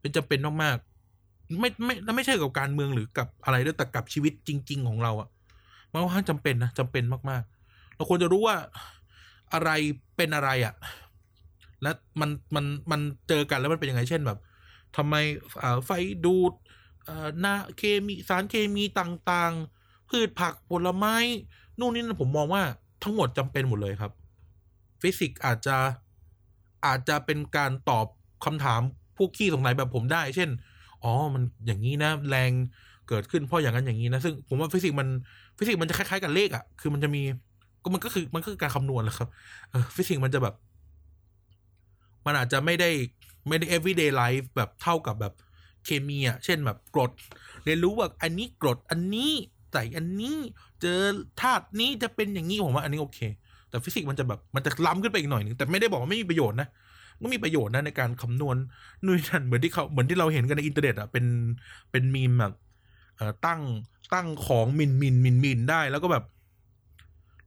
[0.00, 5.28] เป็นจำเป็นมากๆไม่ไม่ไม่ใช่กับการเมืองหรือกับอะไรด้วยแต่กับชีวิตจริง ๆ ของเราอะ
[5.92, 7.53] มันค่อนข้างจำเป็นนะจำเป็นมากๆ
[7.96, 8.56] เราควรจะรู้ว่า
[9.52, 9.70] อะไร
[10.16, 10.74] เป็นอะไรอะ่ะ
[11.82, 11.90] และ
[12.20, 14.38] มันมันมันเจอกันแล้วมันเป็นยังไงเช่นแบบ
[14.96, 15.14] ทำไม
[15.86, 15.90] ไฟ
[16.24, 16.52] ดูด
[17.44, 21.16] นาเคมีสารเคมีต่างๆ พืชผักผลไม้
[21.78, 22.62] นู่นนี่ผมมองว่า
[23.02, 24.12] ทั้งหมดจำเป็นหมดเลยครับ
[25.02, 25.76] ฟิสิกส์อาจจะ
[26.86, 28.06] อาจจะเป็นการตอบ
[28.44, 28.80] คำถาม
[29.16, 30.50] พวกขี้สงสัยแบบผมได้ เช่น
[31.02, 32.50] อ๋อ มันอย่างนี้นะ แรง
[33.08, 35.08] เกิดขึ้นเพราะอย่างนั้นอย่างนี้นะ ซึ่งผมว่าฟิสิกส์มัน
[35.58, 37.22] ฟิสิกส์มันจะคล้ายๆกับเลขอะ่ะ คือมันจะมี
[37.84, 39.28] ก็มันก็คือมันก็คือการคำนวณแหละครับ
[39.70, 40.54] เออฟิสิกส์มันจะแบบ
[42.26, 42.90] มันอาจจะไม่ได้
[43.48, 45.34] ไม่ได้ everyday life แบบเท่ากับแบบ
[45.84, 47.10] เคมีอะ เช่นแบบกรด
[47.64, 49.32] เรียนรู้ว่าอันนี้กรด อันนี้
[49.72, 50.36] ใส่อันนี้
[50.80, 51.00] เจอ
[51.40, 53.20] ธาตุนี้จะเป็นอย่างนี้ผมว่า อันนี้โอเค
[53.68, 56.68] แต่ฟิสิกส์มันจะแบบมันจะล้ำขึ้นไปอีกหน่อยหนึ่งแต่ไม่ได้บอกว่าไม่มีประโยชน์นะ
[57.22, 58.56] ก็มีประโยชน์นะในการคำนวณ
[59.04, 61.24] นู่นนั่นเหมือนที่เขาเหมือนที่เราเห็นกันในอินเทอร์เน็ตอะเป็น
[61.90, 62.52] เป็นมีมแบบ
[63.16, 63.60] เอ่อตั้ง
[64.14, 66.24] ตั้งของหมิ่นหมิ่นหมิ่นหมิ่นได้ แล้วก็แบบ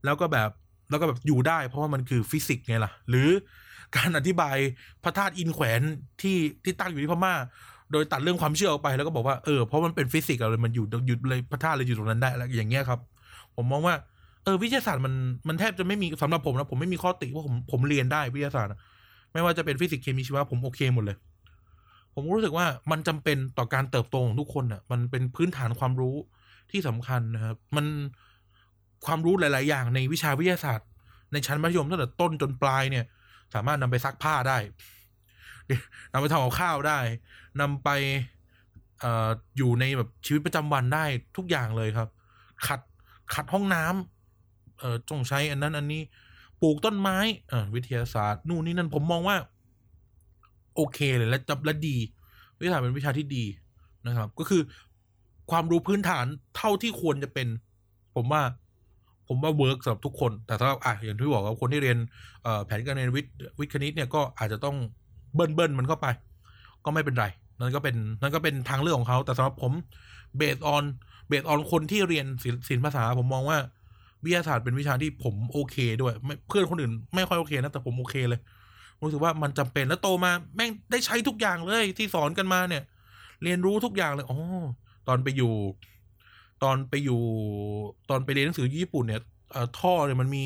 [0.04, 0.50] แล้วก็แบบ
[0.90, 3.28] แล้วก็แบบอยู่ได้ เพราะว่ามันคือฟิสิกส์ไงล่ะ หรือ
[3.96, 4.56] การอธิบาย
[5.04, 5.80] พระธาตุอินแขวน
[6.20, 7.34] ที่ที่ตั้งอยู่ที่พม่า
[7.92, 13.00] โดยตัดเรื่องความเชื่อออกไปแล้วก็บอกว่าเออเพราะมันเป็นฟิสิกส์อะเลยมันอยู่หยุดเลยพระธาตุเลยอยู่ตรงนั้นได้แล้วอย่างเงี้ยครับ
[13.56, 13.94] ผมมองว่า
[14.44, 15.14] เออวิทยาศาสตร์มัน
[15.48, 18.72] มันแทบจะไม่มีสำหรับผมนะผมไม่มีข้อติว่าผมผมเรียนได้วิทยาศาสตร์
[19.32, 21.16] ไม่ว่าจะเป็นฟิสิกส์เคมีชีวะผมโอเคหมดเลย
[22.14, 26.16] ผมรู้สึกว่ามันจำเป็นต่อการเติบโตของทุกคนอะ มันเป็นพื้นฐานความรู้
[26.70, 27.86] ที่สำคัญนะครับ มัน
[29.06, 30.88] ความรู้หลาย ๆ อย่างในวิชาวิทยาศาสตร์
[31.32, 33.04] ในชั้นมัธยมตั้งแต่ต้นจนปลายเนี่ย
[33.54, 34.58] สามารถนำไปซักผ้าได้
[36.12, 36.98] นำไปทำกับข้าวได้
[37.60, 37.88] นำไป
[39.00, 41.04] เอ่ออยู่ในแบบชีวิตประจำวันได้
[41.36, 42.08] ทุกอย่างเลยครับ
[42.66, 42.80] ขัด
[43.34, 46.02] ขัดห้องน้ำเอ่อต้องใช้อันนั้น อันนี้
[46.62, 47.18] ปลูกต้นไม้
[47.48, 49.36] เอ่อวิทยาศาสตร์ นู่นนี่นั่นผมมองว่า
[50.74, 51.96] โอเคเลยและจับและดี
[52.58, 53.44] วิทยาศาสตร์เป็นวิชาที่ดี
[54.06, 54.62] นะครับ ก็คือ
[55.50, 56.26] ความรู้พื้นฐาน
[56.56, 57.48] เท่าที่ควรจะเป็น
[58.14, 58.42] ผมว่า
[59.28, 61.98] ผมว่า work สำหรับทุกคน แต่ถ้าอะอย่างที่บอกว่าคนที่เรียน
[62.66, 64.76] แผนการเรียนวิทย์วิทย์คณิตเนี่ยก็อาจจะต้อง
[65.34, 66.06] เบิ้ลเบิ้ลมันเข้าไป
[66.84, 67.26] ก็ไม่เป็นไร
[67.60, 69.72] นั่นก็เป็นนั่นก็เป็นทางเลือกของเขาแต่สำหรับผม
[70.36, 70.84] based on
[71.28, 73.58] based on คนที่เรียนศิลป์ศิลป์ภาษา ผมมองว่า
[74.24, 76.14] วิทยาศาสตร์เป็นวิชาที่ผมโอเคด้วย
[76.48, 78.40] เพื่อนคนอื่นไม่ค่อยโอเคนะแต่ผมโอเคเลย
[79.02, 82.82] รู้สึกว่ามันจำเป็นแล้วโตมาแม่งได้ใช้ทุกอย่างเลยที่สอนกันมาเนี่ย
[83.42, 84.38] เรียนรู้ทุกอย่างเลยอ๋อ
[85.08, 85.52] ตอนไปอยู่
[86.62, 87.20] ตอนไปอยู่
[88.10, 89.22] ตอนไปเรียนหนังสือญี่ปุ่นเนี่ย
[89.78, 90.44] ท่อเนี่ยมันมี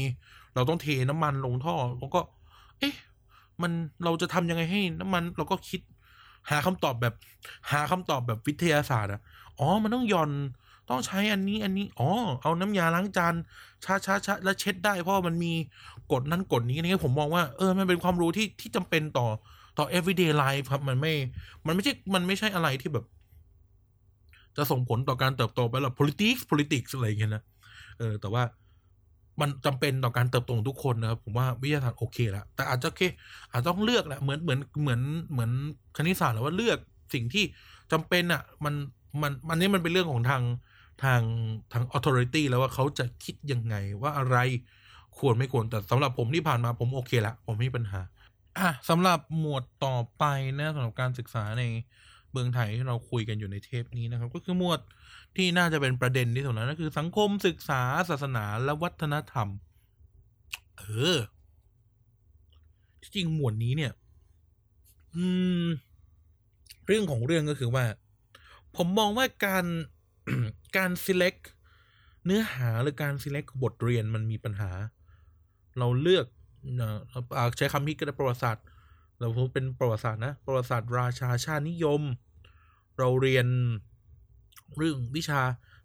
[0.55, 2.21] เราต้องเทน้ำมันลงท่อแล้วก็
[2.79, 2.95] เอ๊ะ
[3.63, 3.73] มัน
[4.05, 5.81] เราจะทำยังไงให้น้ำมัน เราก็คิด
[6.51, 7.15] หาคำตอบแบบ
[7.71, 9.21] หาคำตอบแบบวิทยาศาสตร์อะ
[9.59, 10.31] อ๋อ มันต้องย่อน
[10.91, 12.09] ต้องใช้อันนี้อันนี้ อ๋อ
[12.43, 13.35] เอาน้ำยาล้างจาน
[13.85, 15.53] ชาชาชาแล้วเช็ดได้เพราะมันมี
[16.13, 19.29] กฎนั้นกฎนี้นี่ผมมองว่าเออมันเป็นความรู้ที่ที่จำเป็นต่อ
[19.79, 21.13] ต่อ everyday life ครับ มันไม่
[21.67, 23.05] มันไม่ใช่ มันไม่ใช่อะไรที่แบบ
[24.57, 27.43] จะส่งผลต่อการเติบโตไปหรอ politics politics อะไรอย่างเงี้ยนะ
[27.99, 28.43] เออแต่ว่า
[29.41, 33.03] มันจำเป็นต่อการเติบโตของทุกคนนะครับผมว่าวิทยาศาสตร์โอเคแล้วแต่อาจจะโอเค
[33.53, 35.01] อาจจะต้องเลือกแหละเหมือนเหมือนเหมือน
[35.33, 35.51] เหมือน
[35.97, 36.79] คณิตศาสตร์แหละว่าเลือก
[37.15, 37.45] สิ่งที่
[37.93, 38.75] จำเป็นอะมัน
[39.23, 40.43] มันมันนี้มันเป็นเรื่องของทาง
[41.05, 41.23] ทาง
[41.73, 44.37] ทาง authority แล้วว่าเขาจะคิดยังไงว่าอะไร
[45.19, 48.01] ควรไม่ควรแต่สำหรับผมที่ผ่านมาผมโอเคละผมไม่มีปัญหา
[48.59, 50.25] อะสำหรับหมวดต่อไป
[50.61, 51.63] นะสำหรับการศึกษาใน
[52.33, 54.80] เมืองไทยที่เราคุยกันอยู่ในเทปนี้นะครับ ก็คือหมวด
[55.37, 59.49] ที่น่าจะเป็นประเด็นที่สุดนะก็คือ สังคมศึกษาศาสนาและวัฒนธรรม
[60.78, 60.85] เอ
[61.16, 61.18] อ
[63.14, 63.93] จริงหมวดนี้เนี่ย
[65.16, 65.24] อื
[65.64, 65.66] ม
[66.87, 67.85] เรื่องของเรื่องก็คือว่า
[68.76, 69.66] ผมมองว่าการ
[70.76, 71.43] การ select
[72.24, 74.70] เนื้อหาหรือการ select บทเรียนมันมีปัญหา
[75.78, 76.26] เราเลือก
[76.78, 76.99] เอ่อ
[77.37, 78.64] อ่าใช้คำที่ก็ได้ประวัติศาสตร์
[79.23, 82.01] เราพูดเป็นประวัติศาสตร์นะประวัติศาสตร์ราชาชาตินิยม
[82.99, 83.47] เราเรียน
[84.79, 85.41] เรื่องวิชา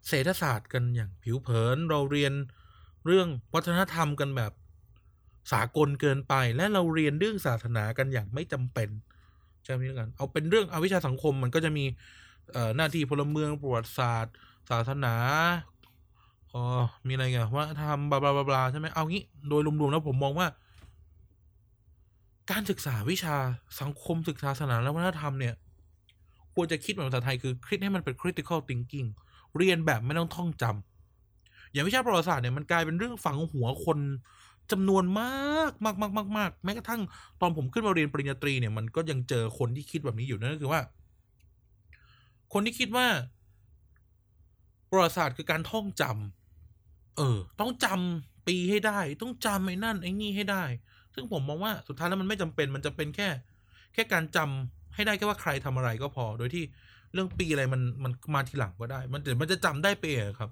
[0.08, 2.32] เศรษฐศาสตร์กันอย่างผิวเผิน เราเรียน
[3.06, 4.52] เรื่องวัฒนธรรมกันแบบ
[5.52, 8.88] สากลเกินไป และเราเรียนเรื่องศาสนากันอย่างไม่จำเป็น
[9.64, 11.84] ใช่ไหมกันเอาเป็นเรื่องเอาวิชาสังคมมันก็จะมี
[12.52, 14.34] เอ่อหน้าที่พลเมืองประวัติศาสตร์
[14.70, 15.14] ศาสนา
[16.52, 16.62] อ๋อ
[17.06, 20.46] มีอะไรเงี้ยว่าทำบลาบลาบลาบลาใช่ไหมเอางี้โดยรวมๆแล้วผมมองว่า
[22.50, 23.36] การศึกษาวิชา
[23.80, 25.54] สังคมศึกษาศาสนาและวัฒนธรรมเนี่ย
[26.54, 29.08] ควรจะคิดแบบภาษาไทยคือคิดให้มันเป็น critical thinking
[29.56, 33.98] เรียนแบบไม่ต้องท่องจำอย่างวิชาประวัติศาสตร์เนี่ยมันกลายเป็นเรื่องฝังหัวคน
[34.72, 37.02] จำนวนมากมากมากมากมากแม้กระทั่ง
[37.40, 40.80] ตอนผมขึ้นมาเรียนปริญญาตรีเนี่ยมันก็ยังเจอคนที่คิดแบบนี้อยู่นั่นก็คือว่า
[42.52, 43.06] คนที่คิดว่า
[44.90, 50.64] ประวัติศาสตร์คือการท่องจำเออ ต้องจำปีให้ได้ ต้องจำไอ้นั่นไอ้นี่ให้ได้
[51.18, 53.28] ซึ่งผมมองว่าสุดท้ายแล้วมันไม่จำเป็นมันจะเป็นแค่
[53.94, 56.64] แค่การจำให้ได้แค่ว่าใครทำอะไรก็พอ โดยที่
[57.12, 60.50] เรื่องปีอะไรมันมันมาทีหลังก็ได้ มันเดี๋ยวมันจะจำได้ไปเองครับ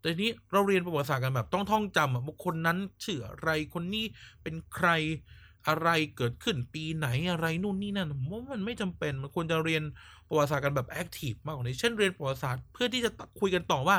[0.00, 4.04] แต่ทีนี้เราเรียนประวัติศาสตร์กันแบบต้องท่องจำอะว่าคนนั้นชื่ออะไรคนนี้
[4.42, 4.88] เป็นใคร
[5.68, 9.82] อะไรเกิดขึ้นปีไหนอะไรนู่นนี่นั่นผมว่ามันไม่จำเป็นมันควรจะเรียน
[10.28, 13.96] ประวัติศาสตร์กันแบบแอคทีฟมากกว่านี้เช่นเรียนประวัติศาสตร์เพื่อที่จะคุยกันต่อว่า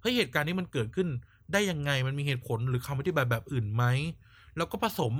[0.00, 1.08] เฮ้ยเหตุการณ์นี้มันเกิดขึ้น
[1.52, 3.84] ได้ยังไงมันมีเหตุผลหรือคำอธิบายแบบอื่นไหม
[4.56, 5.14] แล้วก็ผสม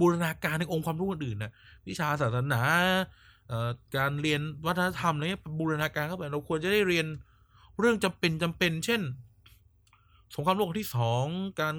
[0.00, 1.52] บูรณาการในองค์ความรู้อื่นๆนะ
[1.88, 2.62] วิชาศาสนา
[3.96, 7.06] การเรียนวัฒนธรรมอะไรเงี้ยบูรณาการเข้าไปเราควรจะได้เรียน
[7.78, 9.00] เรื่องจำเป็นจำเป็น เช่น
[10.34, 11.26] สงครามโลกที่สอง
[11.60, 11.74] การ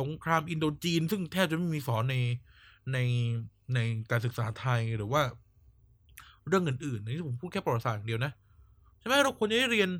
[0.00, 2.16] สงครามอินโดจีน ซึ่งแทบจะไม่มีสอนใน
[2.92, 2.98] ใน
[3.74, 3.78] ใน
[4.10, 5.22] การศึกษาไทยหรือว่า
[6.48, 8.32] เรื่องอื่นๆนี่ผมพูดแค่ประวัติศาสตร์อย่างเดียวนะ
[8.98, 9.90] ใช่ไหมเราควรจะได้เรียน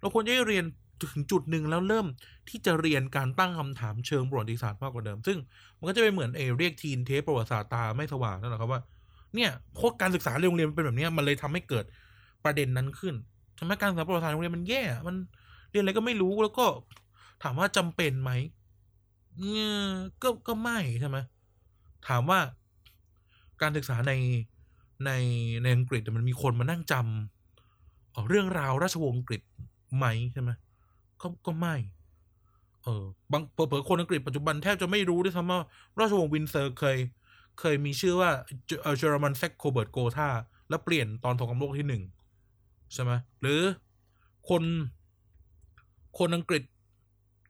[0.00, 0.64] เราควรจะได้เรียน
[1.02, 2.06] ถึงจุดหนึ่งแล้วเริ่ม
[2.48, 5.38] ที่จะเรียนการตั้งคำถามเชิงประวัติศาสตร์มากกว่าเดิม ซึ่ง
[5.78, 8.80] มันก็จะเป็นเหมือนเอเรียกทีนเทปประวัติศาสตร์ตาไม่สว่างนั่นแหละครับว่า
[9.34, 11.84] เนี่ยเพราะการศึกษาโรงเรียนมันเป็นแบบนี้มันเลยทำให้เกิด
[12.44, 13.14] ประเด็นนั้นขึ้น
[13.56, 15.16] ใช่ไหมการศึกษาประวัติศาสตร์โรงเรียนมันแย่ มัน
[15.70, 16.66] เรียนอะไรก็ไม่รู้แล้วก็
[17.42, 18.30] ถามว่าจำเป็นไหม
[19.38, 19.68] เนี่ย
[20.22, 21.18] ก็ก็ไม่ใช่ไหม
[22.08, 22.40] ถามว่า
[23.62, 24.12] การศึกษาใน
[25.04, 25.10] ใน
[25.62, 29.40] ในอังกฤษมันมีคนมานั่งจำเรื่องราวราชวงศ์อังกฤษ
[29.96, 30.50] ไหมใช่ไหม
[31.22, 31.74] ก็ก็ไม่
[32.82, 35.60] เออบางเผลอคนอังกฤษปัจจุบันแทบจะไม่รู้ด้วยซ้ำว่า
[35.98, 36.98] ราชวงศ์วินด์เซอร์เคย
[37.60, 38.30] เคยมีชื่อว่า
[38.98, 40.28] German แซกโคเบิร์กโกธา
[40.68, 42.02] แล้วเปลี่ยนตอนสงครามโลกที่หนึ่ง
[42.92, 43.60] ใช่ไหมหรือ
[44.48, 44.62] คน
[46.18, 46.62] คนอังกฤษ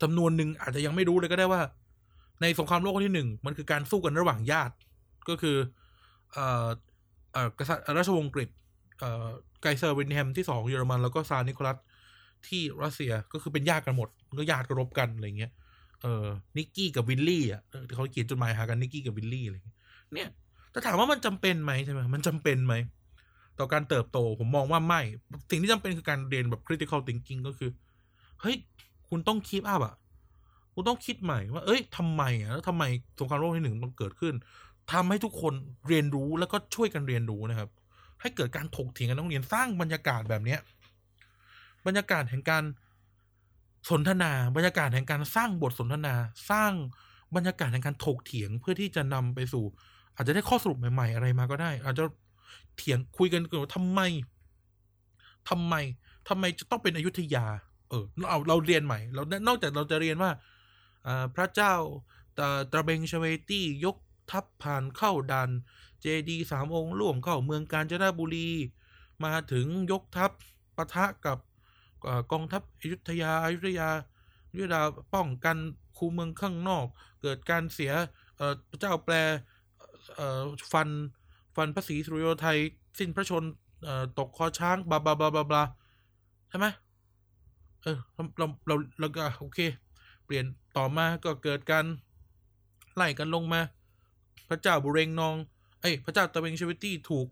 [0.03, 1.63] จำนวนหนึ่งอาจจะยังไม่รู้เลยก็ได้ว่า
[2.41, 4.75] ในสงครามโลกที่หนึ่งมันคือการสู้กันระหว่างญาติ
[5.29, 5.57] ก็คือ
[6.33, 6.69] เอ่อ
[7.33, 8.49] เอ่อกษัตริย์ราชวงศ์อังกฤษ
[8.99, 9.27] เอ่อ
[9.63, 11.77] ไกเซอร์วิลเฮล์มที่สองเยอรมันแล้วก็ซาร์นิโคลัส
[12.49, 15.53] ที่รัสเซียก็คือเป็นญาติกันหมดก็ญาติกันรบกันอะไรเงี้ย
[16.03, 16.27] เออ
[16.57, 17.63] นิกกี้กับวิลลี่อะ
[17.97, 19.77] เขาเขียนจดหมายหากันนิกกี้กับวิลลี่อะไรเงี้ย
[20.15, 20.29] เนี่ย
[20.71, 22.75] แต่ถามว่ามันจำเป็นไหมใช่ไหมมันจำเป็นไหม
[23.59, 25.01] ต่อการเติบโตผมมองว่าไม่
[25.51, 27.71] สิ่งที่จำเป็นคือการเรียนแบบ critical thinking ก็คือ
[28.41, 28.57] เฮ้ย
[29.09, 29.95] คุณต้องคิดอัพอะ
[30.75, 32.85] คุณต้องคิดใหม่ว่า เอ้ยทำไมอะแล้วทำไม
[33.19, 34.35] สงครามโลกที่หนึ่งมันเกิดขึ้น
[34.93, 35.55] ทำให้ทุกคน
[35.89, 37.69] เรียนรู้แล้วก็ช่วยกันเรียนรู้นะครับ
[38.21, 40.61] ให้เกิดการถกเถียงกันต้องเรียนสร้างบรรยากาศแบบเนี้ย
[41.87, 42.65] บรรยากาศแห่งการ
[43.91, 46.15] สนทนา บรรยากาศแห่งการสร้างบทสนทนา
[46.51, 46.73] สร้าง
[47.37, 49.65] บรรยากาศแห่งการถกเถียงเพื่อที่จะนำไปสู่
[50.15, 52.05] อาจจะได้ข้อสรุปใหม่ ๆ อะไรมาก็ได้ อาจจะ
[52.77, 54.01] เถียงคุยกันเกันว่าทำไม
[55.49, 55.75] ทำไม
[56.29, 57.47] ทำไมจะต้องเป็นอยุธยา
[57.89, 60.31] เออเราเราเรียนใหม่เรานอกจากเราจะเรียนว่า
[61.35, 61.75] พระเจ้า
[62.39, 62.41] ต
[62.73, 63.97] ตระเบงชเวตี้ยก
[64.31, 65.51] ทัพผ่านเข้าดัน
[66.01, 68.51] เจดีสามองค์ร่วมเข้าเมืองกาญจนบุรี
[69.25, 70.31] มาถึงยกทัพ
[70.77, 71.39] ปะทะกับ
[72.33, 73.89] กองทัพอยุธยาอยุธยา
[74.51, 74.83] อยุธยา
[75.15, 75.57] ป้องกัน
[75.97, 76.87] คูเมืองข้างนอก
[77.23, 77.93] เกิดการเสีย
[78.71, 79.15] พระเจ้าแปล
[80.73, 80.89] ฟัน
[81.57, 82.59] ฟันพระศรีสุริโยไทย
[82.99, 83.45] สิ้นพระชนม์
[84.19, 85.63] ตกคอช้าง blah blah blah blah
[86.49, 86.67] ใช่ไหม
[87.83, 89.59] เออเราเราเราก็โอเค
[90.25, 90.45] เปลี่ยน
[90.77, 91.85] ต่อมาก็เกิดการ
[92.95, 93.61] ไล่กันลงมา
[94.49, 95.35] พระเจ้าบุเรงนอง
[95.81, 97.27] เอ้ยพระเจ้าตะเบงชเวตี้ถูก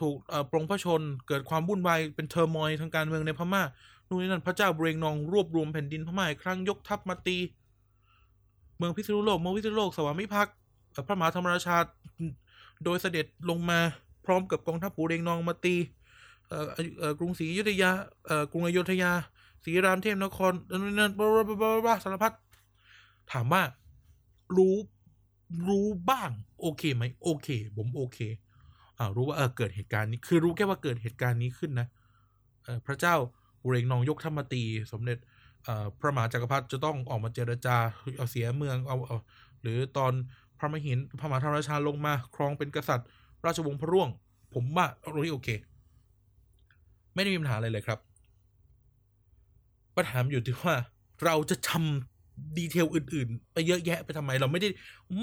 [0.00, 3.62] ถูกเอ่อปลงพระชนม์ เกิดความวุ่นวายเป็น turmoil ทางการเมืองในพม่า
[4.08, 7.36] นู่นนี่นั่นพระเจ้าบุเรงนองรวบรวมแผ่นดินพม่าอีกครั้งยกทัพมาตี
[8.76, 10.54] เมืองพิษณุโลกเมืองพิษณุโลกสวามิภักดิ์
[11.06, 11.76] พระมหาธรรมราชา
[12.84, 13.80] โดยเสด็จลงมา
[14.24, 15.76] พร้อมกับกองทัพปูเรงนองมาตี
[17.18, 17.90] กรุงศรีอยุธยา
[18.52, 19.12] กรุงอยุธยา
[19.64, 20.52] ศรีรามเทพนคร
[20.98, 22.32] นั่นบลาบลาบลาสารพัด
[23.32, 23.62] ถามว่า
[24.56, 24.76] รู้
[25.68, 26.30] รู้บ้าง
[26.60, 28.18] โอเคไหม โอเค ผมโอเค
[29.16, 31.88] รู้ว่าเออเกิดเหตุการณ์นี้ คือรู้แค่ว่าเกิดเหตุการณ์นี้ขึ้นนะ
[32.86, 33.14] พระเจ้า
[33.62, 35.18] ปูเรงนองยกทัพมตี สมเด็จ
[35.98, 37.76] พระมหาจักรพรรดิจะต้องออกมาเจรจา
[38.18, 39.16] เอาเสียเมืองเอาเอา
[39.62, 40.12] หรือตอน
[40.58, 43.08] พระมหินพระมหาธรรมราชาลงมา ครองเป็นกษัตริย์
[43.44, 44.08] ราชวงศ์พระร่วง
[44.54, 45.48] ผมว่าตรงนี้โอเค
[47.14, 47.98] ไม่ได้มีปัญหาอะไรเลยครับ
[49.96, 50.74] ปัญหาอยู่ที่ว่า
[51.24, 52.11] เราจะทำ
[52.58, 54.68] ดีเทลอื่น ๆ ไปเยอะแยะไปทำไม เราไม่ได้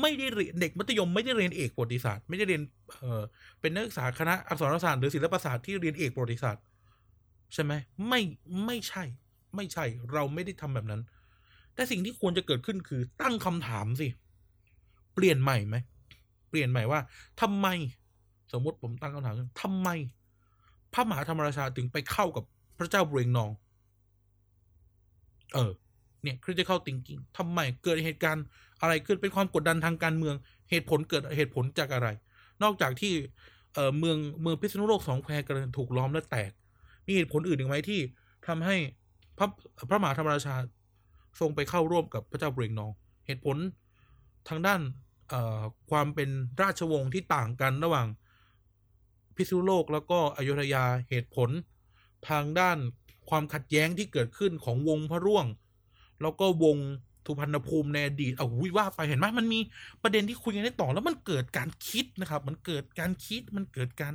[0.01, 3.22] ไม่ได้เรียนเด็กมัธยมไม่ได้เรียนเอกประวัติศาสตร์ ไม่ได้เรียนเออ
[3.61, 6.63] เป็นนักศึกษาคณะอักษรศาสตร์หรือศิลปศาสตร์ที่เรียนเอกประวัติศาสตร์
[7.53, 7.74] ใช่ไหม
[8.07, 8.22] ไม่
[8.65, 9.03] ไม่ใช่
[9.55, 11.01] ไม่ใช่ เราไม่ได้ทำแบบนั้น
[11.74, 14.07] แต่สิ่งที่ควรจะเกิดขึ้นคือตั้งคำถามสิ
[15.15, 15.76] เปลี่ยนใหม่ไหม
[16.49, 16.99] เปลี่ยนใหม่ว่า
[17.41, 17.67] ทำไม
[18.53, 19.89] สมมติผมตั้งคำถามทำไม
[20.93, 22.43] พระมหาธรรมราชาถึงไปเข้ากับ
[22.78, 23.51] พระเจ้าบุเรงนอง
[25.53, 25.72] เออ
[26.24, 28.45] เนี่ย critical thinking ทำไมเกิดเหตุการณ์
[28.82, 30.36] อะไรขึ้นเป็นความกดดันทางการเมือง
[30.70, 32.07] เหตุผลเกิดเหตุผลจากอะไร
[32.63, 33.13] นอกจากที่
[33.99, 36.51] เมืองเมืองพิษณุโลกสองแควกำลังถูกล้อมและแตก
[37.05, 37.99] มีเหตุผลอื่นอีกไหมที่
[38.47, 38.76] ทำให้
[39.38, 39.47] พระ
[39.89, 40.55] พระมหาธรรมราชา
[41.39, 42.91] ทรงไปเข้าร่วมกับพระเจ้าบุเรงนอง
[43.26, 43.57] เหตุผล
[44.49, 44.82] ทางด้าน
[45.91, 46.30] ความเป็น
[46.61, 48.07] ราชวงศ์ที่ต่างกันระหว่าง
[49.36, 51.49] พิษณุโลกแล้วก็อยุธยาเหตุผล
[52.30, 52.78] ทางด้าน
[53.30, 55.45] ความขัดแย้งที่เกิดขึ้นของวงพระร่วง
[56.22, 56.78] แล้วก็วง
[57.26, 59.59] ทุพันภูมิในอดีตเอาวิว่าไปเห็นไหมมันมี
[60.03, 64.13] ประเด็นที่คุยกันได้ต่อแล้วมันเกิดการคิดนะครับ มันเกิดการคิดมันเกิดการ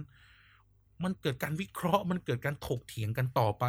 [1.04, 3.64] มันเกิดการวิเคราะห์ มันเกิดการถกเถียงกันต่อไป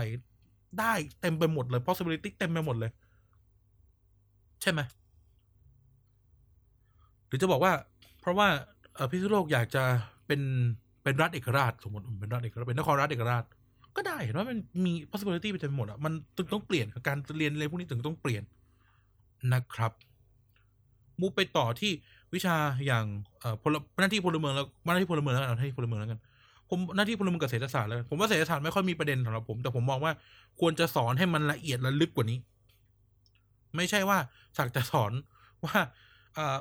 [0.79, 2.91] ได้เต็มไปหมดเลย possibility เต็มไปหมดเลย
[4.61, 4.79] ใช่ไหม
[7.27, 7.73] หรือจะบอกว่า
[8.21, 8.47] เพราะว่า
[9.11, 9.83] พิษณุโลกอยากจะ
[10.27, 10.41] เป็น
[11.03, 13.43] เป็นรัฐเอกราช สมมติเป็นรัฐเอกราชเป็นนครรัฐเอกราช
[13.97, 18.43] ก็ได้เห็นว่ามันมี possibility ไปเต็มหมดอะมันตึงต้องเปลี่ยนการเรียนอะไรพวกนี้ถึงต้องเปลี่ยน
[19.53, 19.91] นะครับ
[21.19, 21.91] มูไปต่อที่
[22.33, 23.05] วิชาอย่าง
[23.39, 26.19] เอ่อพลหน้าที่พลเมืองแล้วหน้าที่พลเมืองแล้วกันหน้าที่พลเมืองแล้วกัน
[26.69, 30.13] ผมหน้าที่พลเมืองกับเศรษฐศาสตร์แล้วผมว่าเศรษฐศาสตร์ไม่ค่อยมีประเด็นสำหรับผม แต่ผมมองว่า
[30.59, 32.37] ควรจะสอนให้มันละเอียดและลึกกว่านี้
[33.75, 34.17] ไม่ใช่ว่า
[34.57, 35.11] สักจะสอน
[35.65, 35.77] ว่า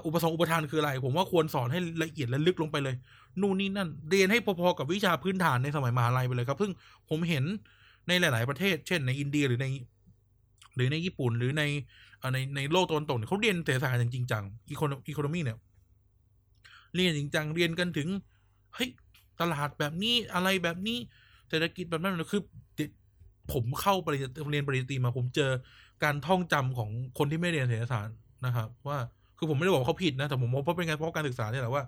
[0.05, 2.95] อุปสงค์อุปทานคืออะไร ผมว่าควรสอนให้ละเอียดและลึกลงไปเลย
[3.41, 6.73] นู่นนี่นั่น เรียนให้พอๆกับวิชาพื้นฐานในสมัยมหาลัยไปเลยครับ ซึ่ง
[7.09, 7.45] ผมเห็น
[8.09, 9.67] ในหลาย ๆ ประเทศ เช่นในอินเดียหรือใน
[10.77, 11.63] หรือในญี่ปุ่นหรือใน
[12.35, 15.59] ในในโลกตะวันตกเนี่ยเขาเรียนเศรษฐศาสตร์อย่างจริงจังอีโคโนอีโคโนมีเนี่ย
[16.95, 18.09] เรียนจริงจังเรียนกันถึง
[18.75, 18.91] เฮ้ย
[19.41, 20.99] ตลาดแบบนี้อะไรแบบนี้
[21.49, 22.43] เศรษฐกิจแบบนั้นคือ
[23.53, 25.51] ผมเข้าปริญญาเรียนปริญญาตรีมาผมเจอ
[26.05, 28.17] การท่องจำของคนที่ไม่เรียนเศรษฐศาสตร์
[28.47, 28.99] นะครับ ว่า
[29.45, 31.85] คือผมไม่ได้บอกเขาผิดนะ แต่ผมมองเพราะเป็นไงเพราะการศึกษาเนี่ยแหละว่า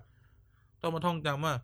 [0.83, 1.55] ต้องมาท่องจำว่า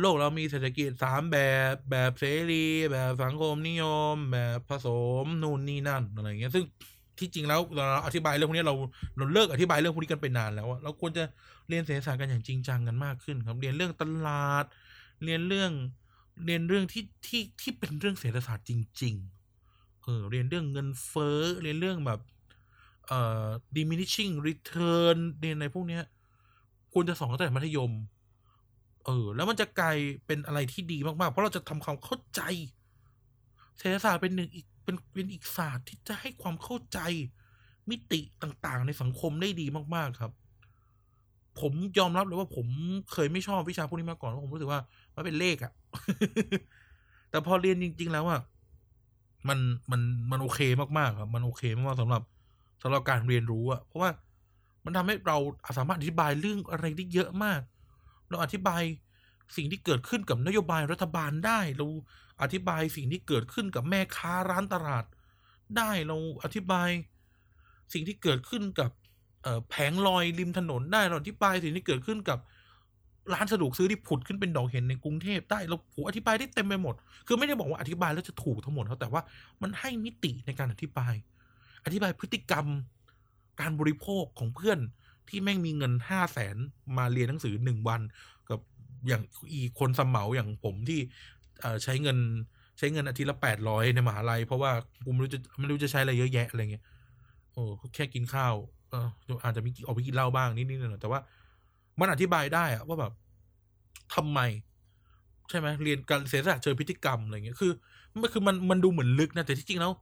[0.00, 1.36] โลกเรามีเศรษฐกิจสามแบ
[1.72, 4.88] บแบบเสรีแบบสังคมนิยม แบบผส
[5.22, 6.64] มนู่นนี่นั่นอะไรอย่างเงี้ย ซึ่ง
[7.18, 8.74] ที่จริงแล้วเราอธิบายเรื่องพวกนี้เรา
[9.16, 11.24] เราเลิกอธิบายเรื่องพวกนี้กันไปนานแล้วเราควรจะ
[11.68, 14.64] เรียนเศรษฐศาสตร์กันอย่างจริงจังกันมากขึ้น ครับ เรียนเรื่องตลาด
[15.24, 15.72] เรียนเรื่อง
[16.46, 19.14] เรียนเรื่องที่ที่ที่เป็นเรื่องเศรษฐศาสตร์จริง
[19.60, 22.20] ๆ เออเรียนเรื่องเงินเฟ้อเรียนเรื่องแบบ
[23.08, 23.46] เอ่อ
[23.76, 26.02] diminishing return เรียนอะไรพวกเนี้ย
[26.92, 27.92] ควรจะสอนตั้งแต่มัธยม
[29.06, 29.96] เออ แล้วมันจะกลาย
[30.26, 32.40] เป็นอะไรที่ดีมากๆ เพราะเราจะทำความเข้าใจ
[33.78, 36.98] เศรษฐศาสตร์เป็นหนึ่งอีกเป็นเป็นอีกศาสตร์ที่จะให้ความเข้าใจ
[37.90, 40.32] มิติต่างๆ ในสังคมได้ดีมากๆครับ
[41.60, 42.66] ผมยอมรับเลยว่าผม
[43.12, 44.80] เคยไม่ชอบวิชาพวกนี้มาก่อนเพราะผมรู้สึกว่า
[45.14, 45.72] มันเป็นเลขอะ
[47.30, 48.40] แต่พอเรียนจริง ๆ แล้วอะ
[49.48, 49.58] มัน
[49.90, 50.00] มัน
[50.30, 50.60] มันโอเค
[50.98, 52.22] มากๆครับ มันโอเคมากๆสำหรับ
[52.82, 54.10] สำหรับการเรียนรู้อะเพราะว่า
[54.84, 55.36] มันทำให้เรา
[55.78, 57.60] สามารถอธิบายเรื่องอะไรได้เยอะมาก
[58.28, 58.82] เราอธิบาย
[59.56, 61.86] สิ่งที่เกิดขึ้นกับนโยบายรัฐบาลได้ เรา
[62.42, 65.04] อธิบายสิ่งที่เกิดขึ้นกับแม่ค้าร้านตลาด
[65.76, 66.88] ได้เราอธิบาย
[67.92, 68.90] สิ่งที่เกิดขึ้นกับ
[69.70, 72.38] แผงลอยริมถนนได้เราอธิบายสิ่งที่เกิดขึ้นกับ
[73.32, 76.94] ร้านสะดวกซื้อที่ผุดขึ้นเป็นดอกเห็นในกรุงเทพได้เราผอธิบายได้เต็มไปหมด
[77.26, 79.22] คือไม่ได้บอกว่าอธิบายแล้วจะถูกทั้งหมดเขาแต่ว่า
[79.62, 81.14] มันให้มิติในการอธิบาย
[81.88, 82.66] อธิบายพฤติกรรม
[83.60, 84.78] การบริโภคของเพื่อน
[85.28, 86.56] ที่แม่งมีเงินห้าแสน
[86.98, 88.00] มาเรียนหนังสือหนึ่งวัน
[88.50, 88.60] กับ
[89.08, 89.22] อย่าง
[89.52, 91.00] อีคนสมเหมาอย่างผมที่
[91.82, 92.18] ใช้เงิน
[92.78, 94.70] ใช้เงินอาทิตย์ละแปดร้อยในมหาลัย เพราะว่า
[95.04, 96.84] กูไม่รู้จะไม่รู้จะใช้อะไรเยอะแยะอะไรเงี้ย
[97.52, 97.62] โอ้
[97.94, 98.54] แค่กินข้าว
[98.90, 99.08] เออ
[99.44, 101.20] อาจจะมีออกไปกินเหล้าบ้างนิดๆหน่อยแต่ว่า
[102.00, 103.12] มันอธิบายได้อะว่าแบบ
[104.14, 104.40] ทำไม
[105.48, 107.72] ใช่ไหมเรียนการเศรษฐศาสตร์เชิงพฤติกรรมอะไรเงี้ยคือ
[108.20, 109.92] มันคือมันมันดูเหมือนลึกนะแต่ที่จริงแล้ว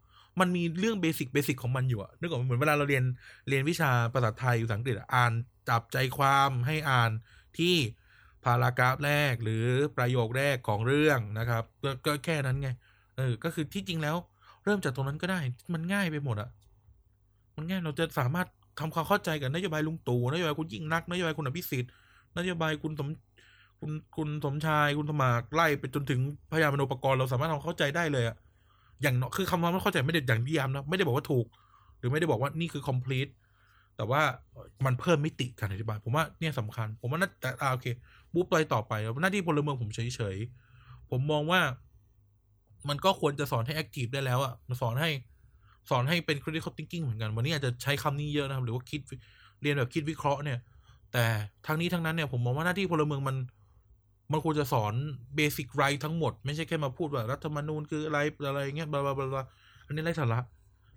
[0.40, 3.04] มันมีเรื่องเบสิกเบสิกของมันอยู่อะนึกออกเหมือนเวลาเราเรียน
[3.48, 5.32] เรียนวิชาภาษาไทยภาษาอังกฤษอ่าน
[5.68, 7.10] จับใจความให้อ่าน
[7.58, 7.76] ที่
[8.44, 9.66] พารากราฟแรกหรือ
[9.96, 12.68] ประโยคแรกของเรื่องนะครับก็ก็แค่นั้นไง
[13.16, 14.16] เออ ก็คือที่จริงแล้ว
[14.64, 15.40] เริ่มจากตรงนั้นก็ได้
[15.74, 16.50] มันง่ายไปหมดอะ
[17.56, 18.48] มันง่ายเราจะสามารถ
[18.80, 21.90] ทำความเข้าใจกับนโยบายลุงตู่นโยบายคุณยิ่งนักนโยบายคุณอภิสิทธิ์
[22.38, 23.08] นโยบายคุณสม
[23.80, 26.20] คุณคุณสมชายคุณสมากไล่ไปจนถึง
[26.52, 28.36] พยามโนปกรณ์เราสามารถทำความเข้าใจได้เลยอะ
[29.02, 31.46] อย่างเนาะคือคำว่าไม่เข้าใจไม่ได้อย่างนิยามนะไม่ได้บอกว่าถูก
[31.98, 33.30] หรือไม่ได้บอกว่านี่คือ complete
[33.96, 34.22] แต่ว่า
[34.84, 37.86] มันเพิ่มมิติการอธิบาย ผมว่าเนี่ยสำคัญ ผมว่าน่าแต่อ่าโอเค
[38.34, 38.92] บุ๊บไปต่อไป
[39.22, 41.60] หน้าที่พลเมืองผมเฉยๆ ผมมองว่า
[42.88, 45.10] มันก็ควรจะสอนให้ active ได้แล้วอะสอนให้
[45.90, 49.00] สอนให้เป็น critical thinking เหมือนกัน วันนี้อาจจะใช้คำนี้เยอะนะครับ หรือว่าคิด
[49.62, 50.58] เรียนแบบคิดวิเคราะห์เนี่ย
[51.12, 51.24] แต่
[51.66, 53.36] ทั้งนี้ทั้งนั้นเนี่ยผมมองว่าหน้าที่พลเมืองมัน
[54.32, 54.94] มันควรจะสอน
[55.36, 58.18] เบสิกไรทั้งหมด ไม่ใช่แค่มาพูดว่ารัฐธรรมนูญคืออะไร
[58.48, 59.42] อะไรเงี้ยบลาบลาบลา
[59.86, 60.40] อันนี้ไร้สาระ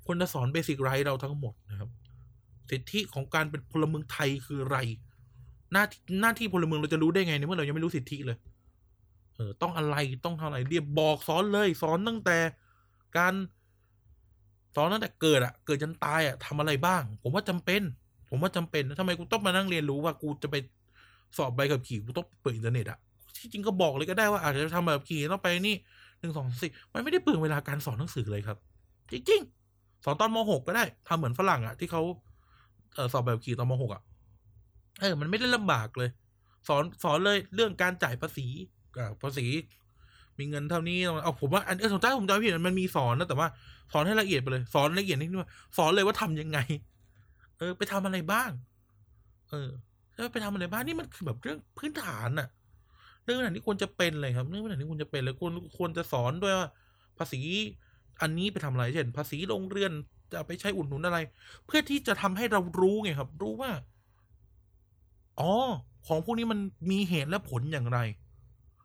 [0.06, 1.90] ควรจะสอนเบสิกไรเราทั้งหมดนะครับ
[2.70, 4.78] สิทธิของการเป็นพลเมืองไทยคืออะไร
[5.72, 5.84] หน้า
[6.22, 8.38] หน้าที่พลเมืองเราจะรู้ได้ไงในเมื่อเรายังไม่รู้สิทธิเลย
[9.36, 12.38] เออ ต้องอะไรต้องเท่าไหร่เรียบบอกสอนเลย สอนตั้งแต่
[13.18, 13.34] การ
[14.76, 17.82] สอนตั้งแต่เกิดอะเกิดจนตายอะทำอะไรบ้าง ผมว่าจำเป็น
[18.30, 20.56] ผมว่าจำเป็นทำไมกูต้องมานั่งเรียนรู้ว่ากูจะไป
[21.38, 23.00] สอบใบขับขี่กูต้องเปิดอินเทอร์เน็ตอะ
[23.40, 25.76] ที่จริงก็บอกเลยก็ได้ว่าอาจจะทำแบบขี่ต้องไปนี่
[26.20, 28.58] หนึ่งสองสี่มันไม่ได้เปลืองเวลาการสอนหนังสือเลยครับ
[29.12, 32.02] จริงๆสอนตอนมหกก็ได้ทำเหมือนฝรั่งอะที่เขา
[32.96, 34.02] เออสอบแบบขี่ตอนมหกอะ
[35.02, 36.10] เออ มันไม่ได้ลำบากเลย
[36.68, 38.48] สอนสอนเลยเรื่องการจ่ายภาษี
[38.98, 39.48] อ่าภาษี
[40.40, 43.48] มีเงินเท่านี้เอาผมว่าอันเออสนใจผมจำไม่ผิดมันมีสอนนะแต่ว่า
[43.94, 45.42] สอนให้ละเอียดไปเลย สอนละเอียดนิดนึง
[45.78, 46.60] สอนเลยว่าทำยังไง
[47.58, 48.50] เออ ไปทำอะไรบ้าง
[49.50, 49.70] เออ
[50.14, 52.48] แล้วไปทำอะไรบ้างนี่มันคือแบบเรื่องพื้นฐานอะ
[53.30, 56.68] เรื่องไหนที่ควรจะเป็นเลยครับเรื่องไหนที่ควรจะเป็นเลยควรควรจะสอนด้วยว่า
[57.18, 57.42] ภาษี
[58.22, 59.92] อันนี้ไปทำอะไรเช่น ภาษีโรงเรือน
[60.32, 61.18] จะไปใช้อุดหนุนอะไร
[61.66, 63.72] เพื่อที่จะทำให้เรารู้ไงครับ รู้ว่า
[65.40, 65.52] อ๋อ
[66.08, 66.60] ของพวกนี้มัน
[66.92, 68.00] มีเหตุและผลอย่างไร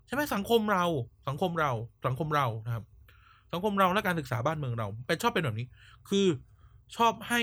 [0.06, 0.84] ใช่ไหมสังคมเรา
[1.28, 1.70] สังคมเรา
[2.06, 2.84] สังคมเรานะครับ
[3.52, 5.66] สังคมเราและการศึกษาบ้านเมืองเราเป็นชอบเป็นแบบนี้
[6.08, 6.26] คือ
[6.96, 7.42] ชอบให้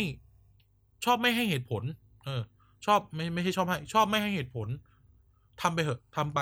[1.06, 1.84] ชอบไม่ให้เหตุผล
[2.26, 2.42] เออ
[2.86, 4.68] ชอบไม่ไม่ใช่ชอบให้ ชอบไม่ให้เหตุผล
[5.62, 6.40] ทำไปเถอะทำไป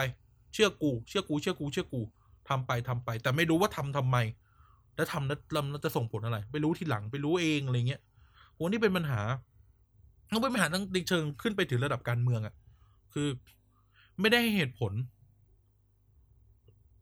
[0.54, 2.02] เชื่อกู เชื่อกู เชื่อกู เชื่อกู
[2.50, 4.18] ทำไปทำไป แต่ไม่รู้ว่าทำทำไม
[4.96, 5.40] แล้วทำแล้ว
[5.72, 8.02] แล้วจะส่งผลอะไรไปรู้ทีหลัง ไปรู้เองอะไรเงี้ย
[8.54, 9.22] โหนี่เป็นปัญหา
[10.32, 12.54] ต้องเป็นปัญหาตั้งในเชิงขึ้นไปถึงระดับการเมืองอะ่ะ
[13.14, 13.28] คือ
[14.22, 14.94] ไม่ได้ให้เหตุผล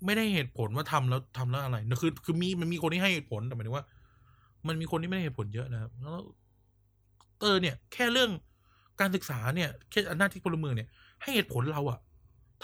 [0.06, 3.86] ไม่ได้เหตุผลว่าทำแล้วทำแล้วอะไรนะคือ คือมีมันมีคนที่ให้เหตุผลแต่หมายถึงว่า
[4.68, 6.24] มันมีคนที่ไม่ได้เหตุผลเยอะนะครับ แล้ว
[7.42, 8.32] เออเนี่ย แค่เรื่อง
[9.00, 10.88] การศึกษาเนี่ยแค่หน้าที่พลเมืองเนี่ย
[11.22, 12.00] ให้เหตุผลเราอะ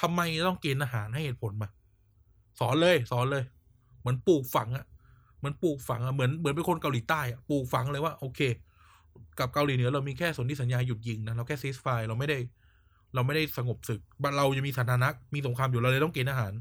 [0.02, 1.70] ทำไมต้องเกณฑ์อาหารให้เหตุผลมา
[2.60, 3.44] สอนเลย สอนเลย
[4.00, 4.86] เหมือนปลูกฝังอะ
[5.38, 8.40] เหมือนปลูกฝังอะเหมือนเหมือนเป็นคนเกาหลีใต้อะปลูกฝังเลยว่าโอเค
[9.40, 12.38] กับเกาหลีเหนือเรามีแค่สนธิสัญญาหยุดยิงนะเราแค่ซีสไฟเราไม่ได้
[13.16, 14.00] เราไม่ได้สงบศึก
[14.38, 16.54] เราจะมีสถานะมีสงครามอยู่เราเลยต้องเกณฑ์อาหาร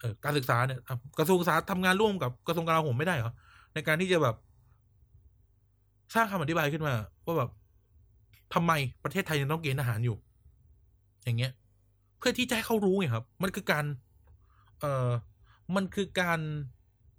[0.00, 0.80] เออการศึกษาเนี่ย
[1.18, 3.32] กระทรวงศึกษาทำงานร่วมกับกระทรวงกลาโหมไม่ได้เหรอ
[3.74, 4.36] ในการที่จะแบบ
[6.14, 6.94] สร้างคำอธิบายขึ้นมา
[7.26, 7.50] ว่าแบบ
[8.54, 8.72] ทำไม
[9.04, 10.16] ประเทศไทยยังต้องเกณฑ์อาหารอยู่
[11.24, 11.52] อย่างเงี้ย
[12.18, 13.84] เพื่อที่จะให้เขารู้ไงครับ มันคือการ
[14.80, 15.10] เอ่อ
[15.76, 16.40] มันคือการ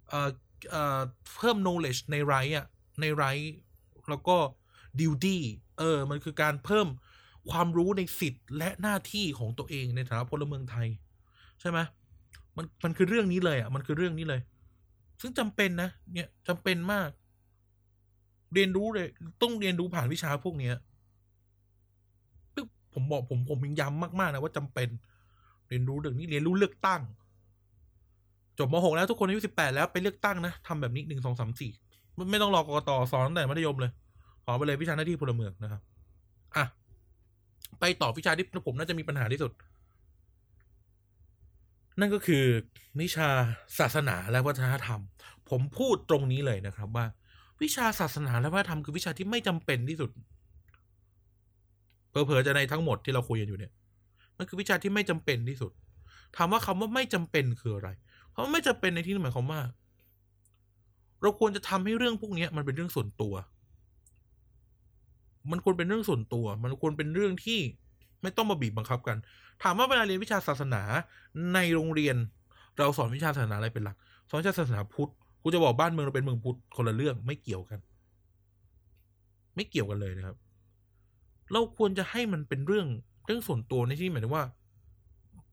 [0.08, 0.30] เอ่อ
[0.70, 1.00] เอ่อ
[1.36, 2.66] เพิ่ม knowledge ในไรอะ
[3.00, 3.24] ในไร
[4.08, 4.36] แล้วก็
[5.00, 5.36] duty
[5.78, 6.86] เออ มันคือการเพิ่ม
[7.50, 10.88] ความรู้ในสิทธิ์และหน้าที่ของตัวเองในฐานะพลเมืองไทย
[11.60, 11.78] ใช่ไหม
[12.56, 14.40] มันมันคือเรื่องนี้เลยอะ มันคือเรื่องนี้เลย
[15.20, 17.10] ซึ่งจำเป็นนะ เนี่ยจำเป็นมาก
[18.54, 19.08] เรียนรู้เลย
[19.42, 20.74] ต้องเรียนรู้ผ่านวิชาพวกเนี้ย
[22.94, 24.88] ผมบอกผมผมยิงย้ำมากๆนะว่าจำเป็น
[25.68, 27.02] เรียนรู้เรื่องนี้เรียนรู้เลือกตั้ง
[28.58, 31.70] จบม .6 แล้วทุกคนอายุสิบแปดแล้วไปเลือกตั้งนะทำแบบนี้หนึ่งสองสามสี่
[32.30, 33.90] ไม่ต้องรอกรกตสอนตั้งแต่มัธยมเลย
[34.44, 35.82] สอไปเลยวิชาหน้าที่พลเมืองนะครับ
[36.56, 36.64] อะ
[37.80, 39.52] ไปต่อวิชาที่ผมน่าจะมีปัญหาที่สุด
[42.00, 42.44] นั่นก็คือ
[43.00, 43.28] วิชา
[43.78, 45.00] ศาสนาและวัฒนธรรม
[45.50, 47.06] ผมพูดตรงนี้เลยนะครับว่า
[47.62, 50.10] วิชาศาสนาและวัฒนธรรมคือวิชาที่ไม่จำเป็นที่สุด
[52.26, 53.72] เผลอๆจะในทั้งหมดที่เราคุยกันอยู่เนี่ย
[54.38, 55.72] มันคือวิชาที่ไม่จำเป็นที่สุด
[56.36, 57.88] ถามว่าคำว่าไม่จำเป็นคืออะไร
[58.30, 59.60] เพราไม่จำเป็นในที่นี้หมายความว่า
[61.22, 63.34] เราควรจะทำให้เรื่องพวกนี้มันเป็นเรื่องส่วนตัว
[65.50, 67.60] มันควรเป็นเรื่องส่วนตัว มันควรเป็นเรื่องที่
[68.22, 69.16] ไม่ต้องมาบีบบังคับกัน
[69.62, 70.82] ถามว่าเวลาเรียนวิชาศาสนา
[71.54, 72.16] ในโรงเรียน
[72.78, 73.96] เราสอนวิชาศาสนาอะไรเป็นหลัก
[74.28, 75.10] สอนวิชาศาสนาพุทธ
[75.42, 77.80] กูจะบอกบ้านเมืองเราเป็นเมืองพุทธคนละเรื่องไม่เกี่ยวกัน
[79.54, 80.36] ไม่เกี่ยวกันเลยนะครับ
[81.52, 82.86] เราควรจะให้มันเป็นเรื่อง
[83.26, 84.44] เรื่องส่วนตัวในที่หมายถึงว่า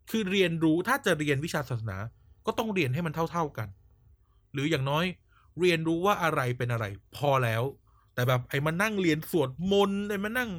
[0.09, 1.97] คือเรียนรู้ถ้าจะเรียนวิชาศาสนา
[2.45, 3.67] ก็ต้องเรียนให้มันเท่า ๆกัน
[4.53, 5.05] หรืออย่างน้อย
[5.59, 6.85] เรียนรู้ว่าอะไรเป็นอะไร
[7.15, 7.63] พอแล้ว
[8.13, 10.49] แต่แบบไอ้มานั่งเรียนสวดมนต์ไอ้มานั่ง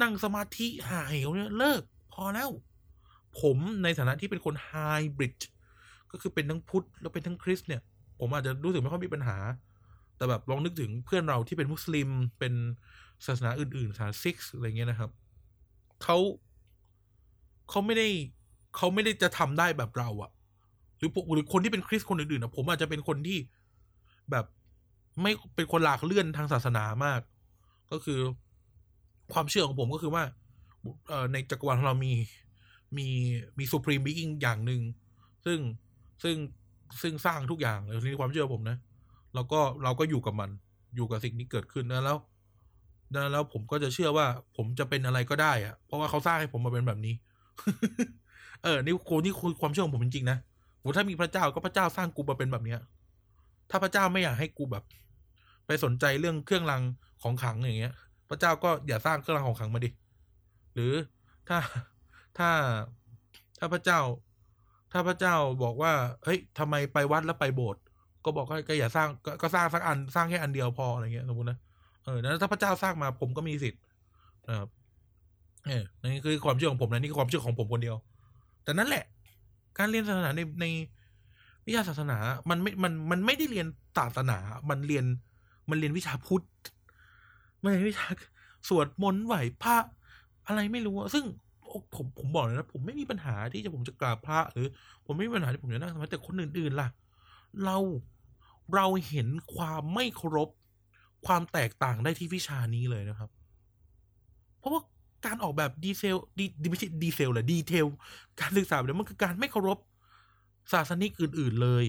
[0.00, 2.50] นั่งสมาธิหายเนี่ยเลิก พอแล้ว
[3.40, 4.72] ผมในฐานะที่เป็นคนไฮ
[5.16, 5.38] บริด
[6.10, 7.82] ก็คือเป็นทั้งพุทธแล้วเป็นทั้งคริสเนี่ย
[8.20, 9.38] ผมอาจจะรู้สึกไม่ค่อยมีปัญหา
[10.16, 12.08] แต่แบบลองนึกถึงเพื่อนเราที่เป็นมุสลิม
[12.38, 12.54] เป็น
[13.26, 15.10] ศาสนาอื่นๆศาสนาซิกอะไรเงี้ยนะครับ
[16.02, 16.18] เขา
[17.70, 18.08] เขาไม่ได้
[18.76, 20.30] เขาไม่ได้จะทำได้แบบเราอะ
[20.98, 23.38] หรือหรือคนที่เป็นคริสคนอื่นๆนะผมอาจจะเป็นคนที่
[24.30, 24.46] แบบ
[25.22, 27.20] ไม่เป็นคนหลากเลื่อนทางศาสนามาก
[27.92, 28.20] ก็คือ
[29.32, 30.24] ความเชื่อของผมก็คือว่า
[31.32, 32.12] ในจักรวาลของเรามี
[32.96, 33.08] มี
[33.58, 34.80] มีสุพรีมบิ๊กอย่างหนึ่ง
[35.44, 35.58] ซึ่ง
[36.22, 36.36] ซึ่ง
[37.02, 38.76] ซึ่งสร้างทุกอย่างเลยนี่ความเชื่อผมนะ
[39.34, 40.50] แล้วก็เราก็อยู่กับมัน
[40.96, 42.18] อยู่กับสิ่งที่เกิดขึ้นแล้ว
[43.32, 47.14] แล้วผมก็จะเชื่อว่าผมจะเป็นอะไรก็ได้อะเพราะว่าเขาสร้างให้ผมมาเป็นแบบนี้
[48.64, 50.38] เออ นี่คูนี่คือความเชื่อของผมจริงๆนะ
[50.82, 52.80] ผมถ้ามีพระเจ้าก็พระเจ้าสร้างกูมาเป็นแบบเนี้ย
[53.70, 54.84] ถ้าพระเจ้าไม่อยากให้กูแบบ
[55.66, 56.82] ไปสนใจเรื่องเครื่องราง
[57.22, 57.94] ของขังอย่างเงี้ย
[58.28, 59.90] พระเจ้าก็อย่าสร้างเครื่องรางของขังมาดิ
[60.74, 60.92] หรือ
[61.48, 61.58] ถ้า
[62.38, 62.50] ถ้า
[63.58, 64.00] ถ้าพระเจ้า
[64.92, 65.92] ถ้าพระเจ้าบอกว่า
[66.24, 67.82] เฮ้ยทำไมไปวัดแล้วไปโบสถ์
[68.24, 69.08] ก็บอกก็อย่าสร้าง
[69.42, 71.58] ก็สร้างสักอันสร้างแค่อันเดียวพออะไรเงี้ยสมมตินะ
[72.04, 73.80] เออแล้วถ้าพระเจ้าสร้างมาผมก็มีสิทธิ์
[74.48, 74.68] นะครับ
[75.66, 77.96] เออนี่คือความเชื่อของผมนะนี่คือความเชื่อของผมคนเดียว
[78.64, 79.04] แต่นั่นแหละ
[79.78, 80.66] การเรียนศาสนาในใน
[81.66, 82.18] วิชาศาสนา
[82.50, 83.66] มันไม่ มัน มันไม่ได้เรียน
[83.98, 84.38] ศาสนา
[84.70, 85.04] มันเรียน
[85.70, 86.44] มันเรียนวิชาพุทธ
[87.62, 88.06] มันเรียนวิชา
[88.68, 89.76] สวดมนต์ไหวพระ
[90.46, 91.24] อะไรไม่รู้ ซึ่ง
[91.94, 94.66] ผมผมบอกเลยนะ ผมไม่มีปัญหาที่จะผมจะกราบพระหรือ
[95.06, 96.88] ผมไม่มีปัญหาที่ผมจะนั่งสมาธิแต่คนอื่นๆล่ะ
[97.64, 97.76] เรา
[98.74, 100.48] เราเห็นความไม่เคารพ
[101.26, 103.30] ความแตกต่างได้ที่วิชานี้เลยนะครับ
[104.58, 104.80] เพราะว่า
[105.26, 107.86] การออกแบบดีเซลดีไม่ใช่ดีเซลแหรือ detail
[108.40, 109.78] การศึกษาเนี่ยมันคือการไม่เคารพ
[110.72, 111.86] ศาสนิกอื่น ๆเลย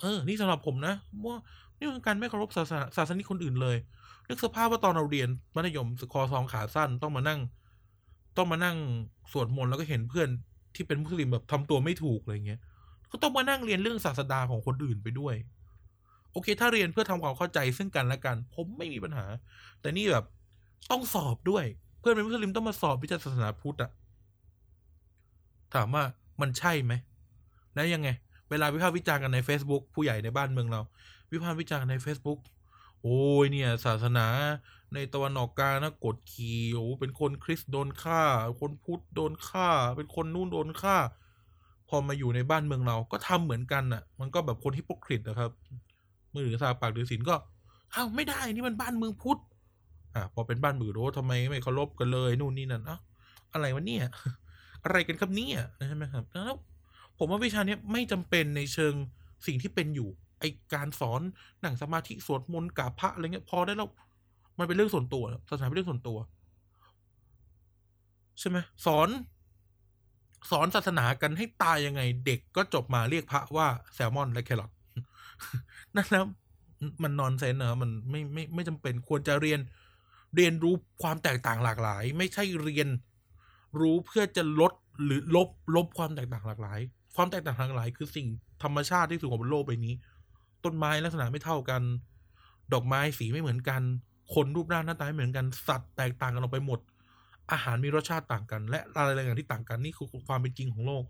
[0.00, 0.94] เออ นี่สำหรับผมนะ
[1.26, 1.36] ว่า
[1.78, 3.76] นี่คือการไม่เคารพศาสนาศาสนิกคนอื่นเลย
[4.28, 7.40] นึกสภาพว่าตอนเราเรียนมัธยมคอซองขาสั้นต้องมานั่ง
[8.36, 8.76] ต้องมานั่ง
[9.32, 10.28] สวดมนต์แล้วก็เห็นเพื่อน
[10.74, 12.60] ที่เป็นมุสลิมแบบทำตัวไม่ถูกอะไรเงี้ย
[13.10, 15.34] ก็ต้องมานั่งเรียนเรื่องศาสดาของคนอื่นไปด้วย
[16.38, 19.26] อเค ถ้าเรียนเพื่อทำความเข้าใจซึ่งกันและกัน ผมไม่มีปัญหา
[19.80, 20.24] แต่นี่แบบ
[20.90, 21.64] ต้องสอบด้วย
[22.00, 23.90] เพื่อนเป็นมุสลิมต้องมาสอบวิชาศาสนาพุทธอะ
[25.74, 26.04] ถามว่า
[26.40, 26.92] มันใช่ไหม
[27.74, 28.08] แล้วยังไง
[28.50, 30.80] เวลาวิพากษ์วิจารณ์กันใน Facebook ผู้ใหญ่ในบ้านเมืองเรา
[31.32, 32.40] วิพากษ์วิจารณ์ใน Facebook
[33.02, 34.26] โอ้ยเนี่ย ศาสนา
[34.94, 38.22] ในตะวันออกกลางนะกดขี่โอ้เป็นคนคริสต์โดนฆ่า
[38.60, 40.96] คนพุทธโดนฆ่า เป็นคนนู่นโดนฆ่า
[41.88, 45.50] พอมาอยู่ในบ้านเมืองเราก็ทำเหมือนกันน่ะ มันก็แบบคนฮิปโปคริตนะครับ
[46.34, 47.34] มือหรือซาปากหรือศีลก็
[47.94, 49.40] อ้าวไม่ได้นี่มันบ้านเมืองพุทธ
[50.14, 52.98] อะพอเป็นบ้านมือโอ้ทำไมไม่เคารพกันเลยนู่นนี่นั่นอ้า
[53.52, 54.04] อะไรวะเนี่ย
[54.84, 56.56] อะไรกันครับเนี่ยใช่ไหมครับแล้ว
[57.18, 58.94] ผมว่าวิชาเนี้ยไม่จำเป็นในเชิง
[59.46, 60.08] สิ่งที่เป็นอยู่
[60.40, 61.20] ไอการสอน
[61.62, 63.88] หนังสมาธิสวดมนต์กราบพระอะไรเงี้ยพอได้แล้ว
[64.58, 66.18] มันเป็นเรื่องส่วนตัวศาสนาเป็นเรื่องส่วนตัว
[68.40, 69.08] ใช่ไหมสอน
[70.50, 74.70] สอนศาสนากันให้ตายยังไง เด็กก็จบมาเรียกพระว่าแซลมอนและแครอท
[75.96, 76.24] นั่นแล้ว
[77.02, 79.60] มันนอนเซนนะมันไม่ไม่ไม่จำเป็นควรจะเรียน
[80.36, 82.88] เรียนรู้ความแตกต่างหลากหลาย ไม่ใช่เรียน
[83.80, 84.72] รู้เพื่อจะลด
[85.04, 86.80] หรือลบลบความแตกต่างหลากหลาย
[87.16, 88.26] ความแตกต่างหลากหลาย คือสิ่ง
[88.62, 89.94] ธรรมชาติที่สุดของบนโลกใบนี้
[90.64, 91.82] ต้นไม้ลักษณะไม่เท่ากัน
[92.72, 93.82] ดอกไม้สีไม่เหมือนกัน
[94.34, 96.80] คนรูปร่างหน้าตาไม่เหมือนกัน สัตว์แตกต่างกันออกไปหมด
[97.52, 101.04] อาหารมีรสชาติต่างกัน และอะไรอะไรอย่างที่ต่างกันนี่คือความเป็นจริงของโลก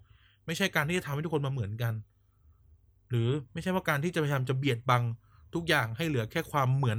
[0.47, 1.93] ไม่ใช่การที่จะทำให้ทุกคนมาเหมือนกัน
[3.11, 5.03] หรือไม่ใช่ว่าการที่จะพยายามจะเบียดบัง
[5.55, 6.99] ทุกอย่างให้เหลือแค่ความเหมือน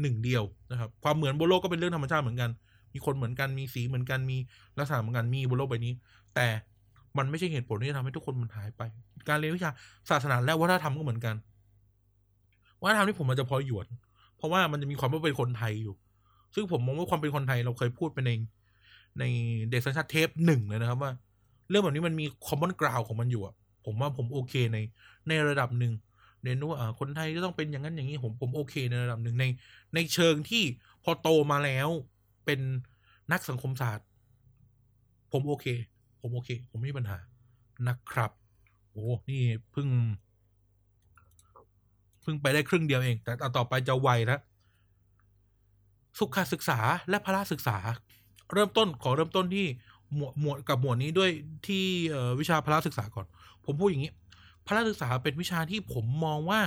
[0.00, 2.50] หนึ่งเดียวนะครับ ความเหมือนบนโลกก็เป็นเรื่องธรรมชาติเหมือนกัน
[2.94, 4.36] มีคนเหมือนกันมีสีเหมือนกันมี
[4.78, 5.92] ลักษณะเหมือนกันมีบนโลกใบนี้
[6.34, 6.46] แต่
[7.18, 8.82] มันไม่ใช่เหตุผลที่จะทำให้ทุกคนมันหายไป
[9.28, 9.70] การเรียนวิชา
[10.10, 11.34] ศาสนาและวัฒนธรรมก็เหมือนกัน
[12.82, 13.86] วัฒนธรรมที่ผมมันจะพอหยวน
[14.36, 15.94] เพราะว่ามันจะมีความว่าเป็นคนไทยอยู่
[16.54, 18.30] ซึ่งผมมองว่าความเป็นคนไทยเราเคยพูดไปใน
[19.18, 19.24] ใน
[19.70, 21.12] เด็กสัญชาติเทปหนึ่งเลยนะครับว่า
[21.70, 23.54] เรื่องแบบนี้มันมีคอมมอนกราวของมันอยู่อะ
[23.84, 24.78] ผมว่าผมโอเคใน
[25.28, 25.92] ในระดับหนึ่ง
[26.42, 29.44] เรียนว่าคนไทยจะต้องเป็นอย่างนั้นอย่างนี้ผมผมโอเคในระดับหนึ่งใน
[29.94, 30.64] ในเชิงที่
[31.04, 31.88] พอโตมาแล้ว
[32.44, 32.60] เป็น
[33.32, 34.06] นักสังคมศาสตร์
[35.32, 35.66] ผมโอเค
[36.20, 37.18] ผมโอเค ผมไม่มีปัญหา
[37.88, 38.30] นะครับ
[38.90, 39.88] โอ้นี่เพิ่ง
[42.22, 44.40] เพิ่งไปได้ครึ่งเดียวเอง แต่ต่อไปจะไวแล้ว
[46.18, 46.78] สุขศึกษา
[47.08, 47.78] และพละศึกษา
[48.52, 49.66] เริ่มต้นขอเริ่มต้นที่
[50.16, 51.30] หมวดหมวดกับหมวดนี้ด้วย
[51.66, 51.84] ที่
[52.40, 53.26] วิชาพละศึกษาก่อน
[53.64, 54.12] ผมพูดอย่างนี้
[54.66, 56.60] พละศึกษาเป็นวิชาที่ผมมองว่า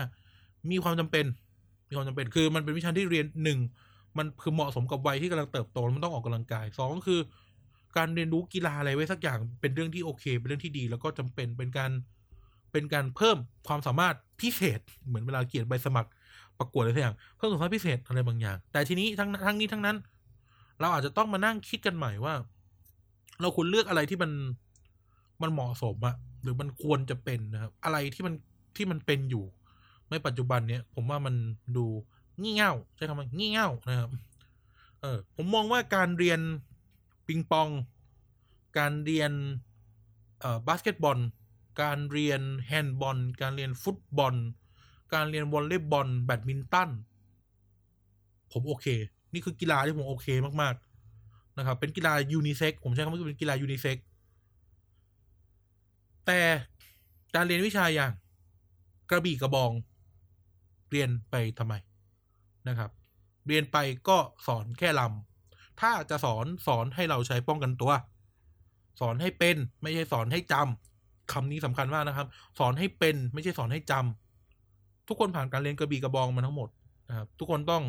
[0.72, 1.26] มีความจำเป็น
[1.90, 3.60] มีความจำเป็นคือมันเป็นวิชาที่เรียนหนึ่ง
[4.18, 7.20] มันคือเหมาะสมกับวัยที่กำลังเติบโตมันต้องออกกำลังกายสองคือ
[7.98, 11.92] การเรียนรู้กีฬาอะไรไว้สักอย่างเป็นเรื่องที่โอเค เป็นเรื่องที่ดี แล้วก็จำเป็นเป็นการ
[12.72, 13.38] เป็นการเพิ่ม
[13.68, 16.10] ความสามารถพิเศษ เหมือนเวลาเขียนใบสมัคร
[16.60, 19.98] ประกวดอะไรสักอย่างเพิ่มความสามารถพิเศษอะไรบางอย่าง แต่ทีนี้ทั้งทั้งนี้ทั้งนั้น
[20.80, 22.34] เราอาจจะต้องมานั่งคิดกันใหม่ว่า
[23.42, 24.32] เราควรเลือกอะไรที่มัน
[25.42, 28.34] มันเหมาะสมอะหรือมันควรจะเป็นนะครับ อะไรที่มัน
[28.76, 29.46] ที่มันเป็นอยู่
[30.10, 31.36] ในปัจจุบันเนี้ยผมว่ามัน
[31.78, 31.86] ดู
[32.42, 34.10] งี่เง่าใช่คำว่างี่เง่านะครับ
[35.02, 36.40] เออผมมองว่าการเรียน
[37.28, 37.70] ปิงปอง
[38.78, 39.32] การเรียน
[40.40, 41.20] เอ่อบาสเกตบอล
[41.82, 44.36] การเรียนแฮนด์บอล การเรียนฟุตบอล
[45.14, 46.90] การเรียนวอลเลย์บอลแบดมินตัน
[48.52, 48.88] ผมโอเค
[49.34, 50.28] นี่คือกีฬาที่ผมโอเค
[50.62, 50.93] มากๆ
[51.58, 53.98] นะครับ เป็นกีฬายูนิเซ็กผมใช้คำว่าเป็นกีฬายูนิเซ็ก
[56.26, 56.40] แต่
[57.36, 58.12] การเรียนวิชาอย่าง
[59.10, 59.72] กระบี่กระบอง
[60.92, 61.74] เรียนไปทำไม
[62.68, 62.92] นะครับ
[63.48, 63.78] เรียนไป
[64.10, 67.92] ก็สอนแค่ลำถ้าจะสอนสอนให้เราใช้ป้องกันตัว
[69.00, 72.28] สอนให้เป็นไม่ใช่สอนให้จำคำนี้สำคัญมากนะครับ
[72.60, 76.70] สอนให้เป็นไม่ใช่สอนให้จำทุกคนผ่านการเรียนกระบี่กระบองมาทั้งหมด
[77.10, 77.84] นะครับทุกคนต้อง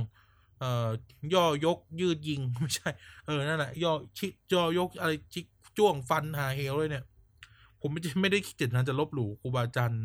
[0.59, 0.89] เอ่อ
[1.35, 2.91] ย่อยกยืดยิงไม่ใช่
[3.27, 5.41] เออนั่นแหละย่อชิย่อยกอะไรชิ
[5.79, 7.05] จ้วงฟันหาเหวเลยเนี่ย
[7.81, 10.05] ผมไม่ไม่ได้คิดเจตนาจะลบหลู่ครูบาอาจารย์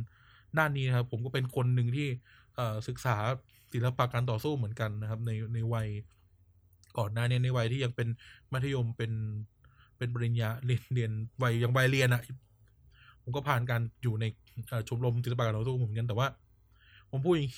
[0.57, 2.07] ด้านนี้นะครับ ผมก็เป็นคนหนึ่งที่
[2.55, 3.15] เอ่อศึกษา
[3.73, 5.87] ศิลปะการต่อสู้เหมือนกันนะครับ ในในวัย
[6.97, 8.07] ก่อนหน้านี้ในวัยที่ยังเป็น
[8.53, 9.11] มัธยมเป็น
[9.97, 11.11] เป็นปริญญาเรียนเรียน
[11.43, 12.21] วัยยังวัยเรียนอะ่ะ
[13.21, 14.25] ผมก็ผ่านการอยู่ใน
[14.87, 16.27] ชมรมศิลปะการต่อสู้เหมือนกันแต่ว่า
[17.11, 17.49] ผมพูดอย่าง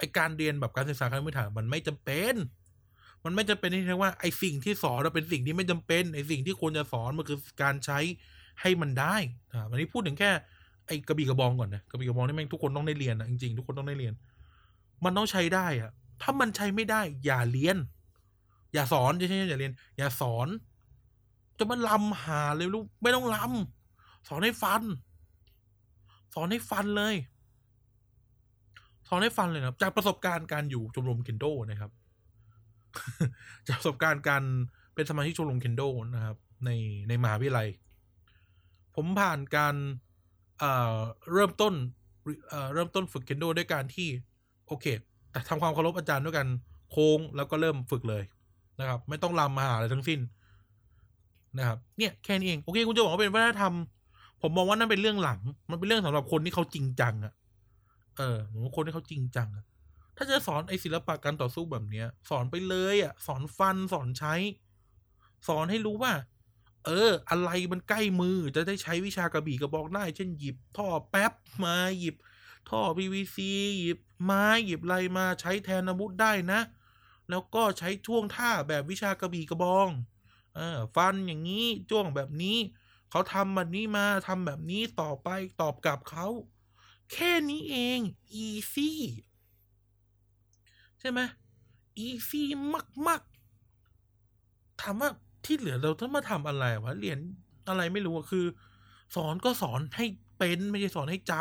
[0.00, 2.34] ไอการเรียนแบบการศึกษาขั้นพื้นฐานมันไม่จำเป็น
[3.24, 7.98] มันไม่จำเป็นที่เรียกว่าไอสิ่งที่สอนเราเป็นสิ่งที่ไม่จำเป็นไอสิ่งที่ควรจะสอนมันคือการใช้
[8.60, 9.16] ให้มันได้
[9.52, 10.30] อ่าวันนี้พูดถึงแค่
[10.86, 14.14] ไอ้กระบี่กระบองก่อนนะกระบี่กระบองนี่แม่งทุกคนต้องได้เรียนนะจริงๆทุกคนต้องได้เรียน
[15.04, 15.90] มันต้องใช้ได้อะ
[16.22, 17.76] ถ้ามันใช้ไม่ได้ อย่าเรียน
[18.74, 20.48] อย่าสอนใช่ไหมอย่าเรียน อย่าสอน
[21.58, 24.82] จะมันลำหาเลยลูกไม่ต้องลำสอนให้ฟัน
[26.34, 27.14] สอนให้ฟันเลย
[29.10, 31.90] สอนให้ฟันเลยนะจากประสบการณ์การอยู่ชมรมเคนโดนะครับ
[33.68, 34.42] จากประสบการณ์การ
[34.94, 35.82] เป็นสมาชิกชมรมเคนโด
[36.14, 36.70] นะครับ ใน
[37.08, 37.68] ในมหาวิทยาลัย
[38.94, 39.74] ผมผ่านการ
[40.58, 40.98] เอ่อ
[41.32, 41.74] เริ่มต้น
[42.48, 44.08] เอ่อเริ่มต้นฝึกเคนโดด้วยการที่
[44.66, 44.86] โอเค
[45.30, 46.46] แต่ทำความเคารพอาจารย์ด้วยกัน
[46.90, 48.22] โค้งแล้วก็เริ่มฝึกเลย
[48.80, 50.20] นะครับ ไม่ต้องรำมาหาอะไรทั้งสิ้น
[51.58, 53.74] นะครับ เนี่ยแค่นี้เองโอเค คุณจะบอกว่าเป็นวัฒนธรรม
[54.42, 55.40] ผมมองว่านั่นเป็นเรื่องหลัง
[55.70, 57.32] มันเป็นเรื่องสำหรับคนที่เขาจริงจังอะ
[58.16, 59.48] เออผมว่าคนที่เขาจริงจัง
[60.16, 64.34] ถ้าจะสอนไอศิลปะการต่อสู้แบบเนี้ย สอนไปเลยอะ สอนฟันสอนใช้
[65.48, 66.12] สอนให้รู้ว่า
[66.86, 71.32] เออ อะไรมันใกล้มือจะได้ใช้วิชากระบี่กระบอกได้ เช่นหยิบท่อแป๊บ
[71.64, 72.16] มาหยิบ
[72.70, 73.36] ท่อ PVC
[73.78, 76.60] หยิบไม้หยิบอะไรมาใช้แทนอาวุธได้นะ
[77.30, 79.88] แล้วก็ใช้ช่วงท่าแบบวิชากระบี่กระบอง
[80.56, 82.58] เออฟันอย่างนี้จ้วงแบบนี้
[83.10, 85.28] เขาทำแบบนี้มาทำแบบนี้ต่อไป
[85.60, 86.26] ตอบกลับเขา
[87.12, 88.00] แค่นี้เอง
[88.44, 88.90] easy
[91.00, 91.20] ใช่ไหม
[92.06, 92.42] easy
[93.06, 95.10] มากๆถามว่า
[95.44, 97.18] ที่เหลือเราต้องมาทำอะไรวะเรียน
[97.68, 98.44] อะไรไม่รู้คือ
[99.16, 100.06] สอนก็สอนให้
[100.38, 101.32] เป็นไม่ใช่สอนให้จ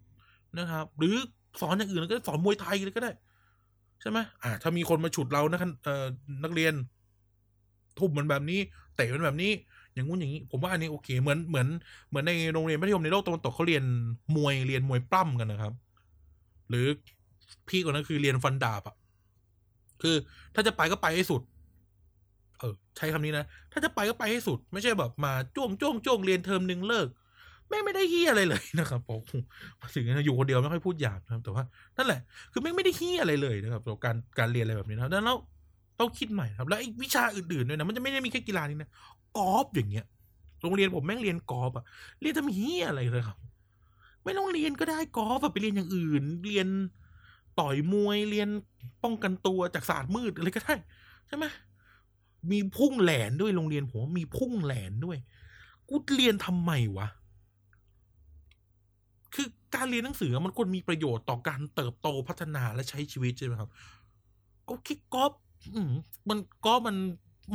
[0.00, 1.16] ำนะครับ หรือ
[1.60, 3.12] สอนอย่างอื่นก็สอนมวยไทยเลยก็ได้
[4.00, 6.04] ใช่ไหมอ่า ถ้ามีคนมาฉุดเรานะเอ่อ
[6.44, 6.74] นักเรียน
[7.98, 8.60] ทุบมันแบบนี้
[8.96, 9.52] เตะมันแบบนี้
[9.94, 11.66] อย่างงู้นอย่างนี้ ผมว่าอันนี้โอเค เหมือนเหมือน
[12.08, 13.84] เหมือนในโรงเรียนมัธยมในโลกตะวันตกเขาเรียน
[14.36, 15.72] มวยเรียนมวยปล้ำกันนะครับ
[16.68, 16.86] หรือ
[17.68, 18.96] พี่กว่านั้นคือเรียนฟันดาบอะ
[20.02, 20.16] คือ
[20.54, 21.42] ถ้าจะไปก็ไปให้สุด
[22.58, 27.08] เออ ใช้คำนี้นะ ถ้าจะไปก็ไปให้สุด ไม่ใช่แบบมาจ้วงจ้วงจ้วงเรียนเทอมหนึ่งเลิก
[27.68, 29.20] แม่งไม่ได้เฮียอะไรเลยนะครับผม
[29.80, 31.64] มาถึงอยู่คนเดียวไม่ค่อยพูดหยาบนะครับแต่ว่า
[31.96, 32.20] นั่นแหละ
[32.52, 35.36] คือแม่งไม่ได้เฮียอะไรเลยนะครับต่อการการเรียนอะไรแบบนี้นะครับดังนั้นเรา
[36.00, 38.88] ต้องคิดใหม่ครับ แล้วไอ้วิชาอื่นๆด้วยนะมันจะไม่ได้มีแค่กีฬานี้นะ
[39.38, 40.06] กอล์ฟอย่างเงี้ย
[40.62, 41.84] โรงเรียนผมแม่งเรียนกอล์ฟอะ
[42.20, 43.38] เรียนทำเฮียอะไรเลยครับ
[44.24, 46.68] ไม่ต้องเรียนก็ได้กอล์ฟไปเรียนอย่างอื่น เรียน
[47.60, 48.48] ต่อยมวยเรียน
[49.02, 50.74] ป้องกันตัวจากศาสตร์มืดอะไรก็ได้
[51.26, 51.44] ใช่ไหม
[52.50, 55.18] มีพุ่งแหลนด้วยโรงเรียนผมมีพุ่งแหลนด้วย
[55.88, 57.08] กูเรียนทำไมวะ
[59.34, 63.70] คือการเรียนหนังสือมันควรมีประโยชน์ต่อการเติบโตพัฒนาและใช้ชีวิตใช่ไหมครับ
[64.68, 65.32] ก็คิดกอล์ฟ
[66.28, 66.96] มันกอล์ฟมัน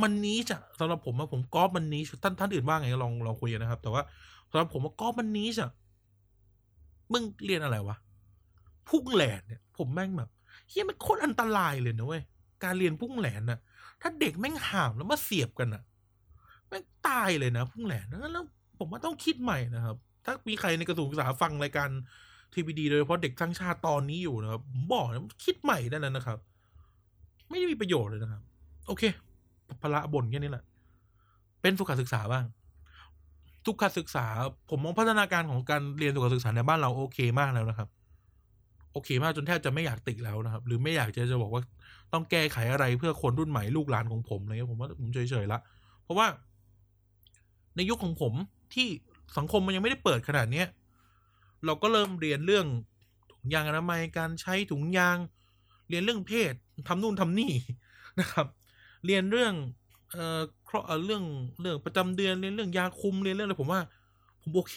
[0.02, 4.02] มันนี้จะสำหรับผมอะผมกอล์ฟมันนี้ท่านท่านอื่นว่าไงลองลองคุยกันนะครับ แต่ว่า
[4.50, 5.66] สำหรับผมว่ากอล์ฟมันนี้จะ
[7.12, 7.96] มึงเรียนอะไรวะ
[8.88, 10.30] พุ่งแหลนเนี่ย ผมแม่งแบบ
[10.68, 12.22] เฮียมันโคตรอันตรายเลยนะเว้ย
[12.64, 13.58] การเรียนพุ่งแหลนน่ะ
[14.00, 15.82] ถ้าเด็กแม่งห่ามแล้วมาเสียบกันอะ
[16.68, 18.44] แม่งตายเลยนะพุ่งแหลนแล้ว
[18.78, 21.88] ผมว่าต้องคิดใหม่นะครับ ถ้ามีใครในกระทรวงศึกษาฟังรายการ
[22.54, 26.38] ทีวีดีโดยเฉพาะเด็กทั้งชาติตอนนี้อยู่นะครับผมบอกนะคิดใหม่ได้แล้วนะครับ
[27.48, 28.42] ไม่ได้มีประโยชน์เลยนะครับ
[28.88, 29.02] โอเค
[29.82, 30.64] พละบ่นแค่นี้แหละ
[31.62, 32.44] เป็นสุขศึกษาบ้าง
[33.66, 34.26] สุขศึกษา
[34.70, 37.88] ผมมองพัฒนาการของการเรียนสุขศึกษาในบ้านเราโอเคมากแล้วนะครับ
[38.92, 41.62] โอเคมากจนแทบจะไม่อยากติแล้วนะครับ หรือไม่อยากจะจะบอกว่า
[42.12, 45.58] ต้องแก้ไขอะไรเพื่อคนรุ่นใหม่ลูกหลานของผมอะไรเงี้ยผมว่าผมเฉยๆละ
[46.02, 46.26] เพราะว่า
[47.76, 48.32] ในยุคของผม
[48.74, 48.88] ที่
[49.36, 50.66] สังคมมันยังไม่ได้เปิดขนาดเนี้ย
[51.64, 52.66] เราก็เริ่มเรียนเรื่อง
[53.32, 55.16] ถุงยางอนามัยการใช้ถุงยาง
[55.88, 56.52] เรียนเรื่องเพศ
[56.88, 57.52] ทำนู่นทำนี่
[58.20, 58.46] นะครับ
[59.06, 59.54] เรียนเรื่อง
[60.12, 60.40] เอ่อ
[61.04, 61.22] เรื่อง
[61.60, 63.80] เรื่องประจำเดือนเรียนเรื่องยาคุมเรียนเรื่องอะไรผมว่า
[64.42, 64.76] ผมโอเค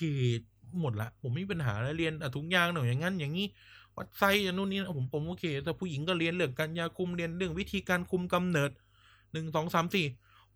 [0.82, 3.48] หมดละผมไม่มีปัญหาแล้วเรียนถุงยางหน่อยอย่างนั้นอย่างนี้
[3.98, 8.72] วัดไซส์อย่างนู้นนี่ผมผมโอเคแต่ผู้หญิงก็เรียนเรื่องการยาคุมเรียนเรื่องวิธีการคุมกำเนิด
[9.32, 10.06] หนึ่งสองสามสี่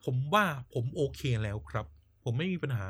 [0.04, 1.86] ผมว่าผมโอเคแล้วครับ
[2.24, 2.86] ผมไม่มีปัญหา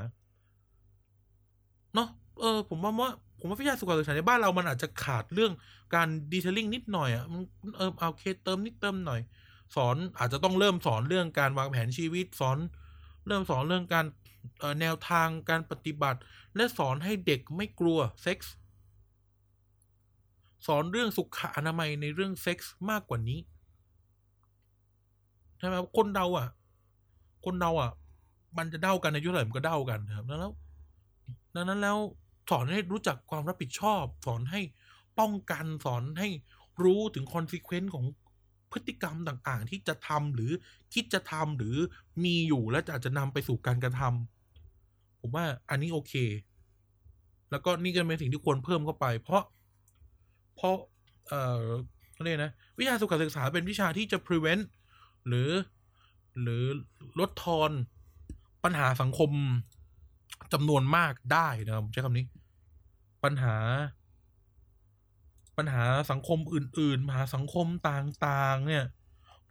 [1.95, 2.07] เนาะ
[2.39, 3.09] เออ ผมว่าว่า
[3.39, 5.51] ผมว่าวิทยาสุขศึกษาในบ้านเรามันอาจจะขาดเรื่อง
[5.95, 7.41] การ detailing นิดหน่อยอะมัน
[7.77, 9.19] เออโอเคเติมนิดเติมหน่อย
[9.75, 12.57] สอนอาจจะต้องเริ่มสอนเรื่องการวางแผนชีวิตสอน
[13.27, 14.05] เริ่มสอนเรื่องการ
[14.79, 16.19] แนวทางการปฏิบัติ
[16.55, 18.53] และสอนให้เด็กไม่กลัวเซ็กส์
[20.67, 23.39] สอนเรื่องสุขอนามัยในเรื่องเซ็กส์มากกว่านี้
[25.57, 26.47] ใช่ไหมคนเราอะ
[27.45, 27.91] คนเราอะ
[28.57, 30.53] มันจะเด้ากันในยุคไหนมันก็เด้ากันครับแล้ว
[31.55, 31.97] ดังนั้นแล้ว
[32.49, 34.61] สอนให้รู้จักความรับผิดชอบ สอนให้
[35.19, 36.29] ป้องกันสอนให้
[36.83, 38.05] รู้ถึง consequence ของ
[38.73, 40.51] พฤติกรรมต่างๆ ที่จะทำหรือ
[40.93, 41.75] คิดจะทำหรือ
[42.23, 46.13] มีอยู่และอาจจะนำไปสู่การกระทำผมว่าอันนี้โอเค
[47.51, 49.43] แล้วก็นี่ก็เป็นสิ่งที่ควรเพิ่มเข้าไป เพราะ
[50.55, 50.75] เพราะ
[51.27, 51.67] เอ่อ
[52.23, 54.63] เรียกนะ วิชาสุขศึกษาเป็นวิชาที่จะ prevent
[55.27, 55.49] หรือ
[56.41, 56.63] หรือ
[57.19, 57.71] ลดทอน
[58.63, 59.31] ปัญหาสังคม
[60.53, 62.25] จำนวนมากได้นะครับใช้คำนี้
[63.23, 63.55] ปัญหา
[65.57, 68.83] ปัญหาสังคมอื่นๆปัญหาสังคมต่างๆ เนี่ย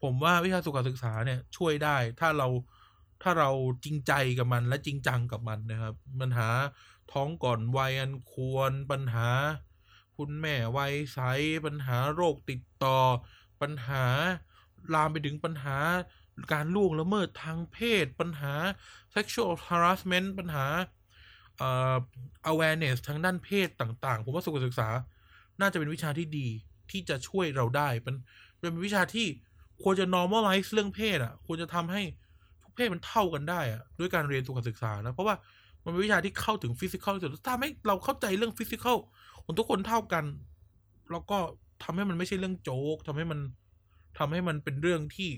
[0.03, 2.49] ผมว่าวิชาสุขศึกษาเนี่ย ช่วยได้ถ้าเรา
[3.23, 3.51] ถ้าเรา
[3.85, 6.49] จริงใจกับมันและจริงจังกับมันนะครับ ปัญหา
[7.13, 9.29] ท้องก่อนวัยอันควรปัญหา
[10.17, 11.21] คุณแม่วัยใส
[11.65, 12.99] ปัญหาโรคติดต่อ
[13.61, 14.05] ปัญหา
[14.95, 15.79] ลามไปถึงปัญหา
[16.53, 18.53] การล่วงละเมิดทางเพศ ปัญหา
[19.15, 20.67] sexual harassment ปัญหา
[22.51, 24.89] awareness ทางด้านเพศต่าง ๆ ผมว่าสุขศึกษา
[25.63, 26.49] น่าจะเป็นวิชาที่ดี
[26.91, 28.15] ที่จะช่วยเราได้เป็น
[28.61, 29.27] เป็นวิชาที่
[29.83, 32.03] ควรจะ normalize เรื่องเพศอะ ควรจะทำให้
[32.63, 35.35] ทุกเพศมันเท่ากันได้อะด้วยการเรียนสุขศึกษานะ เพราะว่า
[35.85, 38.97] มันเป็นวิชาที่เข้าถึง physical ที่สุดถ้าไม่เราเข้าใจเรื่อง physical
[39.45, 40.25] ของทุกคนเท่ากัน
[41.13, 41.39] แล้วก็
[41.83, 43.41] ทำให้มันไม่ใช่เรื่องโจ๊กทำให้มัน
[44.19, 45.31] ทำให้มันเป็นเรื่องที่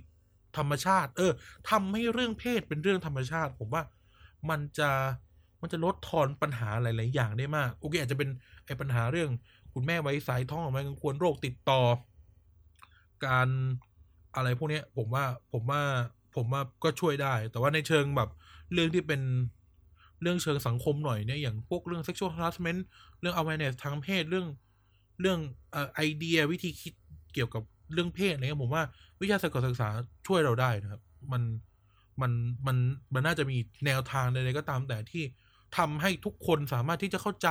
[0.58, 1.32] ธรรมชาติ เออ
[1.70, 3.82] ทำให้เรื่องเพศเป็นเรื่องธรรมชาติ ผมว่า
[4.50, 4.90] มันจะ
[5.60, 8.28] มันจะลดทอนปัญหาหลาย ๆ อย่างได้มาก โอเค อาจจะเป็น
[8.66, 9.30] ไอ้ปัญหาเรื่อง
[9.74, 11.80] คุณแม่ไว้สายท้องออกมาควรโรคติดต่อ
[13.26, 13.48] การ
[14.36, 15.82] อะไรพวกนี้ผมว่าผมว่า
[16.36, 18.30] ผมว่าก็ช่วยได้ แต่ว่าในเชิงแบบ
[18.72, 19.20] เรื่องที่เป็น
[20.22, 22.80] เรื่องเชิงสังคมหน่อยเนี่ยอย่างพวกเรื่อง sexual harassment
[23.20, 24.46] เรื่อง awareness ทางเพศเรื่อง
[25.20, 25.38] เรื่อง
[25.74, 26.94] อไอเดียวิธีคิด
[27.34, 27.62] เกี่ยวกับ
[27.92, 28.82] เรื่องเพศอะไรเงี้ยผมว่า
[29.20, 29.88] วิทยาศาสตร์การศึกษา
[30.26, 31.02] ช่วยเราได้นะครับ
[31.32, 31.42] มัน
[32.20, 32.32] มัน
[32.66, 32.76] มัน
[33.14, 35.22] มันน่าจะมีแนวทางใดๆก็ตามแต่ที่
[35.76, 37.48] ทำให้ทุกคนสามารถที่จะเข้าใจ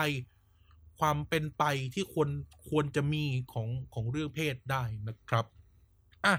[1.04, 2.30] ความเป็นไปที่ควร
[2.70, 3.24] ควรจะมี
[3.54, 5.46] ของของเรื่องเพศได้นะครับ
[6.26, 6.36] อะ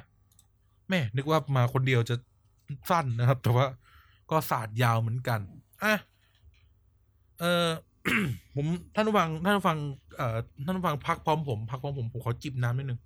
[0.89, 2.17] แม่นึกว่ามาคนเดียวจะ
[2.91, 3.67] สั้นนะครับ แต่ว่า
[4.31, 5.41] ก็ศาสตร์ยาวเหมือนกัน
[5.83, 5.95] อะ
[7.41, 7.69] เออ
[8.55, 9.79] ผมท่านผู้ฟังท่านผู้ฟัง
[10.17, 13.01] เอ่อท่านผู้ฟังพักพร้อมผมพักพร้อมผมผมขอจิบน้ำนิดนึง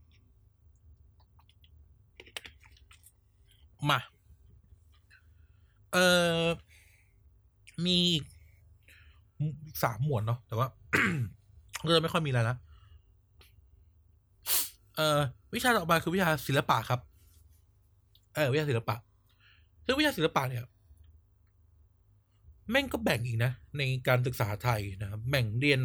[3.90, 3.98] มา
[5.92, 5.98] เอ
[6.40, 6.42] อ
[7.86, 7.98] มี
[9.82, 10.68] สามหมวดเนาะแต่ว่า
[11.86, 12.56] ก็จะไม่ค่อยมีอะไรละ
[14.96, 15.18] เอ่อ
[15.54, 17.00] วิชาต่อมาคือวิชาศิลปะครับ
[18.34, 18.96] เออวิชาศิลปะ
[19.84, 20.62] ซึ่งวิชาศิลปะเนี่ย
[22.70, 25.80] แม่งก็แบ่งอีกนะ ในการศึกษาไทยนะครับแบ่งเรียน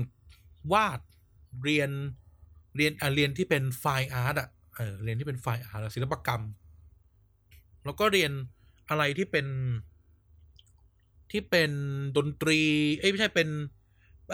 [0.73, 0.99] วาด
[1.63, 1.89] เรียน
[2.75, 6.43] เรียนอะเรียนที่เป็นไฟอาร์ตอะเออเรียนที่เป็นไฟอาร์ตศิลปกรรม
[7.85, 8.31] แล้วก็เรียน
[8.89, 9.47] อะไรที่เป็น
[11.31, 11.71] ที่เป็น
[12.17, 12.59] ดนตรี
[12.99, 13.49] เอ้ยไม่ใช่เป็น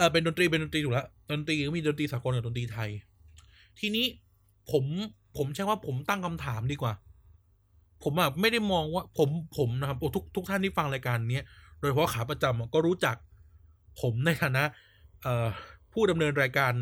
[0.00, 2.90] ออเป็นดนตรีเป็นดนตรีถูกแล้วดนตรีก็มีดนตรีสากลกับดนตรีไทย
[3.78, 4.06] ทีนี้
[4.70, 4.84] ผม
[5.36, 6.92] ผมใช้ว่าผมตั้งคำถามดีกว่า
[8.02, 11.44] ผมอะไม่ได้มองว่าผมผมนะครับโอ้ทุกทุกท่านที่ฟังรายการเนี้ย
[11.78, 13.16] โดยเฉพาะขาประจำอะก็รู้จัก
[14.00, 14.64] ผมในฐานะ
[15.22, 15.48] เอ่อ
[15.92, 16.72] ผู้ดำเนินรายการ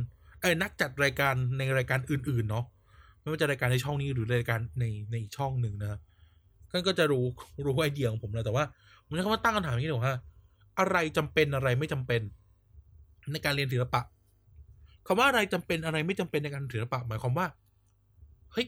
[0.40, 2.64] เอ้นักจัดรายการในรายการอื่น ๆ เนาะ
[3.20, 6.00] ไม่ว่าจะรายการในช่องนี้หรือรายการในในอีกช่องหนึ่งนะ
[6.72, 7.24] ก็ก็จะรู้
[7.64, 8.64] รู้ไอเดียของผมแล้วแต่ว่า
[9.06, 10.16] ผมใช้คำว่าตั้งคำถามนี้หนูว่า
[10.78, 12.22] อะไรจำเป็นอะไรไม่จำเป็น
[13.32, 14.00] ในการเรียนศิลปะ
[15.06, 17.46] คำว่าอะไรจำเป็นอะไรไม่จำเป็นในการศิลปะ หมายความว่า
[18.52, 18.66] เฮ้ย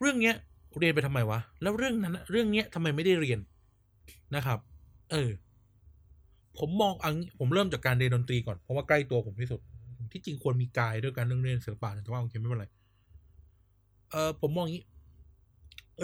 [0.00, 0.34] เรื่องเนี้ย
[0.78, 3.38] เรียนไปทำไมวะ แล้วเรื่องนั้นเรื่องเนี้ยทำไมไม่ได้เรียน
[4.34, 4.58] นะครับ
[5.10, 5.30] เออ
[6.58, 9.60] ผมมองอังผมเริ่มจากการเรียนดนตรีก่อนเพราะว่าใกล้ตัวผมที่สุด
[10.12, 12.66] ที่จริงควรมีกายด้วยการเรื่องเรียนศิลปะแต่ว่าโอเคไม่เป็นไร
[14.10, 14.84] เออผมมองอย่างนี้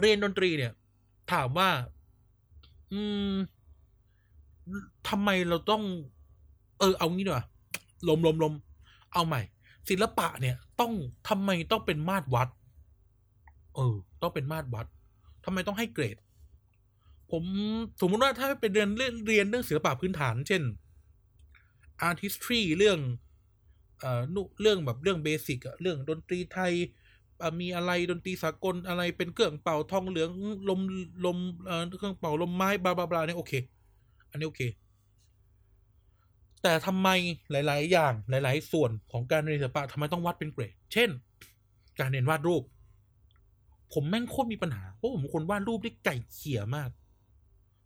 [0.01, 0.73] เรียนดนตรีเนี่ย
[1.33, 1.69] ถามว่า
[2.93, 3.01] อื
[3.31, 3.35] ม
[5.09, 5.83] ทำไมเราต้อง
[6.79, 7.45] เออ เอางี้ดีกว่า
[8.09, 8.53] ลมลมลม
[9.13, 9.43] เอาใหม่
[9.89, 10.93] ศิลปะเนี่ย ต้อง
[11.29, 12.49] ทำไมต้องเป็นมาตรวัด
[13.75, 14.87] เออ ต้องเป็นมาตรวัด
[15.45, 16.17] ทำไมต้องให้เกรด
[17.31, 17.45] ผม
[18.01, 20.63] สมมติว่าถ้าเป็นเรียนเรียนเรื่องศิลปะพื้นฐาน เช่น
[22.09, 22.99] artistry เรื่อง
[24.01, 26.73] เอ่อนุเรื่องแบบเรื่องเบสิกอะเรื่องดนตรีไทย
[27.61, 30.31] มีอะไรดนตรีสากลอะไรเป็นเครื่องเป่าทองเหลือง
[30.69, 30.81] ลม
[31.27, 31.39] ลม
[31.99, 33.53] เครื่องเป่าลมไม้บลาบลาบลาเนี่ยโอเค
[34.31, 34.63] อันนี้โอเค
[36.63, 37.09] แต่ทำไม
[37.51, 41.11] หลาย ๆ อย่างหลาย ๆ ส่วนของการเรียนศิลปะทำไมต้องวัดเป็นเกรด เช่น
[42.01, 42.63] การเรียนวาดรูป
[43.93, 46.91] ผมแม่งโคตรมีปัญหาเพราะผมคนวาดรูปได้ไก่เขี่ยมาก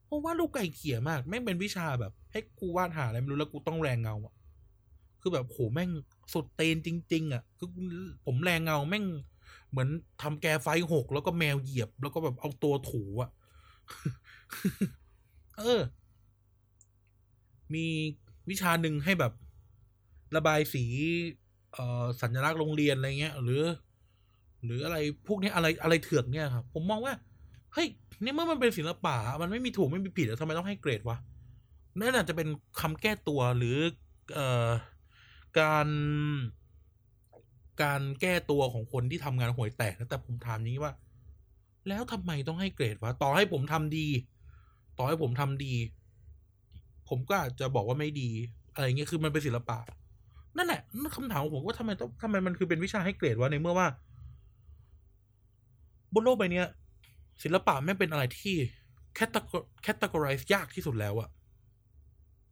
[0.06, 4.34] เพราะวาดรูปไก่เขี่ยมากแม่งเป็นวิชาแบบ ให้กูวาดหาอะไรไม่รู้แล้วกูต้องแรงเงาอะ
[5.20, 5.90] คือแบบโหแม่ง
[6.32, 7.68] สุดเตนจริง ๆอะคือ
[8.26, 9.04] ผมแรงเงาแม่ง
[9.70, 9.88] เหมือน
[10.22, 13.30] ทำแกไฟหกแล้วก็แมวเหยียบ แล้วก็แบบเอาตัวถูอะ
[15.58, 15.80] เออ
[17.76, 17.86] มี
[18.50, 19.32] วิชาหนึ่งให้แบบ
[20.36, 20.84] ระบายสี
[21.72, 23.62] เอ่อสัญลักษณ์โรงเรียนอะไรเงี้ย หรือ
[24.64, 24.96] หรืออะไร
[25.26, 27.14] พวกนี้อะไรอะไรเถือกเนี่ยครับผมมองว่า
[27.74, 27.88] เฮ้ย
[28.22, 31.16] นี่เมื่อมันเป็นศิลปะมันไม่มีถูกไม่มีผิดแล้วทำไมต้องให้เกรดวะ
[31.98, 32.48] นั่นอาจจะเป็น
[32.80, 33.76] คำแก้ตัวหรือ
[34.34, 34.68] เอ่อ
[35.60, 35.88] การ
[37.82, 40.92] การแก้ตัวของคนที่ทำงานห่วยแตกแต่ผมถามนี้ว่า
[41.88, 44.06] แล้วทำไมต้องให้เกรดวะต่อให้ผมทำดี
[44.98, 45.74] ต่อให้ผมทำดี
[47.08, 48.30] ผมก็อาจจะบอกว่าไม่ดี
[48.74, 49.78] อะไรเงี้ยคือมันเป็นศิลปะ
[50.56, 53.88] นั่นแหละนั่นคำถามของผมว่าทำไมต้องทำไมมันคือเป็นวิชาให้เกรดวะในเมื่อว่า
[56.14, 56.62] บนโลกใบนี้
[57.42, 58.56] ศิลปะแม่เป็นอะไรที่
[59.14, 59.40] แคตตา
[59.82, 61.28] แคตตากรายยากที่สุดแล้วอะ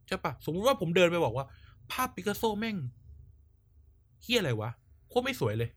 [0.07, 1.45] ใช่ปะสมมติว่าผมเดินไปบอกว่า
[1.91, 2.77] ภาพปิกัสโซแม่ง
[4.21, 4.69] เฮี้ยอะไรวะ
[5.09, 5.69] โคตรไม่สวยเลย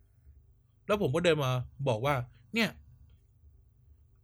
[0.86, 1.50] แล้วผมก็เดินมา
[1.88, 2.14] บอกว่า
[2.54, 2.70] เนี่ย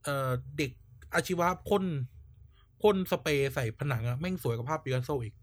[0.05, 0.71] เด็ก
[1.15, 1.83] อาชีวะพ่น
[2.83, 5.35] พ่นสเปรย์ใส่ผนังอะแม่งสวยกว่าภาพปิกัสโซอีก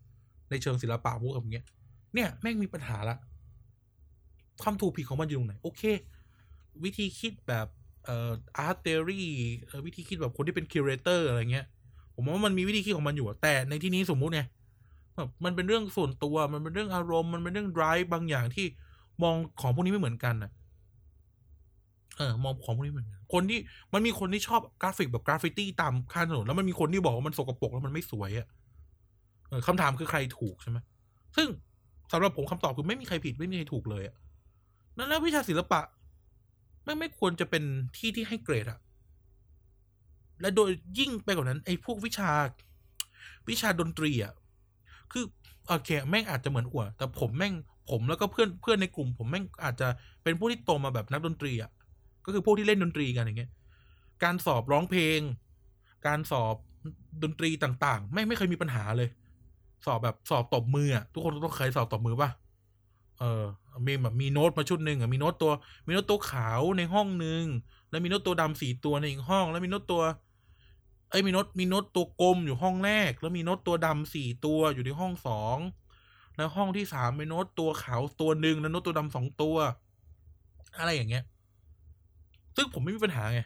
[0.49, 1.63] ในเชิงศิลปะพวกแบบเนี้ย
[2.13, 3.15] เนี่ยแม่งมีปัญหาละ
[4.61, 5.81] ความถูกผิดของมันอยู่ตรงไหน โอเค
[6.83, 7.67] วิธีคิดแบบ
[8.05, 9.27] เอ่อ art theory
[9.85, 11.65] วิธีคิดแบบคนที่เป็น curator อะไรเงี้ย
[12.15, 14.41] ผมว่ามันมีวิธีคิดของมันอยู่แต่ในที่นี้สมมุติไง
[15.15, 18.65] แบบมันเป็นเรื่องส่วนตัวมันเป็นเรื่องอารมณ์มันเป็นเรื่อง drive บางอย่างที่
[19.23, 20.51] มองของพวกนี้ไม่เหมือนกันนะ
[22.19, 23.59] เออมองของพวกนี้เหมือนกันคนที่
[23.93, 28.47] มันมีคนที่ชอบกราฟิกแบบกราฟฟิตี้ตามข้างถนนแล้วมันมีคนที่บอกว่ามันสกปรกแล้วมันไม่สวยอะ
[29.49, 30.77] เออคำถามคือใครถูกใช่ไหม
[31.35, 31.47] ซึ่ง
[32.11, 34.15] สำหรับผมคำตอบคือไม่มีใครผิดไม่มีใครถูกเลยอะ
[34.97, 35.81] นั่นแล้ววิชาศิลปะ
[36.83, 37.63] ไม่ไม่ควรจะเป็น
[37.97, 38.79] ที่ที่ให้เกรดอะ
[40.41, 40.69] และโดย
[40.99, 42.31] ยิ่งไปกว่านั้นไอ้พวกวิชา
[43.49, 44.33] วิชาดนตรีอะ
[45.11, 45.23] คือ
[45.67, 47.53] โอเค แม่งอาจจะเหมือนอวดแต่ผมแม่ง
[47.89, 49.87] ผมแล้วก็เพื่อนเพื่อนในกลุ่ม ผมแม่งอาจจะ
[50.23, 51.71] เป็นผู้ที่โตมาแบบนักดนตรีอะ
[52.25, 53.51] ก็คือพวกที่เล่นดนตรีกันอย่างเงี้ย
[54.23, 55.19] การสอบร้องเพลง
[56.07, 56.55] การสอบ
[57.23, 59.09] ดนตรีต่างๆ ไม่ไม่เคยมีปัญหาเลย
[59.85, 62.29] สอบแบบสอบตบมืออะทุกคนต้องเคยสอบตบมือป่ะ
[63.19, 63.43] เออ
[63.85, 65.51] มีแบบมีโน้ตมาชุดหนึ่งอะมีโน้ตตัว
[65.87, 67.43] มีโน้ตตัวขาวในห้องหนึ่ง
[67.89, 70.01] แล้วมีโน้ตตัวดำสี่ตัวในอีกห้อง แล้วมีโน้ตตัว
[71.09, 75.57] เอ้ยมีโน้ตมีโน้ตตัวกลมอยู่ห้องแรก แล้วมีโน้ตตัวดำสี่ตัวอยู่ในห้องสอง
[76.35, 79.55] แล้วห้องที่สามมีโน้ตตัวขาวตัวหนึ่งแล้วโน้ตตัวดำสองตัว
[80.77, 81.23] อะไรอย่างเงี้ย
[82.55, 83.41] ซึ่งผมไม่มีปัญหาไง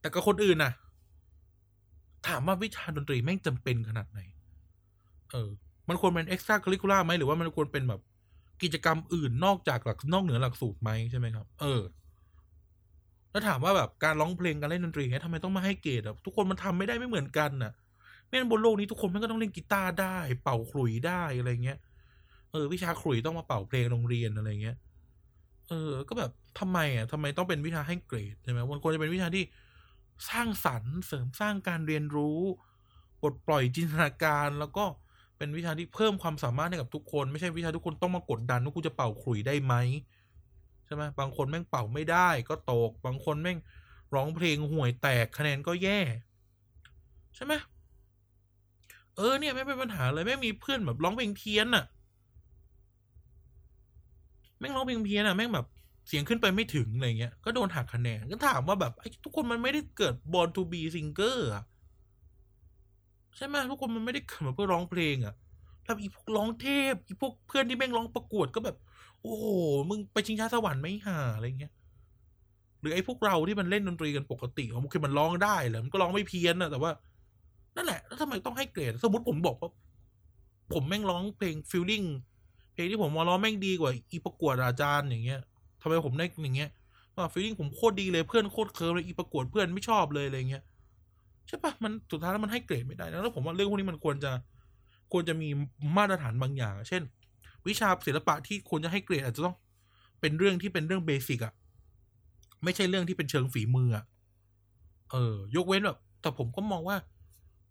[0.00, 0.72] แต่กับคนอื่นน่ะ
[2.26, 4.20] ถามว่าวิชาดนตรีแม่งจำเป็นขนาดไหน
[5.32, 5.50] เออ
[5.88, 8.00] มันควรเป็นเอ็กซ์ตร้าคริคูล่าไหมหรือว่ามันควรเป็นแบบ
[8.62, 11.80] กิจกรรมอื่นนอกจากหลักนอกเหนือหลักสูตรไหมใช่ไหมครับ เออ
[13.30, 17.72] แล้วถามว่าแบบการร้องเพลงการเล่นดนตรีเนี้ยทำไมต้องมาให้เกรดอะทุกคนมันทำไม่ได้ไม่เหมือนกันน่ะ
[18.26, 21.78] ไม่งั้นบนโลกนี้ทุกคนมันก็ต้องเล่นกีตาร์ได้ เป่าขลุ่ยได้อะไรเงี้ย
[22.52, 24.76] เออ วิชาขลุ่ยต้องมาเป่าเพลงโรงเรียนอะไรเงี้ย
[25.68, 29.44] เออ ก็แบบ ทำไมอะทำไมต้องเป็นวิชาให้เกรดใช่ไหมมันควรจะเป็นวิชาที่
[30.30, 32.40] สร้างสรรค์เสริมสร้างการเรียนรู้
[33.20, 34.84] ปลดปล่อยจินตนาการแล้วก็
[35.36, 39.74] เป็นวิชาที่เพิ่มความสามารถให้กับทุกคน ไม่ใช่วิชาทุกคนต้องมากดดันว่ากูจะเป่าขลุ่ยได้ไหม
[40.86, 43.58] ใช่ไหมบางคนแม่งเป่าไม่ได้ ก็ตก บางคนแม่ง
[44.14, 46.00] ร้องเพลงห่วยแตกคะแนนก็แย่
[47.34, 47.52] ใช่ไหม
[49.16, 51.84] เออเนี่ยไม่เป็นปัญหาเลยแม่งมีเพื่อนแบบร้องเพลงเพี้ยนอะ
[54.58, 55.66] แม่งร้องเพลงเพี้ยนอะแม่งแบบ
[56.08, 61.64] เสียงขึ้นไปไม่ถึงอะไรเงี้ย ก็โดนหักคะแนน ก็ถามว่าแบบไอ้ทุกคนมันไม่ได้เกิด born to be singer อะ
[63.36, 65.34] ใช่ไหมทุกคนมันไม่ได้เกิดมาเพื่อร้องเพลงอะ
[65.84, 68.76] แล้วอีพวกร้องเทพ อีพวกเพื่อนที่แม่งร้องประกวดก็แบบ
[69.22, 69.46] โอ้โห
[69.90, 71.72] มึงไปชิงช้าสวรรค์ไม่ห่าอะไรเงี้ย
[72.80, 76.90] หรือไอ้พวกเราที่มันเล่นดนตรีกันปกติของมันคือมันร้องได้แหละมันก็ร้องไม่เพี้ยนนะแต่ว่า
[77.76, 79.70] นั่นแหละ แล้วทำไมต้องให้เกรด สมมติผมบอกว่า
[80.72, 82.02] ผมแม่งร้องเพลง feeling
[82.74, 85.40] เพลงที่ผมมาร้องแม่งดีกว่า อีประกวดอาจารย์อย่างเงี้ย
[85.80, 86.70] ทำไมผมได้อย่างเงี้ย
[87.16, 90.62] ว่า feeling ผมโคตรดีเลยเพื่อนโคตรเคลิ้มเลยอีประกวดเพื่อนไม่ชอบเลยอะไรเงี้ย
[91.46, 94.32] ใช่ปะมันสุดท้ายแล้วมันให้เกรดไม่ได้นะแล้วผมว่าเรื่องพวกนี้มันควรจะ
[95.12, 95.48] ควรจะมี
[95.96, 97.02] มาตรฐานบางอย่าง เช่น
[97.66, 99.56] วิชาศิลปะที่ควรจะให้เกรดอาจจะต้อง
[100.20, 101.52] เป็นเรื่องที่เป็นเรื่องเบสิกอะ
[102.64, 104.04] ไม่ใช่เรื่องที่เป็นเชิงฝีมืออะ
[105.12, 106.96] เออยกเว้นแบบแต่ผมก็มองว่า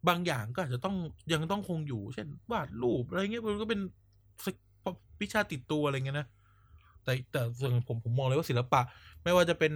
[0.07, 0.95] บางอย่างก็อาจจะต้อง
[1.33, 3.79] ยังต้องคงอยู่ เช่นวาดรูปอะไรเงี้ยมันก็เป็น
[5.21, 6.27] วิชาติดตัวอะไรเงี้ยนะ
[7.05, 8.81] แต่แต่ส่วนผมผมมองเลยว่าศิลปะ
[9.23, 9.73] ไม่ว่าจะเป็น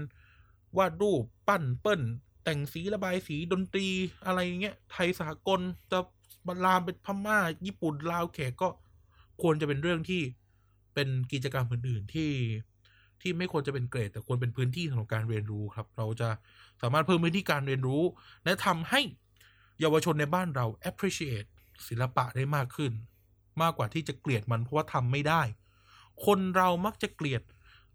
[0.78, 2.02] วาดรูปปั้นเปิ้ล
[2.44, 3.88] แต่งสีระบายสีดนตรี
[4.26, 5.60] อะไรเงี้ยไทยสากล
[5.92, 6.00] จะ
[6.48, 8.70] บรรลามเป็นพม่า ญี่ปุ่นลาวแขกก็
[9.42, 10.22] ควรจะเป็นเรื่องที่
[10.94, 12.32] เป็นกิจกรรมอื่นๆที่
[13.22, 16.30] ที่ไม่ควรจะเป็นเกรด แต่ควรเป็นพื้นที่สำหรับการเรียนรู้ครับ เราจะ
[16.82, 18.04] สามารถเพิ่มพื้นที่การเรียนรู้
[18.44, 19.02] และทำให้
[19.80, 21.48] เยาวชนในบ้านเรา appreciate
[21.88, 22.92] ศิลปะได้มากขึ้น
[23.62, 25.42] มากกว่าที่จะเกลียดมันเพราะว่าทำไม่ได้
[26.26, 27.42] คนเรามักจะเกลียด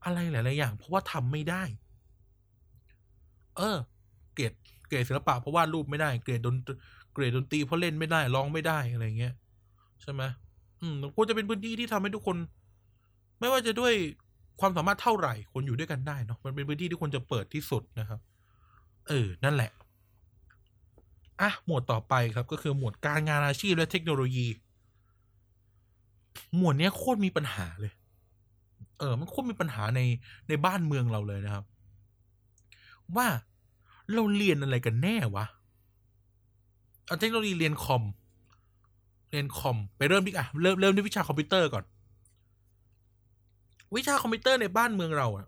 [0.05, 1.63] อะไรหลาย ๆ อย่าง เพราะว่าทำไม่ได้
[3.57, 3.77] เออ
[4.33, 4.53] เกลียด
[4.87, 6.57] เกลียดศิลปะเพราะวาดรูปไม่ได้ เกลียดดน
[7.13, 9.35] เกลียดดนตรีเพราะเล่นไม่ได้ร้องไม่ได้อะไรเงี้ย
[10.03, 10.23] ใช่ไหม
[10.81, 12.37] อืมควรจะเป็นพื้นที่ที่ทำให้ทุกคน
[13.41, 13.93] ไม่ว่าจะด้วย
[14.61, 18.21] ความสามารถเท่าไหร่ คนอยู่ด้วยกันได้เนาะมันเป็นพื้นที่ที่ควรจะเปิดที่สุดนะครับ
[19.09, 19.71] เออ นั่นแหละ
[21.41, 24.47] อะหมวดต่อไปครับ ก็คือหมวดการงานอาชีพและเทคโนโลยี
[26.57, 27.93] หมวดเนี้ยโคตรมีปัญหาเลย
[28.99, 30.01] เออ มันโคตรมีปัญหาใน
[30.49, 31.65] ในบ้านเมืองเราเลยนะครับ
[33.17, 33.27] ว่า
[34.13, 35.47] เราเรียนอะไรกันแน่วะ
[37.07, 38.03] เอาเทคโนโลยีเรียนคอม
[39.31, 41.85] เรียนคอม ไปเริ่มที่อะเริ่มเริ่มด้วยวิชาคอมพิวเตอร์ก่อน
[43.97, 45.47] วิชาคอมพิวเตอร์ในบ้านเมืองเราอะ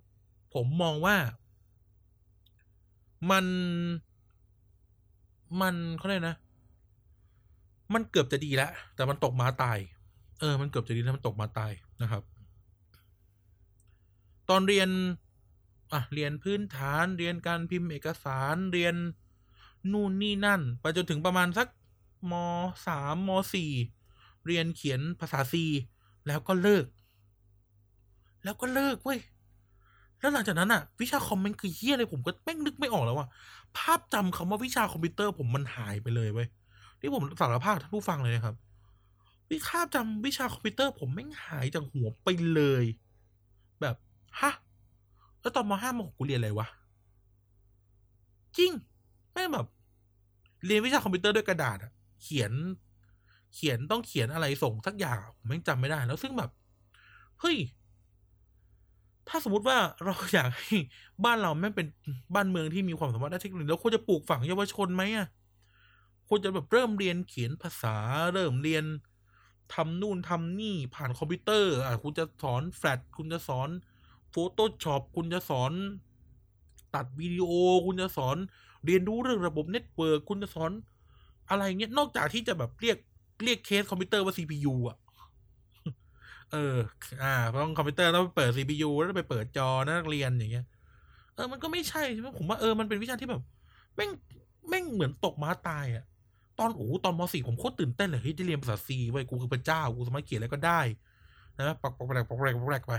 [0.55, 1.16] ผมมองว่า
[3.31, 3.44] มัน
[5.60, 6.36] มันเขาเรียกนะ
[7.94, 9.78] มันเกือบจะดีแล้ว แต่มันตกมาตาย
[10.40, 12.23] เออ มันเกือบจะดีแล้วมันตกมาตายนะครับ
[14.51, 14.89] ตอนเรียน
[15.93, 18.94] อะเรียนพื้นฐานเรียนการพิมพ์เอกสารเรียน
[19.93, 21.68] นู่นนี่นั่น ไปจนถึงประมาณสัก
[22.31, 22.32] ม
[22.86, 23.73] สามมสี่
[24.47, 25.64] เรียนเขียนภาษาซี
[26.27, 26.86] แล้วก็เลิก
[28.44, 29.20] แล้วก็เลิกเว้ย
[30.20, 33.28] แล้วหลังจากนั้นอะวิชาคอมเมนต์คือเฮี้ยอะไรผมก็แม่งนึกไม่ออกแล้วว่า
[33.77, 36.48] ภาพจำคำว่าวิชาคอมพิวเตอร์ผมมันหายไปเลยเว้ย
[37.01, 38.55] ที่ผมสารภาพท่านผู้ฟังเลยนะครับ
[39.51, 42.85] วิชาจำวิชาคอมพิวเตอร์ผมแม่งหายจากหัวไปเลย
[43.81, 43.97] แบบ
[44.40, 44.52] ฮะ
[45.40, 46.66] แล้วตอนมห้ามหกกูเรียนอะไรวะ
[48.58, 48.72] จริง
[49.32, 49.66] แม่แบบ
[50.66, 51.92] เรียนวิชาคอมพิวเตอร์ด้วยกระดาษอะ
[52.22, 52.52] เขียน
[53.54, 56.50] เขียนต้องเขียนอะไรส่งสักอย่างผมแม่งจำไม่ได้ แล้วซึ่งแบบ
[57.40, 57.56] เฮ้ย
[59.28, 60.76] ถ้าสมมติว่าเราอยากให้
[61.24, 61.86] บ้านเราแม่งเป็น
[62.34, 65.28] บ้านเมืองที่มีความสามารถด้านเทคโนโลยีแล้วควรจะปลูกฝังเยาวชนไหมอะ
[66.28, 67.96] ควรจะแบบเริ่มเรียนเขียนภาษา
[68.34, 68.84] เริ่มเรียน
[69.74, 73.68] ทำนู่นทำนี่ผ่านคอมพิวเตอร์ อะ คุณจะสอนแฟลชคุณจะสอน
[74.39, 75.72] Photoshop คุณจะสอน
[76.94, 77.50] ตัดวิดีโอ
[77.86, 78.36] คุณจะสอน
[78.86, 80.70] เรียนรู้เรื่องระบบ network คุณจะสอน
[81.50, 82.96] อะไรเงี้ยนอกจากที่จะแบบเรียก
[83.44, 84.96] เรียกเคสคอมพิวเตอร์ว่า CPU อะ
[86.52, 86.76] เออ
[87.22, 90.66] อ่าเพราะคอมพิวเตอร์ต้องเปิด CPU แล้วไปเปิดจอนักเรียนอย่างเงี้ย
[91.34, 93.42] เออมันก็ไม่ใช่ใช่ไหมผมว่าเออมันเป็นวิชาที่แบบ
[93.96, 94.10] แม่ง
[94.68, 96.04] แม่งเหมือนตกม้าตายอะ
[96.58, 100.80] ตอนโอ้ตอนมสี่ผมโคตรตื่นเต้นเลยเฮ้ยได้เรียนภาษาซีไว้กูคือพระเจ้า กูสามารถเขียนอะไรก็ได้
[101.56, 102.94] นะปักปักแปลกปักแปลกปักแปลกไป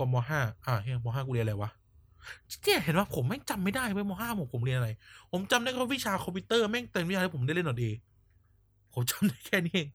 [0.00, 1.70] ปมห้าอ่าเฮียมห้ากูเรียนอะไรวะ
[2.64, 4.90] เนี่ยเห็นว่าผมแม่งจำไม่ได้เว้ยมห้าผมผมเรียนอะไร
[5.32, 7.84] ผมจำได้แค่วิชาคอมพิวเตอร์แม่งเป็นวิชาที่ผมได้เล่นหนอดเอ
[8.94, 9.88] ผมจำได้แค่นี้เอง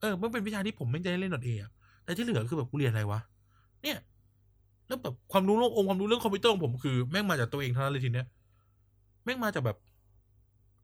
[0.00, 1.70] เออมันเป็นวิชาที่ผมไม่ได้เล่นหนอดเออะ
[2.04, 3.20] แต่ที่เหลือคือแบบกูเรียนอะไรวะ
[3.82, 3.98] เนี่ย
[4.86, 8.26] แล้วแบบความรู้เรื่ององค์ความรู้เรื่องคอมพิวเตอร์ของผมคือแม่งมาจากตัวเองเท่านั้นเลยทีเนี้ย
[9.24, 9.76] แม่งมาจากแบบ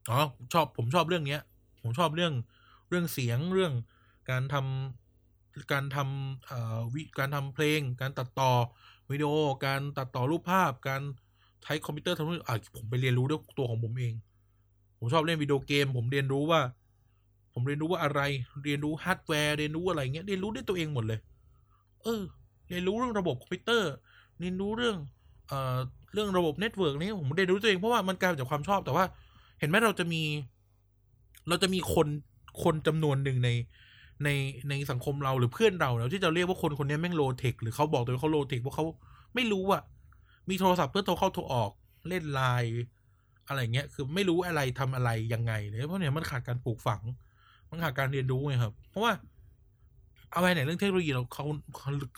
[0.09, 0.19] อ๋อ
[0.53, 1.41] ชอบผมชอบเรื่องเนี้ย
[1.81, 2.33] ผมชอบเรื่อง
[2.89, 3.73] เรื่องเสียงเรื่อง
[4.29, 5.06] การทำ
[5.71, 8.51] การทำวิการทำเพลง การตัดต่อ
[9.11, 9.31] วิดีโอ
[9.65, 11.01] การตัดต่อรูปภาพ การ
[11.63, 14.13] ใช้คอมพิวเตอร์ทำเรื่องอะผมไปเรียนรู้ด้วยตัวของผมเอง
[14.99, 16.61] ผมชอบเล่นวิดีโอเกม ผมเรียนรู้ว่า
[17.53, 18.21] ผมเรียนรู้ว่าอะไร
[18.63, 21.19] เรียนรู้ฮาร์ดแวร์ เรียนรู้อะไรเงี้ย เรียนรู้ด้วยตัวเองหมดเลย
[22.03, 22.21] เออ
[22.69, 23.91] เรียนรู้เรื่องระบบคอมพิวเตอร์
[24.39, 24.97] เรียนรู้เรื่อง
[25.47, 25.77] เอ่อ
[26.13, 29.05] เรื่องระบบ network นี่ผมเรียนรู้ตัวเองเพราะว่ามันกลายจากความชอบ แต่ว่า
[29.59, 30.21] เห็นไหมเราจะมี
[31.49, 32.07] เราจะมีคน
[32.63, 33.49] คนจำนวนหนึ่งใน
[34.23, 34.29] ใน
[34.69, 38.85] ในสังคมเราหรือเพื่อนเราแล้วที่จะเรียกว่าคนคนนี้แม่ง low-tech หรือเขาบอกตัวเขา low-tech เพราะเขา
[39.35, 39.81] ไม่รู้อะ
[40.49, 41.71] มีโทรศัพท์เพื่อโทรเข้าโทรออก
[42.09, 42.77] เล่นไลน์
[43.47, 47.01] อะไรเงี้ยคือไม่รู้อะไรทำอะไรยังไงเลยเพราะเนี่ยมันขาดการปลูกฝัง
[47.69, 49.11] มันขาดการเรียนรู้ไงครับ เพราะว่า
[50.31, 51.45] เอาไปไหนเรื่องเทคโนโลยีเราเขา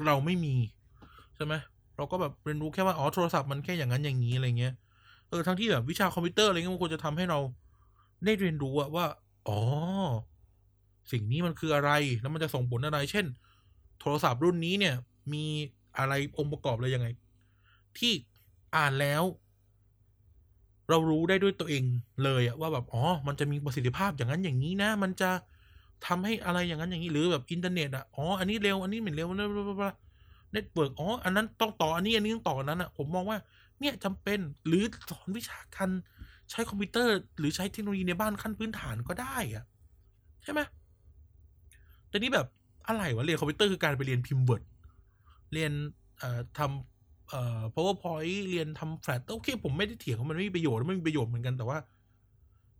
[0.07, 0.55] เราไม่มี
[1.35, 1.53] ใช่ไหม
[1.97, 4.73] เราก็แบบเรียนรู้แค่ว่าอ๋อโทรศัพท์มันแค่อย่างนั้นอย่างนี้อะไรเงี้ย
[5.29, 7.39] เออทั้งที่แบบวิชาคอมพิวเตอร์อะไรเงี้ยมันควรจะทำให้เรา
[8.25, 9.05] ได้เรียนรู้อะว่า
[9.47, 9.59] อ๋อ
[11.11, 11.91] สิ่งนี้มันคืออะไร
[12.21, 13.25] แล้วมันจะส่งผลอะไร เช่น
[13.99, 14.95] โทรศัพท์รุ่นนี้เนี่ย
[15.33, 15.45] มี
[15.97, 17.07] อะไรองค์ประกอบอะไรยังไง
[17.97, 18.13] ที่
[18.75, 19.23] อ่านแล้ว
[20.89, 21.83] เรารู้ได้ด้วยตัวเอง
[22.23, 25.31] เลยอะว่าแบบอ๋อ มันจะมีประสิทธิภาพอย่างนั้นอย่างนี้นะ มันจะ
[26.07, 33.37] ทำให้อะไรอย่างนั้นอย่างนี้หรือแบบอินเทอร์เน็ตอะอ๋ออันนี้เร็วอันนี้ไม่เร็ว network อ๋ออันนั้นต้องต่ออันนี้อันนี้ต้องต่ออันนั้นอะผมมองว่า
[33.79, 35.89] เนี่ยจำเป็นหรือสอนวิชาการ
[36.49, 39.65] ใช้คอมพิวเตอร์ หรือใช้เทคโนโลยีในบ้านขั้นพื้นฐานก็ได้อะ
[40.43, 40.61] ใช่ไหม
[42.09, 42.47] แต่นี้แบบ
[42.87, 44.63] อะไรวะเรียนคอมพิวเตอร์คือการไปเรียนพิมพ์ Word
[45.53, 45.71] เรียน
[46.19, 51.77] เอ่อทำเอ่อ PowerPoint เรียนทำแฟลชโอเค ผมไม่ได้เถียงว่ามันไม่มีประโยชน์ไม่มีประโยชน์เหมือนกันแต่ว่า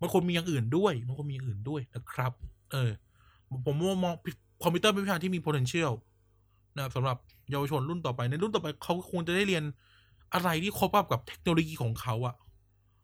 [0.02, 2.32] มันควรมีอย่างอื่นด้วย มันควรมีอย่างอื่นด้วยนะครับ
[2.72, 2.92] เออ
[3.66, 3.96] ผมมอง
[4.64, 5.92] คอมพิวเตอร์เป็นวิชาที่มี potential
[6.76, 7.18] นะครับสำหรับ
[7.52, 9.64] เยาวชนรุ่นต่อไปในรุ่นต่อไปเขาควรจะได้เรียน
[10.34, 12.36] อะไรที่ครบกับเทคโนโลยีของเขาอะ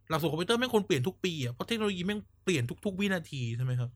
[0.10, 3.90] หลักสูตรคอมพิวเตอร์แม่งควรเปลี่ยนทุกปีอะเพราะเทคโนโลยีแม่งเปลี่ยนทุก ๆ วินาทีใช่ไหมครับ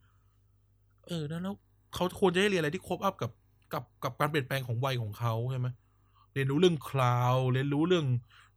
[1.07, 1.55] เออแล้ว
[1.93, 3.31] เขาควรจะได้เรียนอะไรที่ keep up กับ
[3.73, 5.67] กับกับการเปลี่ยนแปลงของวัยของเขาใช่ไหม
[6.33, 8.05] เรียนรู้เรื่อง cloud เรียนรู้เรื่อง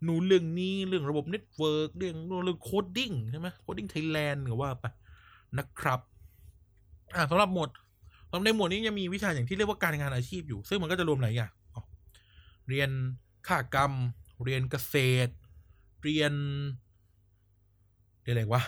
[0.06, 4.84] นู้นเรื่องนี้เรื่องระบบ network เรื่องเรื่อง coding ใช่ไหม Coding Thailand หรือว่าไป
[5.58, 6.00] นะครับ
[7.14, 7.68] อ่าสำหรับหมวด
[8.28, 11.52] สำหรับในหมวดนี้ยังมีวิชาอย่างที่เรียกว่าการงานอาชีพอยู่ ซึ่งมันก็จะรวมหลายอย่าง
[12.68, 12.90] เรียน
[13.48, 13.92] คหกรรม
[14.44, 14.96] เรียนเกษ
[15.26, 15.32] ตร
[16.02, 16.32] เรียน
[18.22, 18.62] เรียนอะไรวะ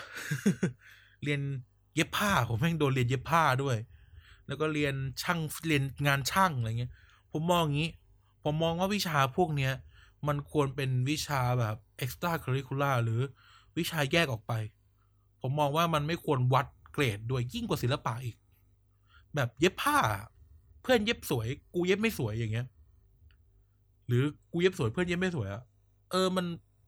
[1.23, 1.41] เรียน
[1.95, 3.77] เย็บผ้าผมแม่งโดนเรียนเย็บผ้าด้วย
[4.47, 6.91] แล้วก็เรียนช่างเรียนงานช่างอะไรเงี้ย
[7.31, 7.91] ผมมองอย่างนี้
[8.43, 9.73] ผมมองว่าวิชาพวกเนี้ย
[10.27, 13.21] มันควรเป็นวิชาแบบ extra curricular หรือ
[13.77, 14.53] วิชาแยกออกไป
[15.41, 18.35] ผมมองว่ามันไม่ควรวัดเกรดด้วยยิ่งกว่าศิลปะอีก
[19.35, 19.99] แบบเย็บผ้า
[20.81, 22.65] เพื่อนเย็บสวย กูเย็บไม่สวยอย่างเงี้ย
[24.07, 25.63] หรือกูเย็บสวยเพื่อนเย็บไม่สวยอะ
[26.11, 26.45] เออมัน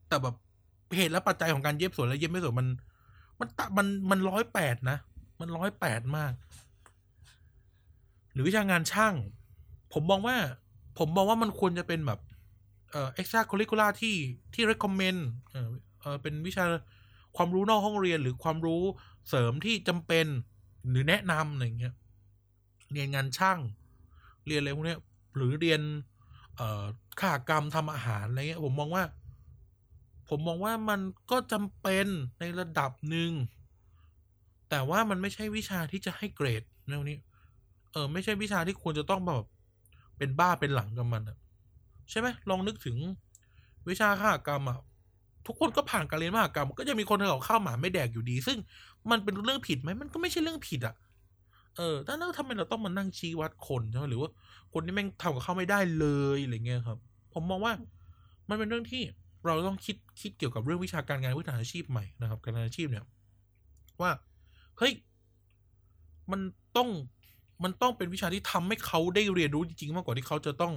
[0.08, 0.34] แต่แบบ
[0.96, 2.68] เหตุและปัจจัยของการเย็บสวยและเย็บไม่สวยมัน
[3.40, 4.98] มันตมันมันร้อยแปดนะ
[5.40, 6.32] มันร้อยแปดมาก
[8.38, 9.14] รือวิชางานช่าง
[9.92, 10.36] ผมมองว่า
[10.98, 12.20] ผมมองว่ามันควรจะเป็นแบบ
[12.90, 14.16] เอ่อ extra curricular ที่
[14.54, 15.20] ที่ recommend
[15.50, 15.68] เออ
[16.00, 16.64] เออเป็นวิชา
[17.36, 18.82] ความรู้นอกห้องเรียนหรือความรู้
[19.28, 20.26] เสริมที่จำเป็น
[20.90, 21.94] หรือแนะนำอะไรเงี้ย
[22.92, 23.58] เรียนงานช่าง
[24.46, 24.96] เรียนอะไรพวกนี้
[25.36, 25.80] หรือเรียน
[26.56, 26.84] เอ่อ
[27.20, 29.04] ขากรรมทำอาหารอะไรเงี้ยผมมองว่า
[30.28, 31.00] ผมมองว่ามัน
[31.30, 32.06] ก็จำเป็น
[32.40, 33.32] ในระดับหนึ่ง
[34.70, 37.16] แต่ว่ามันไม่ใช่วิชาที่จะให้เกรดแนวนี้
[37.98, 39.44] ออไม่ใช่วิชาที่ควรจะต้องแบบ
[40.18, 41.36] เป็นบ้าเป็นหลังกับมันอะ
[42.10, 42.96] ใช่ไหมลองนึกถึง
[43.88, 44.78] วิชาขากรรมอะ
[45.46, 48.58] ทุกคนก็ผ่านการเรียนมหากรรม ก็จะมีคนเอาข้าวหมาไม่แดกอยู่ดี ซึ่ง
[49.10, 50.94] มันเป็นเรื่องผิดไหมมันก็ไม่ใช่เรื่องผิดอะ
[51.76, 54.30] เออแล้วทำไมเราต้องมานั่งชี้วัดคนใช่ไหมหรือว่า
[54.72, 56.06] คนที่แม่งทำกับข้าวไม่ได้เล
[56.36, 56.98] ยอะไรเงี้ยครับ
[57.34, 57.72] ผมมองว่า
[58.48, 59.02] มันเป็นเรื่องที่
[59.46, 63.04] เราต้องคิดคิดเกี่ยวกับเรื่องวิชาการงานวิชาอาชีพใหม่นะครับ การงานอาชีพเนี่ย
[64.00, 64.10] ว่า
[64.78, 64.92] เฮ้ย
[66.30, 66.40] มัน
[66.76, 66.88] ต้อง
[67.62, 70.72] มันต้องเป็นวิชาที่ทำให้เขาได้เรียนรู้จริงๆ มากกว่าที่เขาจะต้อง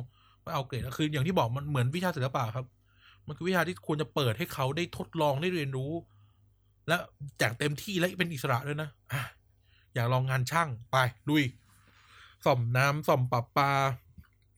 [0.45, 2.65] มาเอาเกรดคืออย่างที่บอกมันเหมือนวิชาศิลปะครับ
[3.27, 5.91] มันคือวิชาที่ควรจะเปิดให้เขาได้ทดลองได้เรียนรู้
[6.87, 6.95] และ
[7.39, 8.89] อย่างเต็มที่และเป็นอิสระด้วยนะ
[9.93, 10.95] อยากลองงานช่างไป
[11.29, 11.43] ลุย
[12.45, 13.71] ส่อมน้ำส่อมปรับปลา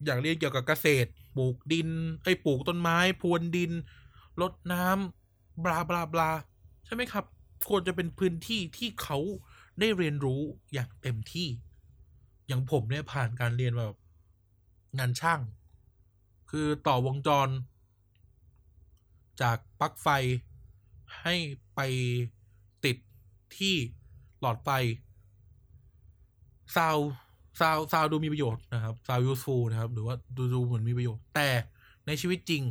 [0.06, 1.90] อยากเรียนเกี่ยวกับเกษตร ปลูกดิน
[2.24, 3.72] ไอ้ปลูกต้นไม้พรวนดิน
[4.42, 6.32] รดน้ำบลาบลาบลา
[6.86, 7.26] ใช่ไหมครับ
[7.70, 9.20] ควรจะเป็นพื้นที่ที่เขา
[9.80, 10.42] ได้เรียนรู้
[10.74, 11.48] อย่างเต็มที่
[12.54, 13.96] อย่างผมเนี่ยผ่านการเรียนแบบ
[15.00, 15.40] งานช่าง
[16.50, 17.50] คือต่อวงจร
[19.42, 20.08] จากปลั๊กไฟ
[21.22, 21.36] ให้
[21.76, 21.80] ไป
[22.86, 22.98] ติด
[23.58, 23.76] ที่
[24.40, 24.70] หลอดไฟ
[26.76, 26.98] ซาว
[27.60, 31.50] ซาวซาวดูมีประโยชน์นะครับ sound useful นะครับ หรือว่าดูดูเหมือนมีประโยชน์ แต่
[32.08, 32.64] ในชีวิตจริง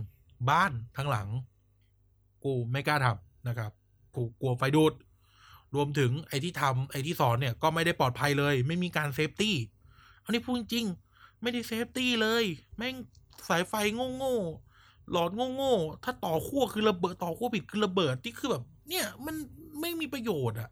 [0.51, 1.29] บ้านทั้งหลัง
[2.45, 3.71] กูไม่กล้าทำนะครับ
[4.15, 4.95] กูกลัวไฟดูด
[5.75, 9.57] รวมถึงไอ้ที่ทำไอ้ที่สอนเนี่ย ก็ไม่ได้ปลอดภัยเลย ไม่มีการ safety
[10.33, 10.87] อันนี้พูดจริง
[11.43, 12.45] ไม่ได้ safety เลย
[12.77, 12.95] แม่ง
[13.49, 14.37] สายไฟโง่โง่
[15.11, 19.35] หลอดโง่โง่ถ้าต่อขั้วคือระเบิดต่อขั้วผิดคือระเบิดที่คือแบบ เนี่ย มัน
[19.81, 20.69] ไม่มีประโยชน์อะ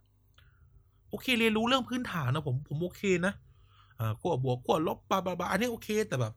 [1.09, 3.33] โอเคเรียนรู้เรื่องพื้นฐานนะผมผมโอเคนะ
[3.99, 6.35] อ่าขั้วบวกขั้วลบบาบาบาอันนี้โอเค แต่แบบ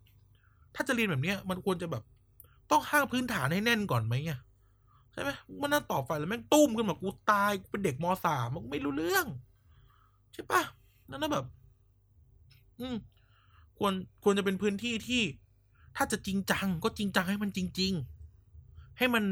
[0.76, 2.04] ถ้าจะเรียนแบบเนี้ย มันควรจะแบบ
[2.72, 4.42] ต้องห้างพื้นฐานให้แน่นก่อนไหมเนี่ย
[5.12, 5.30] ใช่ไหม
[5.62, 9.26] มันนั่นต่อไฟแล้วแม่งตุ้มขึ้นมากูตายกูเป็นเด็กมสามมันไม่รู้เรื่อง
[10.34, 10.62] ใช่ปะ
[11.10, 11.46] นั่นนะแบบ
[12.80, 12.96] อืม
[13.78, 13.94] ควร
[14.24, 15.24] ควรจะเป็นพื้นที่ที่
[15.96, 17.94] ถ้าจะจริงจัง ก็จริงจังให้มันจริง
[18.46, 19.24] ๆ ให้มัน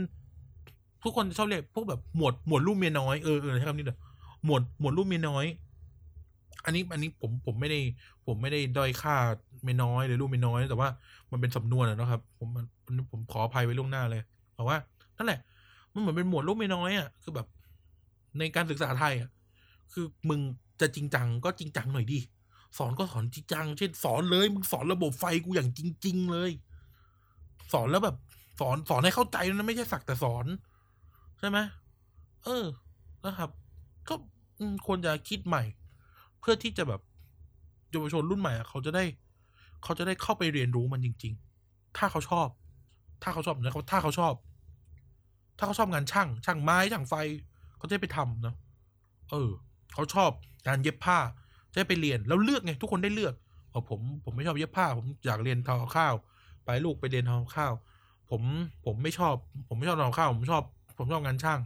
[1.03, 3.97] ทุกคนชอบเรียกพวกแบบหมวดหมวดลูกเมียน้อยเออเออใช้คำนี้เด้อ
[4.45, 5.45] หมวดหมวดลูกเมียน้อย
[6.65, 7.79] อันนี้อันนี้ผมผมไม่ได้
[8.25, 9.15] ผมไม่ได้ด้อยค่า
[9.63, 10.89] เมียน้อยหรือลูกเมียน้อย แต่ว่า
[11.31, 12.47] มันเป็นสำนวนนะครับ ผม
[13.11, 14.21] ผมขออภัยไว้ล่วงหน้าเลย
[14.53, 14.77] เพราะว่า
[15.17, 15.39] นั่นแหละ
[15.93, 17.47] มันเหมือนเป็นหมวดลูกเมียน้อยอะคือแบบ
[18.39, 19.29] ในการศึกษาไทยอะ
[19.93, 20.39] คือมึง
[20.81, 22.19] จะจริงจังก็จริงจังหน่อยดิ
[22.77, 26.51] สอนก็สอนจริงจัง เช่นสอนเลยมึงสอนระบบไฟกูอย่างจริง ๆ เลย
[27.73, 28.15] สอนแล้วแบบ
[28.59, 30.45] สอนสอนให้เข้าใจนะไม่ใช่สักแต่สอน
[31.39, 31.57] ใช่ไหม
[32.43, 32.65] เออ
[33.25, 33.49] นะครับ
[34.09, 34.15] ก็
[34.85, 35.63] ควรจะคิดใหม่
[36.39, 37.01] เพื่อที่จะแบบ
[37.91, 39.03] เยาวชนรุ่นใหม่เขาจะได้
[39.83, 41.33] เขาจะได้เข้าไปเรียนรู้มันจริง
[41.65, 42.47] ๆ ถ้าเขาชอบ
[43.23, 44.33] ถ้าเขาชอบนะเขาถ้าเขาชอบ
[45.57, 47.15] ถ้าเขาชอบงานช่าง ช่างไม้ช่างไฟ
[47.77, 48.55] เขาจะไปทำนะ
[49.31, 49.49] เออ
[49.93, 50.31] เขาชอบ
[50.67, 51.17] การเย็บผ้า
[51.73, 53.33] จะไปเรียนแล้วเลือกไงทุกคนได้เลือก
[53.71, 56.13] พอผมผมไม่ชอบเย็บผ้า ผมอยากเรียนทอข้าว
[56.65, 57.73] ไปลูกไปเรียนทอข้าว
[58.29, 58.41] ผม
[58.85, 59.35] ผมไม่ชอบ
[59.69, 60.63] ผมไม่ชอบทอข้าว ผมชอบ
[60.97, 61.59] ผมชอบงานช่าง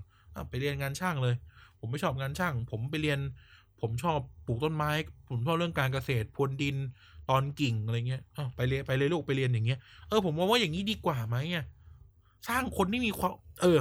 [0.50, 1.36] ไปเรียนงานช่างเลย
[1.80, 3.20] ผมไม่ชอบงานช่าง ผมไปเรียน
[3.82, 4.92] ผมชอบปลูกต้นไม้
[5.30, 6.76] ผมชอบเรื่องการเกษตรพรวนดิน
[7.30, 8.22] ตอนกิ่งอะไรเงี้ย
[8.56, 11.66] ไปเรียนไปเลยลูกไปเรียนอย่างเงี้ยเออผมมองว่าอย่างนี้ดีกว่าไหมอะ
[12.48, 13.80] สร้างคนที่มีความ เออ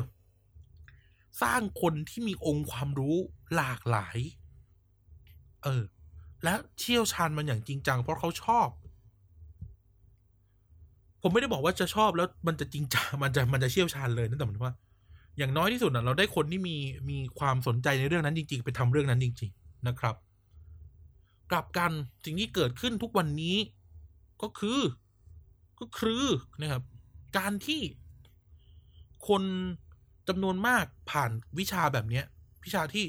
[1.43, 3.17] สร้างคนที่มีองค์ความรู้
[3.55, 4.19] หลากหลาย
[5.65, 5.83] เออ
[6.45, 8.69] และเชี่ยวชาญมันอย่างจริงจัง เพราะเขาชอบ
[11.23, 14.75] ผมไม่ได้บอกว่าจะชอบแล้วมันจะจริงจังมันจะมันจะเชี่ยวชาญเลยนั่นแต่หมายว่า
[15.39, 16.77] อย่างน้อยที่สุดนะเราได้คนที่มี
[17.11, 20.15] มีความสนใจในเรื่องนั้นจริง ๆ ไปทำเรื่องนั้นจริง ๆ นะครับ
[21.51, 21.93] กลับกัน
[22.25, 23.57] สิ่งที่เกิดขึ้นทุกวันนี้
[24.43, 24.81] ก็คือ
[25.81, 26.25] ก็คือ
[26.61, 26.83] นะครับ
[27.37, 27.81] การที่
[29.29, 29.43] คน
[30.29, 32.25] จำนวนมากผ่านวิชาแบบเนี้ย
[32.65, 33.05] วิชาที่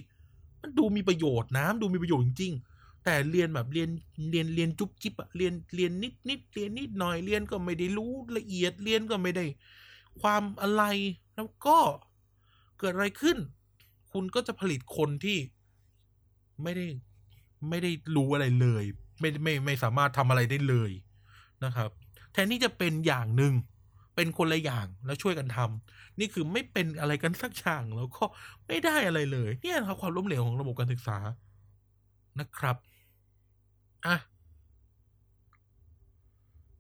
[0.62, 2.74] มันดูมีประโยชน์นะดูมีประโยชน์จริงๆ
[3.06, 3.90] แต่เรียนแบบเรียน
[4.32, 9.45] เรียนเรียนจุ๊บจิ๊บอะเรียนเรียนนิดนิดเรียนนิดหน่อยเรียนก็ไม่ได้รู้ละเอียดเรียนก็ไม่ได้
[10.22, 10.84] ความอะไร
[11.36, 11.77] แล้วก็
[12.80, 13.38] เกิดอะไรขึ้น
[14.11, 15.38] คุณก็จะผลิตคนที่
[16.64, 16.86] ไม่ได้
[17.69, 18.84] ไม่ได้รู้อะไรเลย
[19.19, 20.91] ไม่ไม่ไม่สามารถทำอะไรได้เลย
[21.64, 21.90] นะครับ
[22.34, 23.53] แทนที่จะเป็นอย่างหนึ่ง
[24.15, 28.23] เป็นคนละอย่างแล้วช่วยกันทำนี่คือไม่เป็นอะไรกันสักอย่างแล้วก็
[28.68, 31.18] ไม่ได้อะไรเลย เนี่ยครับความล้มเหลวของระบบการศึกษา
[32.40, 32.76] นะครับ
[34.06, 34.15] อะ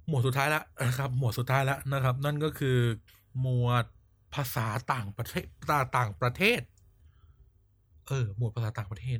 [0.07, 2.77] หมวดสุดท้ายแล้วนะครับ หมวดสุดท้ายแล้วนะครับ นั่นก็คือ
[3.41, 3.85] หมวด
[4.35, 5.45] ภาษาต่างประเทศ
[5.97, 6.61] ต่างประเทศ
[8.07, 9.19] เออ หมวดภาษาต่างประเทศ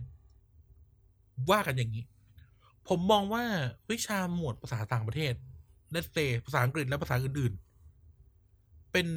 [1.52, 2.04] ว่ากันอย่างนี้
[2.88, 3.44] ผมมองว่า
[3.92, 5.34] วิชาหมวดภาษาต่างประเทศ
[5.92, 7.54] เลสเตภาษาอังกฤษและภาษาอื่น
[8.92, 9.08] เป็น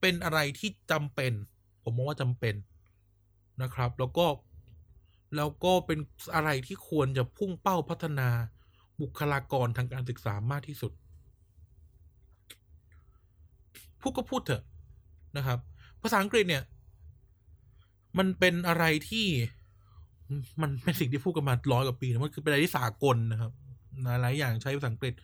[0.00, 1.32] เป็นอะไรที่จำเป็น
[1.82, 2.54] ผมมองว่าจำเป็น
[3.62, 4.26] นะครับ แล้วก็
[5.36, 5.98] แล้วก็เป็น
[6.34, 8.28] อะไรที่ควรจะพุ่งเป้าพัฒนา
[9.00, 10.92] บุคลากรทางการศึกษามากที่สุด
[14.00, 14.62] พูดก็พูดเถอะ
[15.36, 15.58] นะครับ
[16.02, 16.62] ภาษาอังกฤษเนี่ย
[18.18, 19.26] มันเป็นอะไรที่
[20.62, 23.52] มันเป็นสิ่งที่พูดกันมาร้อยกว่าปีนะมันคือเป็นอะไรที่สากลนะครับ
[24.22, 25.14] หลายอย่างใช้ภาษาอังกฤษ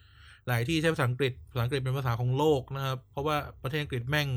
[0.49, 4.29] หลายที่ใช้ภาษาอังกฤษ ภาษาอังกฤษเป็นภาษาของโลกนะครับ เพราะว่าประเทศอังกฤษแม่ง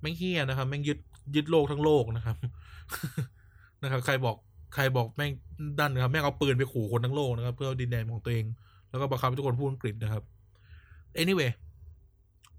[0.00, 0.98] แม่งเฮี้ยนะครับ แม่งยึด
[1.36, 2.36] ยึดโลกทั้งโลกนะครับ
[3.82, 4.36] นะครับ ใครบอก
[4.74, 5.32] ใครบอกแม่ง
[5.78, 8.44] ดันนะครับ แม่งเอาปืนไปขู่คนทั้งโลกนะครับ เพื่อดินแดนของตัวเอง
[8.90, 10.22] แล้วก็บังคับให้ทุกคนพูดอังกฤษนะครับ
[11.22, 11.50] anyway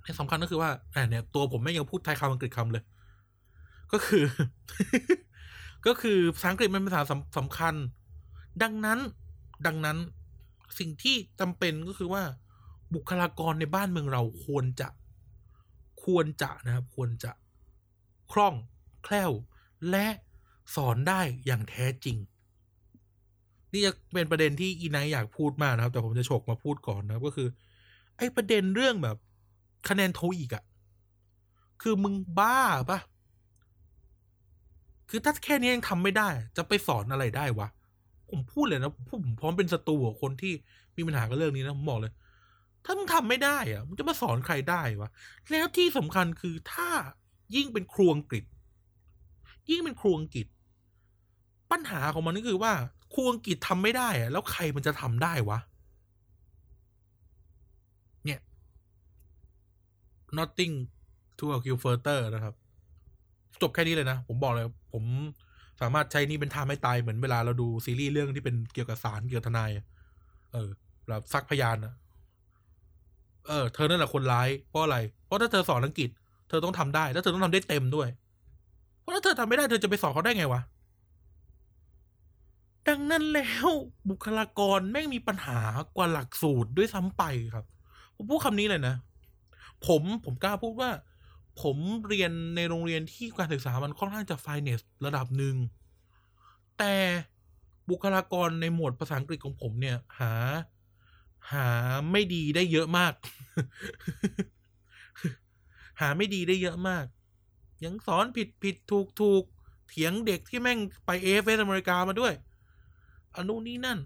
[0.05, 2.83] ที่สำคัญก็คือว่าอเนี่ย ตัวผมแม่งยังพูดไทยคำอังกฤษคำเลย
[3.91, 4.25] ก็คือ
[5.87, 7.03] ก็คือภาษาอังกฤษมันเป็นภาษา
[7.37, 7.75] สำคัญ
[8.63, 8.99] ดังนั้น
[9.65, 9.97] ดังนั้น
[10.79, 12.23] สิ่งที่จำเป็นก็คือว่า
[12.93, 14.87] บุคลากรในบ้านเมืองเราควรจะ
[16.03, 17.31] ควรจะนะครับ ควรจะ
[18.31, 18.55] คล่อง
[19.03, 19.31] แคล่ว
[19.89, 20.07] และ
[20.75, 22.17] สอนได้อย่างแท้จริง
[23.71, 27.47] นี่จะเป็นประเด็นที่อีไนอยากพูดมากนะครับ แต่ผมจะฉกมาพูดก่อนนะครับก็คือ
[28.17, 29.17] ไอ้ประเด็นเรื่องแบบ
[29.89, 30.63] คะแนนโทอีกอะ
[31.81, 32.59] คือมึงบ้า
[32.89, 32.99] ปะ
[35.09, 36.27] คือถ้าแค่นี้ยังทำไม่ได้
[36.57, 37.67] จะไปสอนอะไรได้วะ
[38.29, 40.53] ผมพูดเลยนะผมพร้อมเป็นศัตรูกับคนที่
[40.95, 42.13] มีปัญหากับเรื่องนี้นะผมบอกเลย
[42.85, 45.09] ถ้ามึงทำไม่ได้อะมึงจะมาสอนใครได้วะ
[45.51, 46.89] แล้วที่สำคัญคือถ้า
[47.55, 48.43] ยิ่งเป็นครูอังกฤษ
[49.69, 50.47] ยิ่งเป็นครูอังกฤษ
[51.75, 52.73] ปัญหาของมันก็คือว่า
[53.13, 55.59] ครูอังกฤษทำไม่ได้อะแล้วใครมันจะทำได้วะ
[58.25, 58.39] เนี่ย
[60.37, 60.73] nothing
[61.37, 62.53] to a q further นะครับ
[63.61, 65.03] จบแค่นี้เลยนะ ผมบอกเลย ผม
[65.81, 69.69] สามารถใช้นี่เป็นทางไม่ตายเหมือนเวลาเราดูซีรีส์เรื่องที่เป็นเกี่ยวกับสารเกี่ยวกับทนาย
[70.51, 70.69] เออ
[71.09, 71.93] แบบซักพยานอะ
[73.47, 76.09] เออ เธอนั่นแหละคนร้าย เพราะอะไร เพราะถ้าเธอสอนอังกฤษ
[76.49, 78.07] เธอต้องทำได้ แล้วเธอต้องทำได้เต็มด้วย
[78.99, 80.61] เพราะถ้าเธอทำไม่ได้ เธอจะไปสอนเขาได้ไงวะ
[82.87, 83.69] ดังนั้นแล้ว
[84.09, 85.59] บุคลากรแม่งมีปัญหา
[85.95, 87.65] กว่าหลักสูตรด้วยซ้ำไปครับ
[88.15, 88.95] ผมพูดคำนี้เลยนะ
[89.87, 90.91] ผมผมกล้าพูดว่า
[91.61, 95.55] ผมเรียนในโรงเรียนที่การศึกษามันค่อนข้างจะไฟเนสระดับหนึ่ง
[96.77, 96.95] แต่
[97.89, 100.33] บุคลากรในหมวดภาษาอังกฤษของผมเนี่ย หา
[101.51, 101.69] หา
[102.11, 103.13] ไม่ดีได้เยอะมาก
[106.01, 107.05] หาไม่ดีได้เยอะมาก
[107.83, 109.43] ยังสอนผิดผิดถูกถูก
[109.89, 112.33] เถียงเด็กที่แม่งไปเอฟเอสอเมริกามาด้วย
[113.37, 113.99] อนุนี้นั่น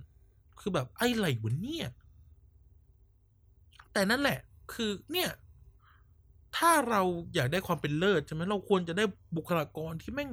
[0.60, 1.88] คือแบบไอ้ไรวะเนี่ย
[3.94, 4.40] แต่นั่นแหละ
[4.74, 5.30] คือเนี่ย
[6.58, 7.02] ถ้าเรา
[7.36, 9.04] อยากได้ความเป็นเลิศใช่ไหมเราควรจะได้
[9.38, 10.32] บุคลากรที่แม่ง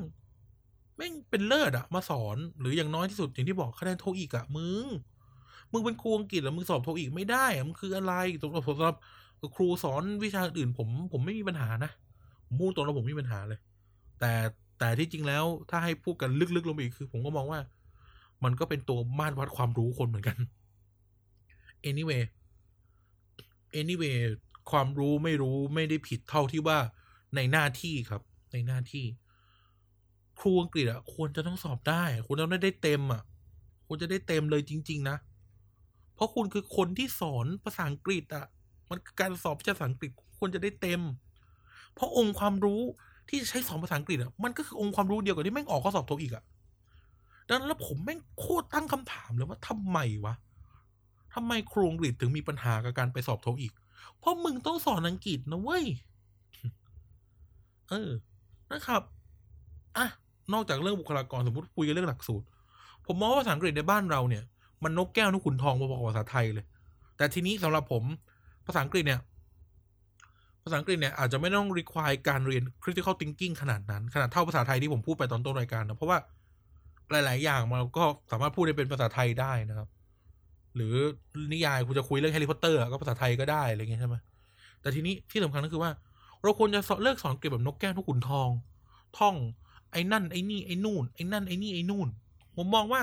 [0.97, 4.87] แม่งเป็นเลิศอะมาสอน หรืออย่างน้อยที่สุดอย่างที่บอกคะแนนโทอีกอะมึง
[5.73, 8.13] มึงเป็นครูอังกฤษแล้วมึงสอบโทอีกไม่ได้อะมันคืออะไร
[8.43, 8.97] สำหรับสำหรับ
[9.57, 11.91] ครูสอนวิชาอื่น ผม ผมไม่มีปัญหานะ
[12.47, 13.59] ผมพูดตรงแล้วผมไม่มีปัญหาเลย
[14.21, 14.33] แต่
[14.79, 17.61] แต่ที่จริงแล้วถ้าให้พูดกันลึกๆลงไปอีกคือ ผมก็มองว่า
[18.45, 20.37] มันก็เป็นตัวมาตรวัดความรู้คนเหมือนกัน
[21.91, 22.23] anyway
[23.81, 24.19] anyway
[24.71, 26.79] ความรู้ไม่รู้ไม่ได้ผิดเท่าที่ว่า
[27.37, 28.23] ในหน้าที่ครับ
[28.53, 29.05] ในหน้าที่
[30.39, 33.23] ครูอังกฤษอะควรจะต้องสอบได้ควรจะได้เต็มอะ
[33.87, 35.17] ควรจะได้เต็มเลยจริง ๆ นะ
[36.15, 38.47] เพราะคุณคือคนที่สอนภาษาอังกฤษอะ
[38.91, 41.01] มันการสอบภาษาอังกฤษควรจะได้เต็ม
[41.95, 42.81] เพราะองค์ความรู้
[43.29, 46.45] ที่ใช้สอนภาษาอังกฤษอะมันก็คือองค์ความรู้เดียวกับที่แม่งออกข้อสอบโทอีกอะ
[47.49, 50.35] ดังนั้นแล้วผมแม่งโคตรตั้งคำถามเลยว่าทำไมวะ
[51.35, 53.73] ทำไมครูอังกฤษถึงมีปัญหากับการไปสอบโทอีก
[54.19, 55.85] เพราะมึงต้องสอนอังกฤษนะเว้ย
[57.91, 58.11] เออ
[58.71, 59.03] นะครับ
[59.97, 60.07] อะ
[60.53, 62.47] นอกจากเรื่องบุคลากรสมมติคุยกันเรื่องหลักสูตร
[63.07, 64.43] ผมมองว่าภาษาอังกฤษในบ้านเราเนี่ย
[64.85, 66.65] มันนกแก้วนกขุนทองพอๆกับภาษาไทยเลย
[67.17, 68.05] แต่ทีนี้สำหรับผม
[68.67, 69.21] ภาษาอังกฤษเนี่ย
[70.65, 76.19] ภาษาอังกฤษเนี่ยอาจจะไม่ต้อง require การเรียน critical thinking ขนาดนั้น ขนาดเท่าภาษาไทยที่ผมพูดไปตอนต้นรายการนะ เพราะว่า
[77.11, 79.89] หลาย ๆ อย่างมันก็สามารถพูดได้เป็นภาษาไทยได้นะครับ
[80.77, 80.95] หรือ
[81.53, 84.17] นิยายคุณจะคุยเรื่องแฮร์รี่พอตเตอร์ก็ภาษาไทยก็ได้อะไรเงี้ยใช่ไหม
[84.81, 85.91] แต่ทีนี้ที่สำคัญก็คือว่า
[86.43, 88.49] เราควรจะเลิกสอนเกี่ยวกับนกแก้วนกขุนทอง
[89.19, 89.35] ท่อง
[89.93, 92.09] ไอ้นั่นไอ้นี่ไอ้นู่นไอ้นั่นไอ้นี่ไอ้นู่น
[92.57, 93.03] ผมมองว่า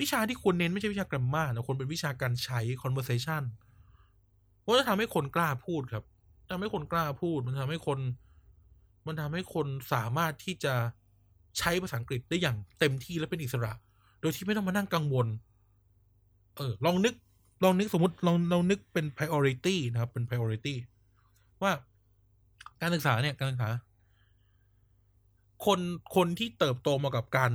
[0.00, 3.42] วิชาที่ควรเน้นไม่ใช่วิชากรมมาแต่ควรเป็นวิชาการใช้ conversation
[4.60, 6.04] เพราะจะทำให้คนกล้าพูดครับ
[6.50, 7.98] ทำให้คนกล้าพูด มันทำให้คน
[9.06, 10.74] มันทำให้คนสามารถที่จะ
[11.58, 13.72] ใช้ภาษาอังกฤษได้อย่างเต็มที่และเป็นอิสระ
[14.20, 15.26] โดยที่ไม่ต้องมานั่งกังวล
[16.56, 17.14] เออ ลองนึก
[17.64, 20.74] ลองนึกสมมติลองเรานึกเป็น priority นะครับ เป็น priority
[21.62, 21.72] ว่า
[22.80, 23.70] การศึกษาเนี่ย การศึกษา
[25.64, 25.80] คน
[26.16, 27.52] คนที่เติบโตมากับการ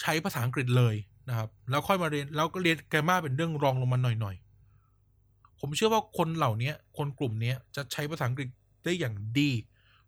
[0.00, 0.94] ใช้ภาษาอังกฤษเลย
[1.28, 8.48] นะครับ แล้วค่อยมาเรียนแล้วก็เรียนแกรมาเป็นเรื่องรองลงมาหน่อยๆ ผมเชื่อว่าคนเหล่านี้คนกลุ่มนี้จะใช้ภาษาอังกฤษ
[8.84, 9.50] ได้อย่างดี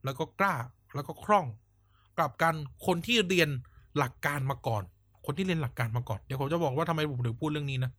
[0.05, 0.55] แล้วก็กล้า
[0.95, 1.47] แล้วก็คล่อง
[2.23, 2.55] ลับกัน
[2.87, 3.49] คนที่เรียน
[3.99, 4.83] หลักการมาก่อน
[5.27, 7.91] คนที่เรียนหลักการมาก่อนเดี๋ยวผมจะบอกว่าทำไมผมถึงพูดเรื่องนี้นะ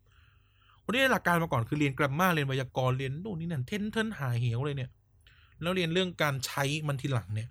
[0.84, 4.90] คนที่เรียนหลักการมาก่อนคือเรียนกราฟมาเรียนไวยากรณ์เรียนโน่นนี่นั่นเทนเทนหาเหวเลยเนี่ย
[5.62, 7.50] แล้วเรียนเรื่องการใช้มันทีหลังเนี่ย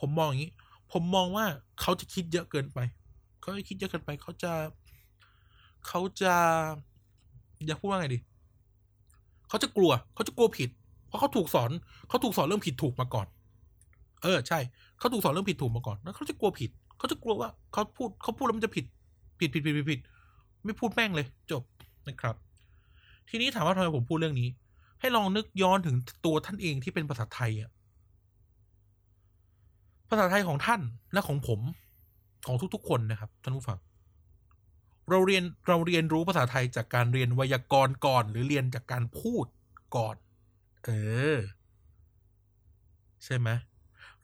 [0.00, 0.52] ผมมองอย่างนี้
[0.92, 1.46] ผมมองว่า
[1.80, 2.78] เขาจะคิดเยอะเกินไป
[3.40, 4.52] เขาจะคิดเยอะเกินไป เขาจะ
[5.86, 6.34] เขาจะ
[7.66, 8.18] อยากพูดว่าไงดี
[9.48, 10.70] เขาจะกลัว เขาจะกลัวผิด
[11.06, 11.70] เพราะเขาถูกสอน
[12.08, 13.26] เขาถูกสอนเรื่องผิดถูกมาก่อน
[14.22, 14.58] เออ ใช่
[15.00, 18.84] เขาถูกสอนเรื่องผิดถูกมาก่อนแล้วเขาจะกลัวผิด เขาจะกลัวว่าเขาพูดเขาพูดแล้วมันจะผิด
[19.40, 20.00] ผิดผิดผิดผิดผิด
[20.64, 21.62] ไม่พูดแม่งเลย จบ
[22.08, 22.36] นะครับ
[23.28, 24.48] ทีนี้ถามว่าทำไมผมพูดเรื่องนี้
[25.00, 27.70] ให้ลองนึกย้อนถึงตัวท่านเองที่เป็นภาษาไทยอะ
[30.10, 30.80] ภาษาไทยของท่าน
[31.12, 31.60] และของผม
[32.46, 33.78] ของทุกๆ คนนะครับท่านผู้ฟัง
[35.10, 39.46] เราเรียนเราเรียนรู้ภาษาไทยจากการเรียนไวยากรณ์ก่อน หรือเรียนจากการพูด
[39.96, 40.16] ก่อน
[40.84, 40.90] เอ
[41.34, 41.38] อ
[43.24, 43.48] ใช่ไหม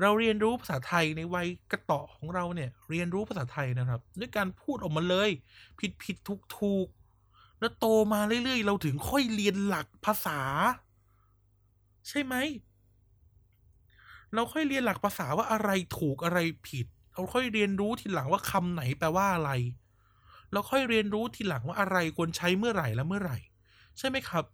[0.00, 5.30] เราเรียนรู้ภาษาไทยในวัยกระต่อของเราเนี่ย เรียนรู้ภาษาไทยนะครับ ด้วยการพูดออกมาเลย
[5.80, 6.86] ผิดผิดถูกถูก
[7.60, 10.40] แล้วโตมาเรื่อยๆ เราถึงค่อยเรียนหลักภาษา
[12.08, 12.34] ใช่ไหม
[14.34, 19.50] เราค่อยเรียนหลักภาษาว่าอะไรถูกอะไรผิด เราค่อยเรียนรู้ทีหลังว่าคำไหนแปลว่าอะไร
[20.52, 23.38] เราค่อยเรียนรู้ทีหลังว่าอะไรควรใช้เมื่อไหร่และเมื่อไหร่
[23.98, 24.44] ใช่ไหมครับ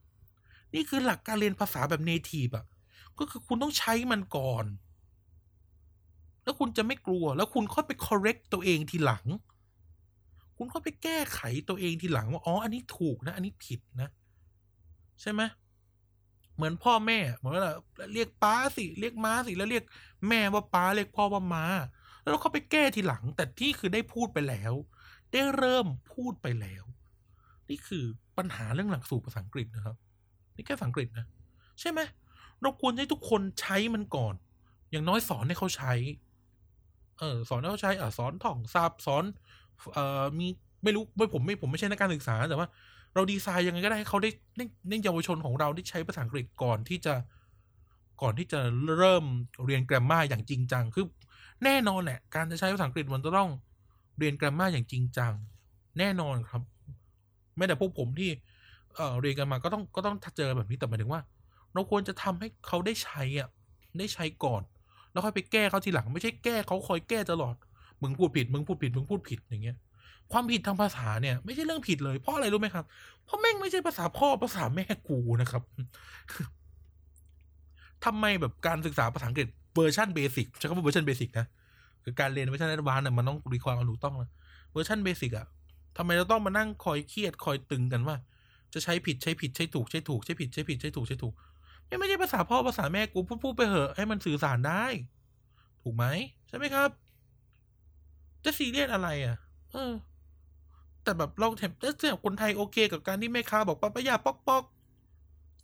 [0.75, 2.65] นี่คือหลักการเรียนภาษาแบบเนทีฟอะ
[3.19, 4.65] ก็คือคุณต้องใช้มันก่อน
[6.45, 9.27] แล้วคุณจะไม่กลัว แล้วคุณค่อยไป correct ตัวเองทีหลัง
[10.57, 14.09] คุณค่อยไปแก้ไขตัวเองทีหลังว่าอ๋ออันนี้ถูกนะ อันนี้ผิดนะ
[15.21, 15.43] ใช่ไหม
[16.57, 17.65] เหมือนพ่อแม่เหมือนว่า
[18.13, 19.85] เรียกป้าสิเรียกม้าสิแล้วเรียก
[20.29, 21.65] แม่ว่าป้าเรียกพ่อว่าม้า
[22.21, 24.73] แล้วเขาไปแก้ทีหลัง แต่ที่คือได้พูดไปแล้ว
[25.33, 26.85] ได้เริ่มพูดไปแล้ว
[27.69, 28.05] นี่คือ
[28.39, 29.97] ปัญหาเรื่องหลักสูตรภาษาอังกฤษนะครับ
[30.57, 31.27] นี่แค่ภาษาอังกฤษนะ
[31.81, 32.01] ใช่ไหม
[32.63, 34.35] เราควรให้ทุกคนใช้มันก่อน
[34.91, 35.93] อย่างน้อยสอนให้เขาใช้
[37.23, 39.25] เออสอนให้เขาใช้อ่าสอนท่องศัพท์สอน
[39.95, 40.47] เอ่อมี
[40.85, 42.69] ไม่รู้ไม่ผมไม่ผมไม่ใช่นักการศึกษาแต่ว่า
[43.15, 47.15] เราดีไซน์ยังไงก็ได้ให้เขาได้ในในเยาวชนของเราได้ใช้ภาษาอังกฤษก่อนที่จะ
[48.23, 48.61] ก่อนที่จะ
[48.97, 49.25] เริ่ม
[49.65, 51.05] เรียนแกรมมาอย่างจริงจังคือ
[51.65, 53.51] แน่นอนแหละ การจะใช้ภาษาอังกฤษมันจะต้อง
[54.19, 55.33] เรียนแกรมมาอย่างจริงจัง
[55.99, 56.63] แน่นอนครับ
[57.57, 58.31] แม้แต่พวกผมที่
[58.97, 61.21] เอ่อเรียนกันมาก็ต้องก็ต้องเจอแบบนี้แต่หมายถึงว่า
[61.75, 63.49] เราควรจะทำให้เขาได้ใช้อะ
[63.99, 64.63] ได้ใช้ก่อน
[65.13, 67.55] แล้วค่อยไปแก้เขาทีหลัง ไม่ใช่แก้เขาคอยแก้ตลอด
[68.03, 69.77] มึงพูดผิด มึงพูดผิด มึงพูดผิดอย่างเงี้ย
[70.33, 72.85] ความผิดทางภาษาเนี่ยไม่ใช่เรื่องผิดเลย เพราะอะไรรู้ไหมครับ
[73.25, 75.63] เพราะแม่งไม่ใช่ภาษาพ่อภาษาแม่กูนะครับ
[78.05, 81.47] ทำไมแบบการศึกษาภาษาอังกฤษ version basic ใช้คำว่า version basic นะ
[82.05, 84.31] คือการเรียน version advance เนี่ยมันต้องมีความถูกต้องนะ
[84.73, 85.47] version basic อะ
[85.97, 88.17] ทำไมเราต้องมานั่งคอยเครียดคอยตึงกันว่า
[88.73, 91.35] จะใช้ผิดใช้ผิดใช้ถูกใช้ถูกใช้ผิดใช้ผิดใช้ถูกใช้ถูก
[91.93, 94.85] ไม่ไม่ใช่ภาษาพ่อภาษาแม่กูพูดพูดไปเหอะให้มันสื่อสารได้
[95.83, 96.05] ถูกไหม
[96.49, 96.91] ใช่ไหมครับ
[98.45, 99.37] จะซีเรียสอะไรอะ
[99.73, 99.93] เออ
[101.05, 104.65] แต่แบบเราเห็นเสียคนไทยโอเค กับการที่แม่ค้าบอกป้าป้ายาปอกปอก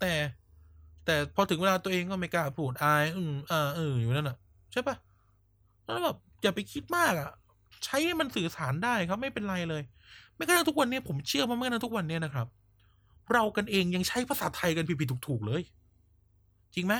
[0.01, 0.13] แต่
[1.05, 4.37] แต่พอถึงเวลาตัวเองก็ไม่กล้าพูดอาย อืมอ่าเอออยู่นั่นอะ
[4.73, 4.97] ใช่ปะ
[5.85, 7.29] แล้วแบบอย่าไปคิดมากอะ
[7.85, 9.83] ใช้ให้มันสื่อสารได้ครับ ไม่เป็นไรเลย
[10.37, 12.47] ไม่กระทั่งทุกวันนี้ผมเชื่อว่าไม่กระทั่งทุกวันนี้นะครับ
[13.33, 15.63] เรากันเองยังใช้ภาษาไทยกันผิดๆถูกๆเลย
[16.75, 16.95] จริงไหม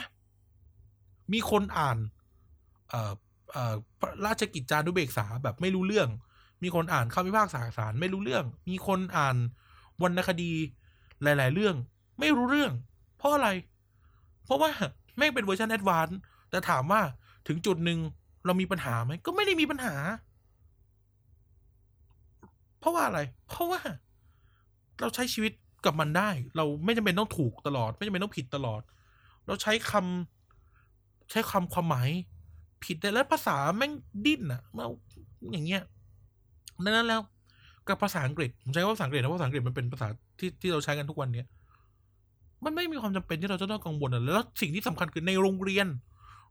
[1.33, 1.99] มีคนอ่าน
[2.89, 3.13] เอ่อ
[3.53, 3.75] เอ่อ
[4.27, 6.09] ราชกิจจานุเบกษาแบบไม่รู้เรื่อง
[6.63, 9.37] มีคนอ่านคำพิพากษาศาลไม่รู้เรื่อง มีคนอ่าน
[10.03, 10.53] วรรณคดี
[11.23, 11.75] หลาย ๆ เรื่อง
[12.21, 12.73] ไม่รู้เรื่อง
[13.19, 13.49] เพราะอะไร
[14.45, 14.71] เพราะว่า
[15.17, 16.19] แม่งเป็นเวอร์ชัน advance
[16.51, 17.01] แต่ถามว่า
[17.49, 17.99] ถึงจุดหนึ่ง
[18.47, 19.95] เรามีปัญหาไหมก็ไม่ได้มีปัญหา
[22.81, 23.81] เพราะว่าอะไร เพราะว่า
[25.01, 25.53] เราใช้ชีวิต
[25.85, 28.83] กับมันได้ เราไม่จำเป็นต้องถูกตลอด ไม่จำเป็นต้องผิดตลอด
[29.49, 32.09] เราใช้คำใช้คำความหมาย
[32.85, 33.93] ผิดแต่แล้วภาษาแม่ง
[34.25, 34.85] ดิ้นอะมา
[35.53, 35.83] อย่างเงี้ย
[36.85, 37.21] ดังนั้นแล้ว
[37.89, 40.09] กับภาษาอังกฤษผมใช้ว่าภาษาอังกฤษนะภาษาอังกฤษมันเป็นภาษา
[40.39, 41.47] ที่ที่เราใช้กันทุกวันเนี้ย
[42.65, 45.87] มันไม่มีความจำเป็นที่เราจะต้องกังวลอะแล้วสิ่งที่สำคัญคือในโรงเรียน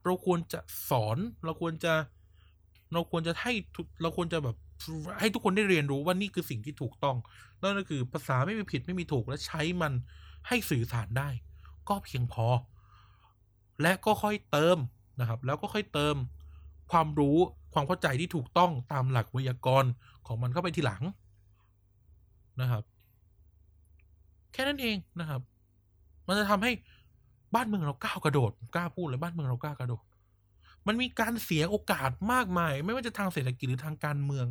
[0.05, 0.59] เราควรจะ
[0.89, 1.93] สอน เราควรจะ
[2.93, 3.53] เราควรจะให้
[4.01, 4.55] เราควรจะแบบ
[5.19, 7.17] ให้ทุกคนได้เรียนรู้ว่านี่คือสิ่งที่ถูกต้อง
[7.61, 9.93] นั่นก็คือภาษาไม่มีผิดไม่มีถูกและใช้มัน
[10.47, 11.29] ให้สื่อสารได้
[11.89, 12.45] ก็เพียงพอ
[13.81, 14.77] และก็ค่อยเติม
[15.19, 16.15] นะครับ แล้วก็ค่อยเติม
[16.91, 17.37] ความรู้
[17.73, 19.91] ความเข้าใจที่ถูกต้องตามหลักไวยากรณ์
[20.27, 21.03] ของมันเข้าไปทีหลัง
[22.61, 22.83] นะครับ
[24.53, 25.41] แค่นั้นเองนะครับ
[26.27, 26.71] มันจะทำให้
[27.55, 30.03] บ้านเมืองเราก้าวกระโดดกล้าพูดเลยบ้านเมืองเรากล้ากระโดด
[30.87, 34.47] มันมีการเสียโอกาสมากมาย ไม่ว่าจะทางเศรษฐกิจหรือทางการเมือง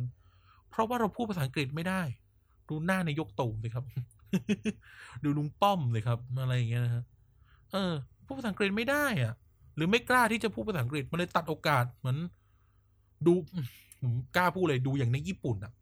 [0.69, 2.01] เพราะว่าเราพูดภาษาอังกฤษไม่ได้
[2.69, 3.85] ดูหน้านายกตู่สิครับ
[5.23, 7.03] ดูลุงป้อมเลยครับ อะไรอย่างเงี้ยนะฮะ
[7.71, 7.93] เออ
[8.27, 9.33] พูดภาษาอังกฤษไม่ได้อะ
[9.75, 12.17] หรือไม่กล้าที่จะพูดภาษาอังกฤษมันเลยตัดโอกาสเหมือน
[13.25, 13.33] ดู
[14.01, 15.73] ผมกล้าพูดเลยดูอย่างในญี่ปุ่นอะ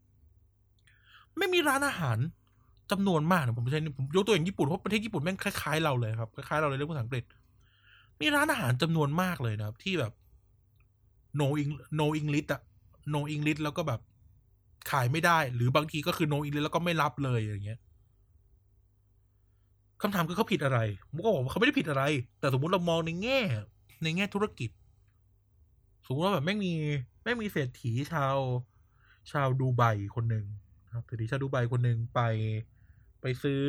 [1.38, 2.18] ไม่มีร้านอาหาร
[2.90, 7.24] จำนวนมากนะผมใช้ผมยกตัวอย่างญี่ปุ่นเพราะประเทศญี่ปุ่นแม่งคล้ายๆเราเลยครับคล้ายๆเราเลยเรื่องภาษาอังกฤษ
[8.20, 10.12] มีร้านอาหารจำนวนมากเลยนะครับ ที่แบบ
[11.40, 12.62] no Eng no English อะ
[13.14, 14.00] no English แล้วก็แบบ
[14.90, 17.80] ขายไม่ได้ หรือบางทีก็คือ no English แล้วก็ไม่รับเลยอย่างเงี้ย
[20.02, 20.78] คำถามคือเขาผิดอะไร
[21.08, 22.02] ผมก็บอกว่าเขาไม่ได้ผิดอะไร
[22.40, 23.40] แต่สมมุติเรามองในแง่
[24.02, 24.70] ในแง่ธุรกิจ
[26.06, 26.72] สมมติว่าแบบแม่มี
[27.24, 28.36] แม่มีเศรษฐีชาว
[29.30, 29.82] ชาวดูไบ
[30.16, 30.46] คนหนึ่ง
[30.94, 32.20] ครับเศรษฐีชาวดูไบคนหนึ่งไป
[33.20, 33.62] ไปซื้อ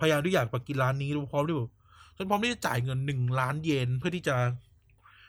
[0.00, 1.72] พยายามที่อยากไปกินร้านนี้พร้อมที่แบบ
[2.16, 4.36] ฉันพร้อมที่จะจ่ายเงินหนึ่งล้านเยนเพื่อที่จะ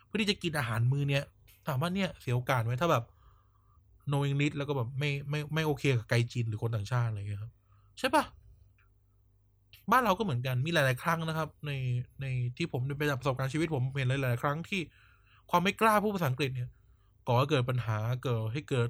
[0.06, 1.24] เพื่อที่จะกินอาหารมื้อเนี้ย
[1.68, 3.04] ถามว่าเนี่ยเสียโอกาสไหมถ้าแบบ
[4.12, 7.52] no English แล้วก็แบบไม่ไม่ไม่โอเคกับไกจีนหรือคนต่างชาติอะไรเงี้ยครับ
[8.00, 8.24] ใช่ปะ
[9.92, 11.72] บ้านเราก็เหมือนกันมีหลาย ๆ ครั้งนะครับ ใน
[12.22, 12.26] ใน
[12.58, 14.82] ที่ผมไปจากประสบการณ์ชีวิตผมเห็นหลาย ๆ ครั้งที่
[15.50, 16.70] ความไม่กล้าพูดภาษาอังกฤษเนี่ย
[17.28, 18.90] ก่อให้เกิดปัญหาเกิดให้เกิด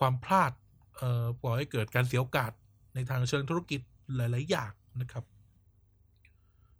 [0.00, 0.52] ความพลาด
[0.96, 2.52] เอ่อก่อให้เกิดการเสียโอกาส
[2.94, 3.80] ในทางเชิงธุรกิจ
[4.16, 5.24] หลาย ๆ อย่างนะครับ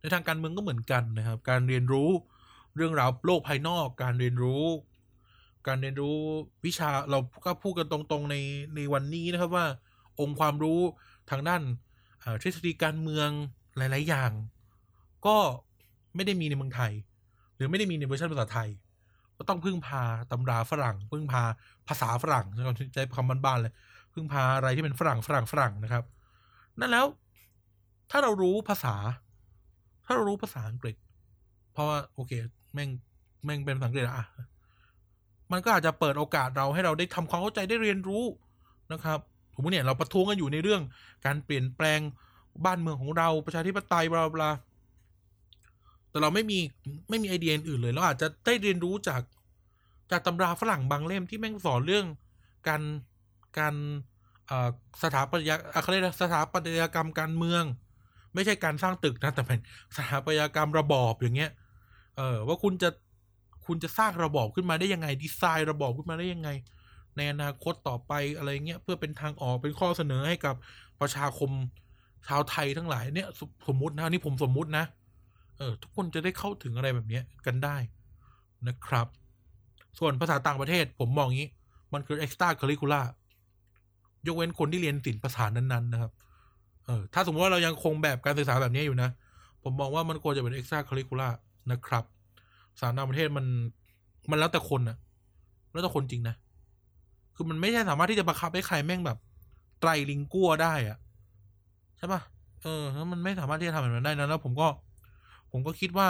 [0.01, 2.11] ในทางการเมืองก็เหมือนกันนะครับ การเรียนรู้
[2.77, 4.65] เรื่องราวโลกภายนอก การเรียนรู้
[5.67, 6.19] การเรียนรู้
[6.67, 8.37] วิชาเราก็พูดกันตรง ๆ ใน
[8.77, 9.67] ในวันนี้นะครับว่า
[10.21, 10.81] องค์ความรู้
[11.31, 11.63] ทางด้าน
[12.43, 13.29] ทฤษฎีการเมือง
[13.77, 14.31] หลาย ๆ อย่าง
[15.27, 15.37] ก็
[16.15, 16.93] ไม่ได้มีในเมืองไทย
[17.57, 18.69] หรือไม่ได้มีในเวอร์ชันภาษาไทย
[19.39, 21.43] ก็ต้องพึ่งพาตำราฝรั่ง พึ่งพา
[21.89, 22.47] ภาษาฝรั่ง
[22.95, 23.73] ใช้คำบ้านๆเลย
[24.15, 26.05] พึ่งพาอะไรที่เป็นฝรั่งฝรั่งฝรั่งนะครับ
[26.81, 27.07] นั่นแล้ว
[28.11, 28.95] ถ้าเรารู้ภาษา
[30.05, 30.97] ถ้าเรารู้ภาษาอังกฤษ
[31.73, 32.33] เพราะว่าโอเค
[32.75, 32.91] แม่ง
[33.45, 34.27] แม่งเป็นภาษาอังกฤษอะ
[35.53, 38.25] มันก็อาจจะเปิดโอกาสเราให้เราได้ทำความเข้าใจได้เรียนรู้
[38.93, 39.21] นะครับ
[39.57, 40.83] ผมว่าเนี่ยเราประท้วงกันอยู่ในเรื่อง
[41.27, 42.01] การเปลี่ยนแปลง
[42.65, 44.51] บ้านเมืองของเราประชาธิปไตยบลาบลา
[46.11, 46.59] แต่เราไม่มี
[47.11, 49.23] ไม่มีไอเดียอื่นเลยเราอาจจะได้เรียนรู้จาก
[50.11, 52.07] จากตำราฝรั่งบางเล่มที่แม่งสอนเรื่อง
[52.69, 52.83] การ
[53.59, 53.75] การ
[55.03, 55.51] สถาปัตย
[55.83, 57.65] เขาเรียกสถาปัตยกรรมการเมือง
[58.35, 59.61] ไม่ใช่การสร้างตึกนะแต่เป็น
[59.97, 61.51] สถาปัตยกรรมระบอบอย่างเงี้ย
[62.17, 62.91] เออว่าคุณจะ
[63.67, 66.49] คุณจะสร้างระบอบขึ้นมาได้ยังไง ดีไซน์ระบอบขึ้นมาได้ยังไง
[67.17, 70.55] ในอนาคตต่อไปอะไรเงี้ยเพื่อเป็นทางออกเป็นข้อเสนอให้กับ
[71.01, 71.51] ประชาคม
[72.29, 73.29] ชาวไทยทั้งหลายเนี่ย
[73.69, 74.85] สมมตินะนี่ผมสมมุตินะ
[75.59, 77.77] เออ ทุกคนจะได้เข้าถึงอะไรแบบนี้กันได้
[78.69, 79.07] นะครับ
[79.99, 81.51] ส่วนภาษาต่างประเทศผมมองงี้
[81.93, 83.07] มันคือ extra curricular
[84.27, 86.13] ยกเว้นคนที่เรียนศิลปภาษานั้นๆนะครับ
[86.87, 89.11] เออ ถ้าสมมติว่าเรายังคงแบบการศึกษาแบบนี้อยู่นะ
[89.63, 91.33] ผมมองว่ามันควรจะเป็น extra curricular
[91.71, 92.05] นะครับ
[92.73, 93.47] ภาษาต่างประเทศมัน
[94.31, 94.97] มันแล้วแต่คนนะ
[95.73, 96.35] แล้วแต่คนจริงนะ
[97.37, 99.19] คือมันไม่ใช่สามารถที่จะบังคับให้ใครแม่งแบบ
[99.81, 100.99] ไตรลิงกัวได้อะ
[101.99, 102.21] ใช่ปะ
[102.63, 104.69] เออแล้วมันไม่สามารถที่จะทำแบบนั้นได้นะแล้วผมก็
[105.51, 106.09] ผมก็คิดว่า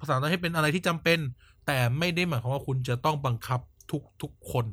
[0.00, 1.18] ภาษาไทยเป็นอะไรที่จำเป็น
[1.66, 3.60] แต่ไม่ได้หมายความว่าคุณจะต้องบังคับ
[3.90, 4.66] ทุกทุกคน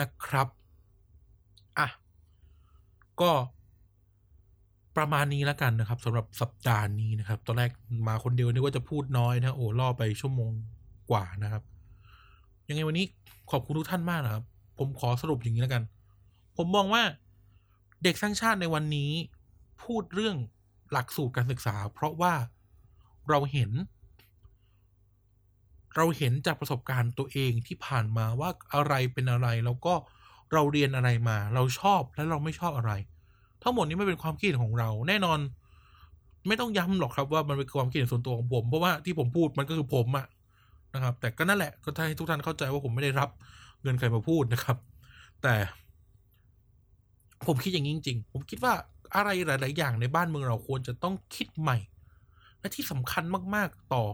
[0.00, 0.48] นะครับ
[1.78, 1.88] อะ
[3.20, 3.30] ก็
[4.96, 7.70] ประมาณนี้แล้วกันนะครับสำหรับสัปดาห์นี้นะครับ ตอนแรก
[8.08, 10.50] มาคนเดียวนึกว่าจะพูดน้อยนะโอ้ล่อไปชั่วโมง
[11.10, 11.62] กว่านะครับ
[12.68, 13.04] ยังไงวันนี้
[13.50, 14.44] ขอบคุณทุกท่านมากนะครับ
[14.78, 15.82] ผมขอสรุปอย่างนี้แล้วกัน
[16.56, 17.02] ผมมองว่า
[18.02, 19.10] เด็กสร้างชาติในวันนี้
[19.82, 20.36] พูดเรื่อง
[20.92, 22.34] หลักสูตรการศึกษา เพราะว่า
[23.28, 23.70] เราเห็น
[25.96, 29.94] เราเห็นจากประสบการณ์ตัวเองที่ผ่านมาว่าอะไรเป็นอะไร แล้วก็
[30.52, 32.92] เราเรียนอะไรมา เราชอบและเราไม่ชอบอะไร
[33.62, 35.38] ทั้งหมดนี้ไม่เป็นความคิดของเรา แน่นอน
[36.48, 40.26] ไม่ต้องย้ำหรอกครับว่ามันเป็นความคิดส่วนตัวของผม เพราะว่าที่ผมพูดมันก็คือผมอะ
[40.94, 43.30] นะครับ แต่ก็นั่นแหละก็ให้ทุกท่านเข้าใจว่าผมไม่ได้รับ
[43.82, 44.76] เงินใครมาพูดนะครับ
[45.42, 45.54] แต่
[47.46, 48.74] ผมคิดอย่างนี้จริงๆ ผมคิดว่า
[49.14, 51.78] อะไรหลาย ๆ อย่างในบ้านเมืองเราควรจะต้องคิดใหม่
[52.60, 54.04] และที่สำคัญมากๆ ต่อ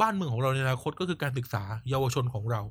[0.00, 2.62] บ้านเมืองของเราในอนาคตก็คือการศึกษาเยาวชนของเรา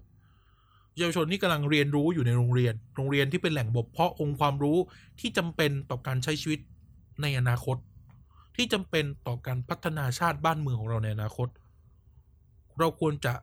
[0.97, 4.77] เยาวชนที่กำลังเรียนรู้อยู่ในโรงเรียน โรงเรียนที่เป็นแหล่งบ่มเพาะองค์ความรู้
[5.19, 6.59] ที่จำเป็นต่อการใช้ชีวิต
[7.21, 7.77] ในอนาคต
[8.55, 11.47] ที่จำเป็นต่อการพัฒนาชาติบ้านเมืองของเราในอนาคต
[12.79, 13.33] เราควรจะ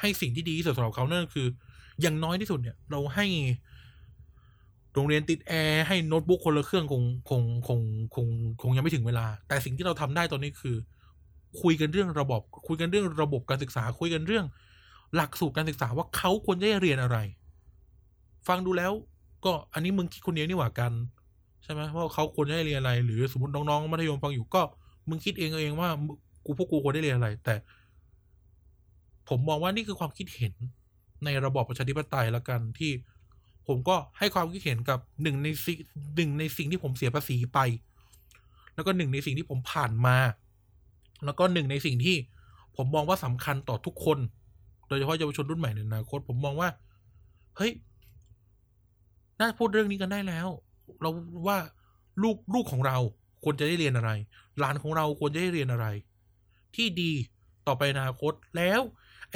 [0.00, 1.48] ให้สิ่งที่ดีที่สุดสำหรับเขานั่นคือ
[2.00, 3.26] อย่างน้อยที่สุดเนี่ย เราให้
[4.94, 7.80] โรงเรียนติดแอร์ให้โน้ตบุ๊กคนละเครื่องคงคงคง
[8.14, 8.26] คง
[8.62, 10.76] คงยังไม่ถึงเวลา แต่สิ่งที่เราทำได้ตอนนี้คือ
[11.62, 14.46] คุยกันเรื่องระบบ คุยกันเรื่องระบบการศึกษา คุยกันเรื่อง
[15.14, 17.18] หลักสูตรการศึกษาว่าเขาควรจะเรียนอะไร
[18.48, 18.92] ฟังดูแล้ว
[19.44, 20.92] ก็อันนี้มึงคิดคนเดียวนี่หว่ากัน
[21.62, 24.62] ใช่ไหมว่าเขาควรจะเรียนอะไร หรือสมมติน้องๆมัธยมฟังอยู่ก็
[25.08, 25.88] มึงคิดเองเองว่า
[26.44, 27.54] กูพวกกูควรได้เรียนอะไร แต่
[29.28, 30.54] ผมมองว่านี่คือความคิดเห็น
[31.24, 32.92] ในระบอบประชาธิปไตยแล้วกันที่
[33.68, 35.78] ผมก็ให้ความคิดเห็นกับหนึ่งในสิ่ง
[36.16, 37.58] หนึ่งในสิ่งที่ผมเสียภาษีไป
[38.74, 40.16] แล้วก็หนึ่งในสิ่งที่ผมผ่านมา
[41.24, 42.16] แล้วก็หนึ่งในสิ่งที่
[42.76, 44.18] ผมมองว่าสำคัญต่อทุกคน
[44.88, 46.68] โดยเฉพาะเยาวชนรุ่นใหม่ในอนาคต ผมมองว่า
[47.56, 47.72] เฮ้ย
[49.40, 50.48] น่าพูดเรื่องนี้กันได้แล้ว
[51.00, 51.10] เรา
[51.46, 51.58] ว่า
[52.22, 52.96] ลูกลูกของเรา
[53.44, 54.10] ควรจะได้เรียนอะไร
[54.58, 55.86] หลานของเราควรจะได้เรียนอะไร
[56.76, 57.12] ที่ดี
[57.66, 58.80] ต่อไปอนาคตแล้ว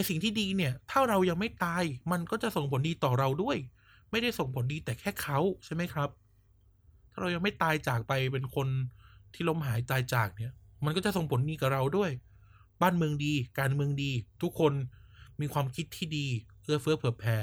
[0.09, 3.57] สิ่งที่ดีเนี่ย ถ้าเรายังไม่ตาย มันก็จะส่งผลดีต่อเราด้วย
[4.11, 6.09] ไม่ได้ส่งผลดีแต่แค่เขาใช่ไหมครับ
[7.13, 8.69] ถ้าเรายังไม่ตายจากไปเป็นคน
[9.35, 10.53] ที่ล้มหายตายจากเนี่ย
[10.85, 12.11] มันก็จะส่งผลดีกับเราด้วย
[12.83, 14.11] บ้านเมืองดี การเมืองดี
[14.43, 14.73] ทุกคน
[15.41, 16.27] มีความคิดที่ดี
[16.63, 17.37] เอื้อเฟื้อเผื่อแผ่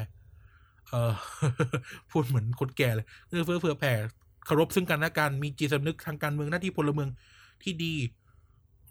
[0.88, 1.14] เออ
[2.12, 3.94] พูดเหมือนคนแก่เลยเอื้อเฟื้อเผื่อแผ่
[4.46, 7.10] เคารพซึ่งกันและกันมีจิตสำนึกทางการเมืองหน้าที่พลเมือง
[7.64, 7.94] ที่ดี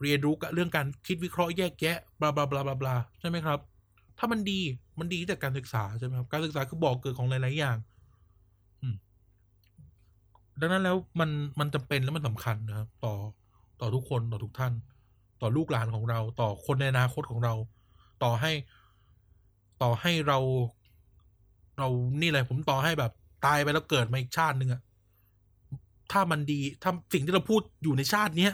[0.03, 3.59] เรียนรู้กับเรื่องการคิดวิเคราะห์แยกแยะบลาบลาบลาบลาบลาใช่ไหมครับ
[4.19, 4.61] ถ้ามันดี
[4.99, 7.77] มันดีจากการศึกษาใช่ไหมครับ การศึกษาคือบอกเกิดของหลาย ๆ อย่าง
[10.61, 13.15] ดังนั้นแล้วมันมันจำเป็นและมันสำคัญนะครับ ต่อ
[13.81, 14.73] ต่อทุกคนต่อทุกท่าน
[15.41, 17.55] ต่อลูกหลานของเรา ต่อคนในอนาคตของเรา
[18.23, 18.53] ต่อให้
[19.83, 20.39] ต่อให้เรา
[21.79, 21.89] เรา
[22.21, 23.13] นี่เลยผมต่อให้แบบ
[23.47, 24.81] ตายไปแล้วเกิดมาอีกชาติหนึ่งอะ
[26.13, 28.53] ถ้ามันดีถ้าสิ่งที่เราพูดอยู่ในชาติเนี้ย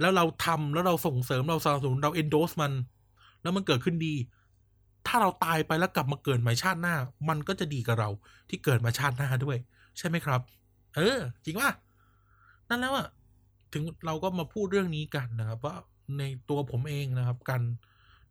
[0.00, 2.72] แล้วเราทำแล้วเราส่งเสริมเราสนับสนุนเรา endorse มัน
[3.42, 4.14] แล้วมันเกิดขึ้นดี
[5.06, 6.94] ถ้าเราตายไปแล้วกลับมาเกิดใหม่ชาติหน้า
[7.28, 8.10] มันก็จะดีกับเรา
[8.48, 9.56] ที่เกิดมาชาติหน้าด้วย
[9.98, 10.40] ใช่ไหมครับ
[10.96, 11.70] เออ จริงป่ะ
[12.68, 13.08] นั่นแล้วอะ
[13.72, 15.76] ถึงเราก็มาพูดเรื่องนี้กันนะครับว่า
[16.18, 17.62] ในตัวผมเองนะครับกัน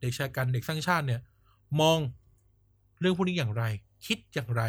[0.00, 1.20] เด็กชายกันเด็กสร้างชาติเนี่ย
[1.80, 1.98] มอง
[3.00, 3.64] เรื่องพวกนี้อย่างไร
[4.06, 4.62] คิดอย่างไร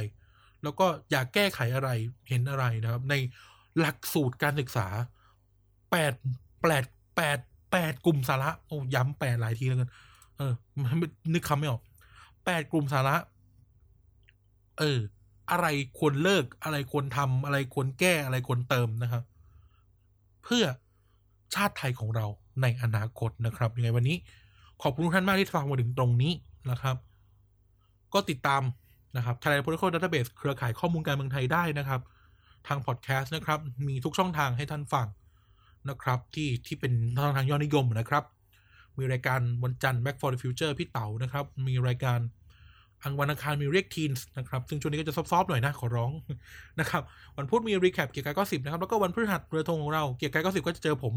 [0.64, 1.90] แล้วก็อยากแก้ไขอะไร
[2.30, 3.16] เห็นอะไรนะครับ ใน
[3.80, 4.88] หลักสูตรการศึกษา
[5.92, 6.14] แปด
[6.62, 6.84] แปด
[7.18, 7.38] แปด
[7.72, 9.90] แปดกลุ่มสาระโอ้ย้ำแปดหลายทีแล้วกัน
[10.38, 10.54] เออ
[11.34, 11.82] นึกคำไม่ออก
[12.46, 13.16] แปดกลุ่มสาระ
[14.80, 15.00] เออ
[15.52, 15.68] อะไร
[16.00, 19.24] ควรเลิก อะไรควรทำอะไรควรแก้อะไรควรเติมนะครับ
[20.44, 20.66] เพื่อ
[21.56, 22.26] ชาติไทยของเรา
[22.62, 24.18] ในอนาคตนะครับ ยังไงวันนี้
[24.82, 26.34] ขอบคุณทุกท่านมากที่ฟังมาถึงตรงนี้
[26.72, 26.96] นะครับ
[28.14, 28.64] ก็ติดตาม
[29.18, 32.02] นะครับ Thailand Political Database เครือข่ายข้อมูลการเมืองไทยได้นะครับ
[32.68, 35.08] ทางพอดแคสต์นะครับ มีทุกช่องทางให้ท่านฟัง
[35.90, 38.24] นะครับ ที่ที่เป็นทางทางยอดนิยมนะครับ
[38.98, 42.20] มีรายการวันจันทร์ Back for the Future พี่เต๋านะครับ มีรายการ
[43.04, 46.12] อังวันอังคารมีเรียกทีนส์นะครับ ซึ่งช่วงนี้ก็จะ soft ๆหน่อยนะ ขอร้อง
[46.80, 47.04] นะครับ
[47.38, 51.14] วันพุธมี recap เกียกกาย Gossip นะครับ แล้วก็วันพฤหัสเรือธงของเราเกียกกาย Gossip ก็จะเจอผม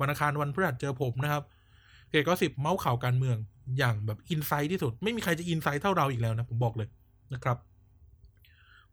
[0.00, 1.42] วันอังคารวันพฤหัสเจอผมนะครับ
[2.10, 3.36] เกียกกาย Gossip เมาท์ข่าวการเมือง
[3.78, 6.88] อย่างแบบ insight ที่สุด ไม่มีใครจะ insight เท่าเราอีกแล้วนะผมบอกเลย
[7.34, 7.56] นะครับ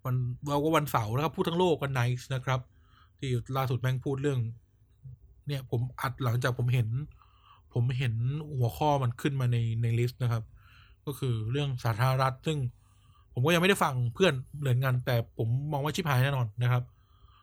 [0.04, 0.16] วัน
[0.50, 2.60] เราก็วันเสาร์นะครับพูดทั้งโลกกันไนส์นะครับ
[3.20, 4.40] ที่ล่าสุดแม่งพูดเรื่อง
[5.48, 6.90] เนี่ยผมอัดหลังจากผมเห็น
[7.74, 8.14] ผมเห็น
[8.58, 10.44] หัวข้อมันขึ้นมาในในลิสต์นะครับ
[11.06, 12.58] ก็คือเรื่องสาธารณรัฐซึ่ง
[13.34, 16.84] ผมก็ยังไม่ได้ฟังเพื่อนเหมือนกันแต่ผมมองว่าชิบหายแน่นอนนะครับ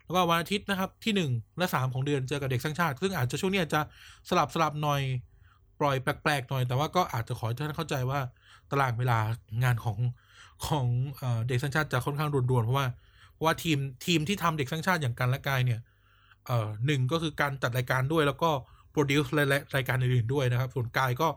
[0.04, 3.80] แล้วก็วันอาทิตย์นะครับที่หนึ่งและสามของเดือนเจอกับเด็กสร้างชาติ ซึ่งอาจจะช่วงนี้อาจจะ
[4.28, 5.02] สลับสลับหน่อย
[5.80, 8.20] ปล่อยแปลกๆหน่อย แต่ว่าก็อาจจะขอให้ท่านเข้าใจว่า
[8.70, 9.18] ตารางเวลา
[9.62, 9.98] งานของ
[10.66, 10.86] ของ
[11.46, 12.86] เด็กสร้างชาติจะค่อนข้างรวนๆเพราะว่า
[13.32, 15.80] เพราะว่าทีมทีมที่ทำเด็กสร้างชาติอย่างกันและกายเนี่ย
[16.50, 18.50] เอ่อหนึ่งก็คือการจัดรายการด้วย แล้วก็
[18.92, 19.32] โปรดิวซ์
[19.76, 21.28] รายการอื่นๆด้วยนะครับ ส่วนกายก็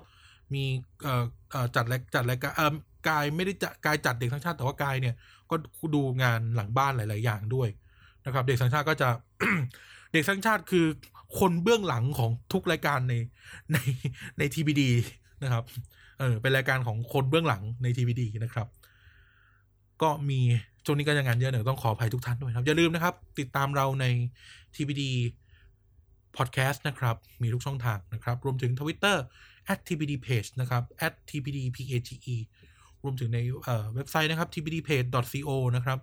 [0.53, 0.63] มี
[1.03, 2.73] เอ่อเอ่อจัดจัดรายการเอ่อ
[3.09, 5.15] กายไม่ได้จัดกายจัดเด็กสร้งชาติแต่ว่ากายเนี่ย
[5.49, 5.55] ก็
[5.95, 7.69] ดูงานหลังบ้านหลาย ๆ อย่างด้วย
[8.25, 9.09] นะครับ เด็กสร้างชาติก็จะ
[10.13, 10.85] เด็กสร้างชาติคือ
[11.39, 13.13] คนเบื้องหลังของทุกรายการใน
[13.71, 13.77] ใน
[14.37, 14.89] ในทีบีดี
[15.43, 15.63] นะครับ
[16.19, 18.67] เออเป็นรายการของคนเบื้องหลังในทีวีดีนะครับ
[20.03, 20.39] ก็มี
[20.85, 24.05] ช่วงนี้ก็ยังงานเยอะหน่อยต้องขออภัยทุกท่านด้วยครับ อย่าลืมนะครับ ติดตามเราใน
[24.75, 25.03] TBD
[26.37, 29.17] Podcast นะครับ มีทุกช่องทางนะครับ รวมถึง Twitter
[29.87, 30.83] @tbd page นะครับ
[31.29, 32.09] @tbdpage
[33.03, 33.39] รวมถึงใน
[33.95, 35.99] เว็บไซต์นะครับ tbdpage.co นะครับ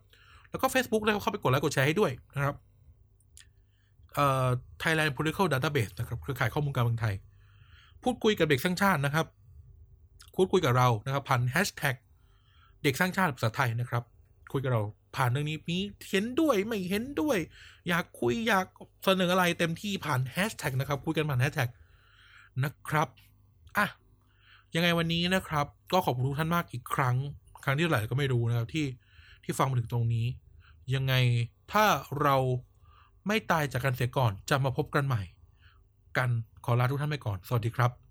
[0.51, 2.55] แล้วก็ Facebook แล้วเข้าไปกดไลค์กดแชร์ให้ด้วยนะครับ
[4.15, 4.49] เอ่อ
[4.83, 7.15] Thailand Political Database นะครับเครือข่ายข้อมูลการเมืองไทย
[8.03, 9.27] พูดคุยกับเด็กสร้างชาตินะครับ
[10.37, 11.97] พูดคุยกับเรานะครับผ่านแฮชแท็ก
[12.82, 14.02] เด็กสร้างชาติภาษาไทยนะครับ
[14.52, 14.82] คุยกับเรา
[15.16, 15.78] ผ่านเรื่องนี้มี
[16.09, 17.39] เห็นด้วยไม่เห็นด้วย
[17.89, 18.66] อยากคุยอยาก
[19.05, 21.69] เสนออะไรเต็มที่ผ่านแฮชแท็กนะครับ คุยกันผ่านแฮชแท็ก
[22.65, 23.09] นะครับ
[23.77, 23.86] อะ
[24.74, 27.16] ยังไงวันนี้นะครับ ก็ขอบคุณทุกท่านมากอีกครั้ง
[27.65, 28.86] ครั้งที่เท่าไหร่ก็ไม่รู้นะครับที่
[29.44, 30.27] ที่ฟังมาถึงตรงนี้
[30.94, 31.15] ยังไง
[31.73, 31.85] ถ้า
[32.23, 32.36] เรา
[33.27, 35.23] ไม่ตายจากกันเสียก่อนจะมาพบกันใหม่
[36.16, 36.31] กัน
[36.65, 38.10] ขอลาทุกท่านไปก่อน สวัสดีครับ